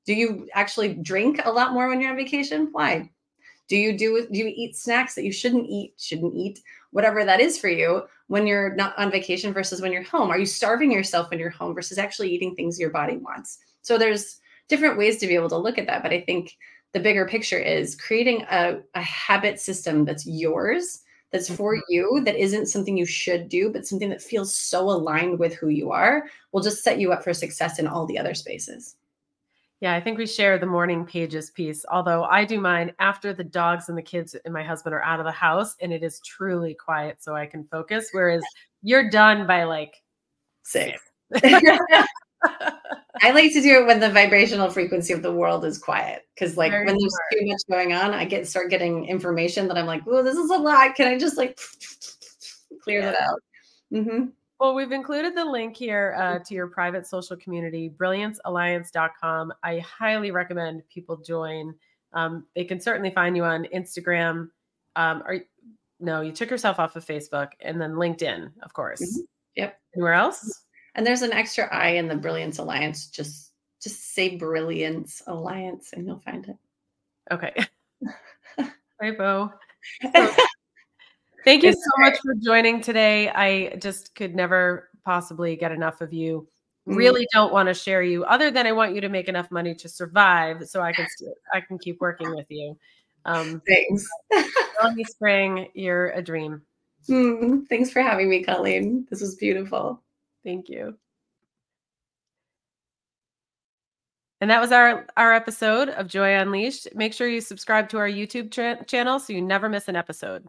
Do 0.06 0.14
you 0.14 0.48
actually 0.54 0.94
drink 0.94 1.42
a 1.44 1.52
lot 1.52 1.74
more 1.74 1.88
when 1.88 2.00
you're 2.00 2.10
on 2.10 2.16
vacation? 2.16 2.70
Why? 2.72 3.10
Do 3.68 3.76
you 3.76 3.96
do 3.96 4.26
do 4.30 4.38
you 4.38 4.52
eat 4.54 4.76
snacks 4.76 5.14
that 5.14 5.24
you 5.24 5.32
shouldn't 5.32 5.66
eat, 5.66 5.94
shouldn't 5.98 6.34
eat, 6.34 6.60
whatever 6.90 7.24
that 7.24 7.40
is 7.40 7.58
for 7.58 7.68
you 7.68 8.02
when 8.26 8.46
you're 8.46 8.74
not 8.74 8.98
on 8.98 9.10
vacation 9.10 9.52
versus 9.52 9.80
when 9.80 9.92
you're 9.92 10.02
home? 10.02 10.30
Are 10.30 10.38
you 10.38 10.46
starving 10.46 10.92
yourself 10.92 11.30
when 11.30 11.38
you're 11.38 11.50
home 11.50 11.74
versus 11.74 11.98
actually 11.98 12.30
eating 12.30 12.54
things 12.54 12.78
your 12.78 12.90
body 12.90 13.16
wants? 13.16 13.58
So 13.82 13.98
there's 13.98 14.40
different 14.68 14.98
ways 14.98 15.18
to 15.18 15.26
be 15.26 15.34
able 15.34 15.48
to 15.50 15.56
look 15.56 15.78
at 15.78 15.86
that, 15.86 16.02
but 16.02 16.12
I 16.12 16.20
think 16.20 16.56
the 16.92 17.00
bigger 17.00 17.26
picture 17.26 17.58
is 17.58 17.96
creating 17.96 18.42
a, 18.50 18.80
a 18.94 19.02
habit 19.02 19.58
system 19.58 20.04
that's 20.04 20.26
yours 20.26 21.02
that's 21.30 21.54
for 21.54 21.74
mm-hmm. 21.74 21.92
you 21.92 22.22
that 22.24 22.36
isn't 22.36 22.66
something 22.66 22.96
you 22.96 23.06
should 23.06 23.48
do 23.48 23.70
but 23.70 23.86
something 23.86 24.10
that 24.10 24.22
feels 24.22 24.54
so 24.54 24.82
aligned 24.82 25.38
with 25.38 25.54
who 25.54 25.68
you 25.68 25.90
are 25.90 26.24
will 26.52 26.62
just 26.62 26.84
set 26.84 26.98
you 26.98 27.12
up 27.12 27.24
for 27.24 27.34
success 27.34 27.78
in 27.78 27.86
all 27.86 28.06
the 28.06 28.18
other 28.18 28.34
spaces 28.34 28.96
yeah, 29.82 29.94
I 29.94 30.00
think 30.00 30.16
we 30.16 30.28
share 30.28 30.58
the 30.58 30.66
morning 30.66 31.04
pages 31.04 31.50
piece. 31.50 31.84
Although 31.90 32.22
I 32.22 32.44
do 32.44 32.60
mine 32.60 32.92
after 33.00 33.32
the 33.32 33.42
dogs 33.42 33.88
and 33.88 33.98
the 33.98 34.02
kids 34.02 34.36
and 34.44 34.54
my 34.54 34.62
husband 34.62 34.94
are 34.94 35.02
out 35.02 35.18
of 35.18 35.26
the 35.26 35.32
house 35.32 35.74
and 35.80 35.92
it 35.92 36.04
is 36.04 36.20
truly 36.20 36.72
quiet 36.72 37.20
so 37.20 37.34
I 37.34 37.46
can 37.46 37.64
focus. 37.64 38.10
Whereas 38.12 38.44
you're 38.84 39.10
done 39.10 39.44
by 39.44 39.64
like 39.64 40.00
six. 40.62 41.02
I 41.34 43.30
like 43.32 43.52
to 43.54 43.60
do 43.60 43.80
it 43.80 43.86
when 43.86 43.98
the 43.98 44.08
vibrational 44.08 44.70
frequency 44.70 45.12
of 45.14 45.22
the 45.22 45.32
world 45.32 45.64
is 45.64 45.78
quiet. 45.78 46.28
Cause 46.38 46.56
like 46.56 46.70
Very 46.70 46.86
when 46.86 46.96
there's 46.96 47.18
too 47.32 47.46
much 47.46 47.62
going 47.68 47.92
on, 47.92 48.14
I 48.14 48.24
get 48.24 48.46
start 48.46 48.70
getting 48.70 49.06
information 49.06 49.66
that 49.66 49.76
I'm 49.76 49.86
like, 49.86 50.02
oh, 50.06 50.22
this 50.22 50.36
is 50.36 50.50
a 50.50 50.58
lot. 50.58 50.94
Can 50.94 51.08
I 51.08 51.18
just 51.18 51.36
like 51.36 51.58
clear 52.84 53.00
yeah. 53.00 53.10
that 53.10 53.20
out? 53.20 53.40
Mm-hmm. 53.92 54.26
Well, 54.62 54.76
we've 54.76 54.92
included 54.92 55.34
the 55.34 55.44
link 55.44 55.76
here 55.76 56.14
uh, 56.16 56.38
to 56.38 56.54
your 56.54 56.68
private 56.68 57.04
social 57.04 57.36
community, 57.36 57.90
brilliancealliance.com. 57.90 59.52
I 59.60 59.80
highly 59.80 60.30
recommend 60.30 60.88
people 60.88 61.16
join. 61.16 61.74
Um, 62.12 62.46
they 62.54 62.62
can 62.62 62.78
certainly 62.78 63.10
find 63.10 63.36
you 63.36 63.42
on 63.42 63.66
Instagram. 63.74 64.50
Um, 64.94 65.24
or 65.26 65.40
no, 65.98 66.20
you 66.20 66.30
took 66.30 66.48
yourself 66.48 66.78
off 66.78 66.94
of 66.94 67.04
Facebook 67.04 67.48
and 67.58 67.80
then 67.80 67.94
LinkedIn, 67.94 68.52
of 68.62 68.72
course. 68.72 69.02
Mm-hmm. 69.02 69.22
Yep. 69.56 69.80
Anywhere 69.96 70.12
else? 70.12 70.62
And 70.94 71.04
there's 71.04 71.22
an 71.22 71.32
extra 71.32 71.66
I 71.74 71.94
in 71.94 72.06
the 72.06 72.14
Brilliance 72.14 72.58
Alliance. 72.58 73.08
Just 73.08 73.50
just 73.82 74.14
say 74.14 74.36
Brilliance 74.36 75.22
Alliance 75.26 75.92
and 75.92 76.06
you'll 76.06 76.20
find 76.20 76.46
it. 76.48 76.56
Okay. 77.32 77.52
Bo. 79.18 79.52
So, 80.14 80.32
Thank 81.44 81.62
you 81.62 81.70
it's 81.70 81.84
so 81.84 81.90
great. 81.96 82.12
much 82.12 82.20
for 82.20 82.34
joining 82.34 82.80
today. 82.80 83.28
I 83.28 83.76
just 83.76 84.14
could 84.14 84.34
never 84.34 84.88
possibly 85.04 85.56
get 85.56 85.72
enough 85.72 86.00
of 86.00 86.12
you. 86.12 86.48
Mm-hmm. 86.88 86.96
Really 86.96 87.28
don't 87.32 87.52
want 87.52 87.68
to 87.68 87.74
share 87.74 88.02
you 88.02 88.24
other 88.24 88.50
than 88.50 88.66
I 88.66 88.72
want 88.72 88.94
you 88.94 89.00
to 89.00 89.08
make 89.08 89.28
enough 89.28 89.50
money 89.50 89.74
to 89.76 89.88
survive 89.88 90.68
so 90.68 90.80
I 90.80 90.92
can 90.92 91.06
I 91.52 91.60
can 91.60 91.78
keep 91.78 92.00
working 92.00 92.34
with 92.34 92.46
you. 92.48 92.76
Um, 93.24 93.62
Thanks. 93.66 94.06
Melanie 94.82 95.04
Spring, 95.04 95.68
you're 95.74 96.10
a 96.10 96.22
dream. 96.22 96.62
Mm, 97.08 97.68
thanks 97.68 97.90
for 97.90 98.02
having 98.02 98.28
me, 98.28 98.44
Coleen. 98.44 99.08
This 99.08 99.20
was 99.20 99.36
beautiful. 99.36 100.00
Thank 100.44 100.68
you. 100.68 100.96
And 104.40 104.50
that 104.50 104.60
was 104.60 104.72
our 104.72 105.06
our 105.16 105.32
episode 105.32 105.88
of 105.88 106.08
Joy 106.08 106.34
Unleashed. 106.36 106.88
Make 106.96 107.12
sure 107.12 107.28
you 107.28 107.40
subscribe 107.40 107.88
to 107.90 107.98
our 107.98 108.08
YouTube 108.08 108.50
tra- 108.50 108.84
channel 108.86 109.20
so 109.20 109.32
you 109.32 109.40
never 109.40 109.68
miss 109.68 109.86
an 109.86 109.94
episode. 109.94 110.48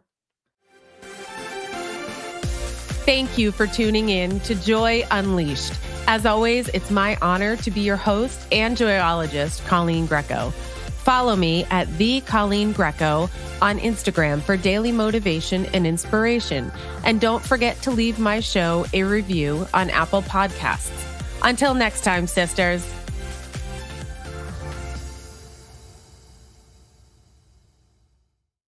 Thank 3.04 3.36
you 3.36 3.52
for 3.52 3.66
tuning 3.66 4.08
in 4.08 4.40
to 4.40 4.54
Joy 4.54 5.06
Unleashed. 5.10 5.74
As 6.06 6.24
always, 6.24 6.68
it's 6.68 6.90
my 6.90 7.18
honor 7.20 7.54
to 7.56 7.70
be 7.70 7.82
your 7.82 7.98
host 7.98 8.40
and 8.50 8.78
joyologist, 8.78 9.60
Coleen 9.66 10.08
Greco. 10.08 10.50
Follow 11.04 11.36
me 11.36 11.64
at 11.64 11.86
the 11.98 12.22
Coleen 12.22 12.74
Greco 12.74 13.28
on 13.60 13.78
Instagram 13.78 14.40
for 14.40 14.56
daily 14.56 14.90
motivation 14.90 15.66
and 15.66 15.86
inspiration. 15.86 16.72
And 17.04 17.20
don't 17.20 17.44
forget 17.44 17.80
to 17.82 17.90
leave 17.90 18.18
my 18.18 18.40
show 18.40 18.86
a 18.94 19.02
review 19.02 19.66
on 19.74 19.90
Apple 19.90 20.22
Podcasts. 20.22 20.90
Until 21.42 21.74
next 21.74 22.04
time, 22.04 22.26
sisters. 22.26 22.86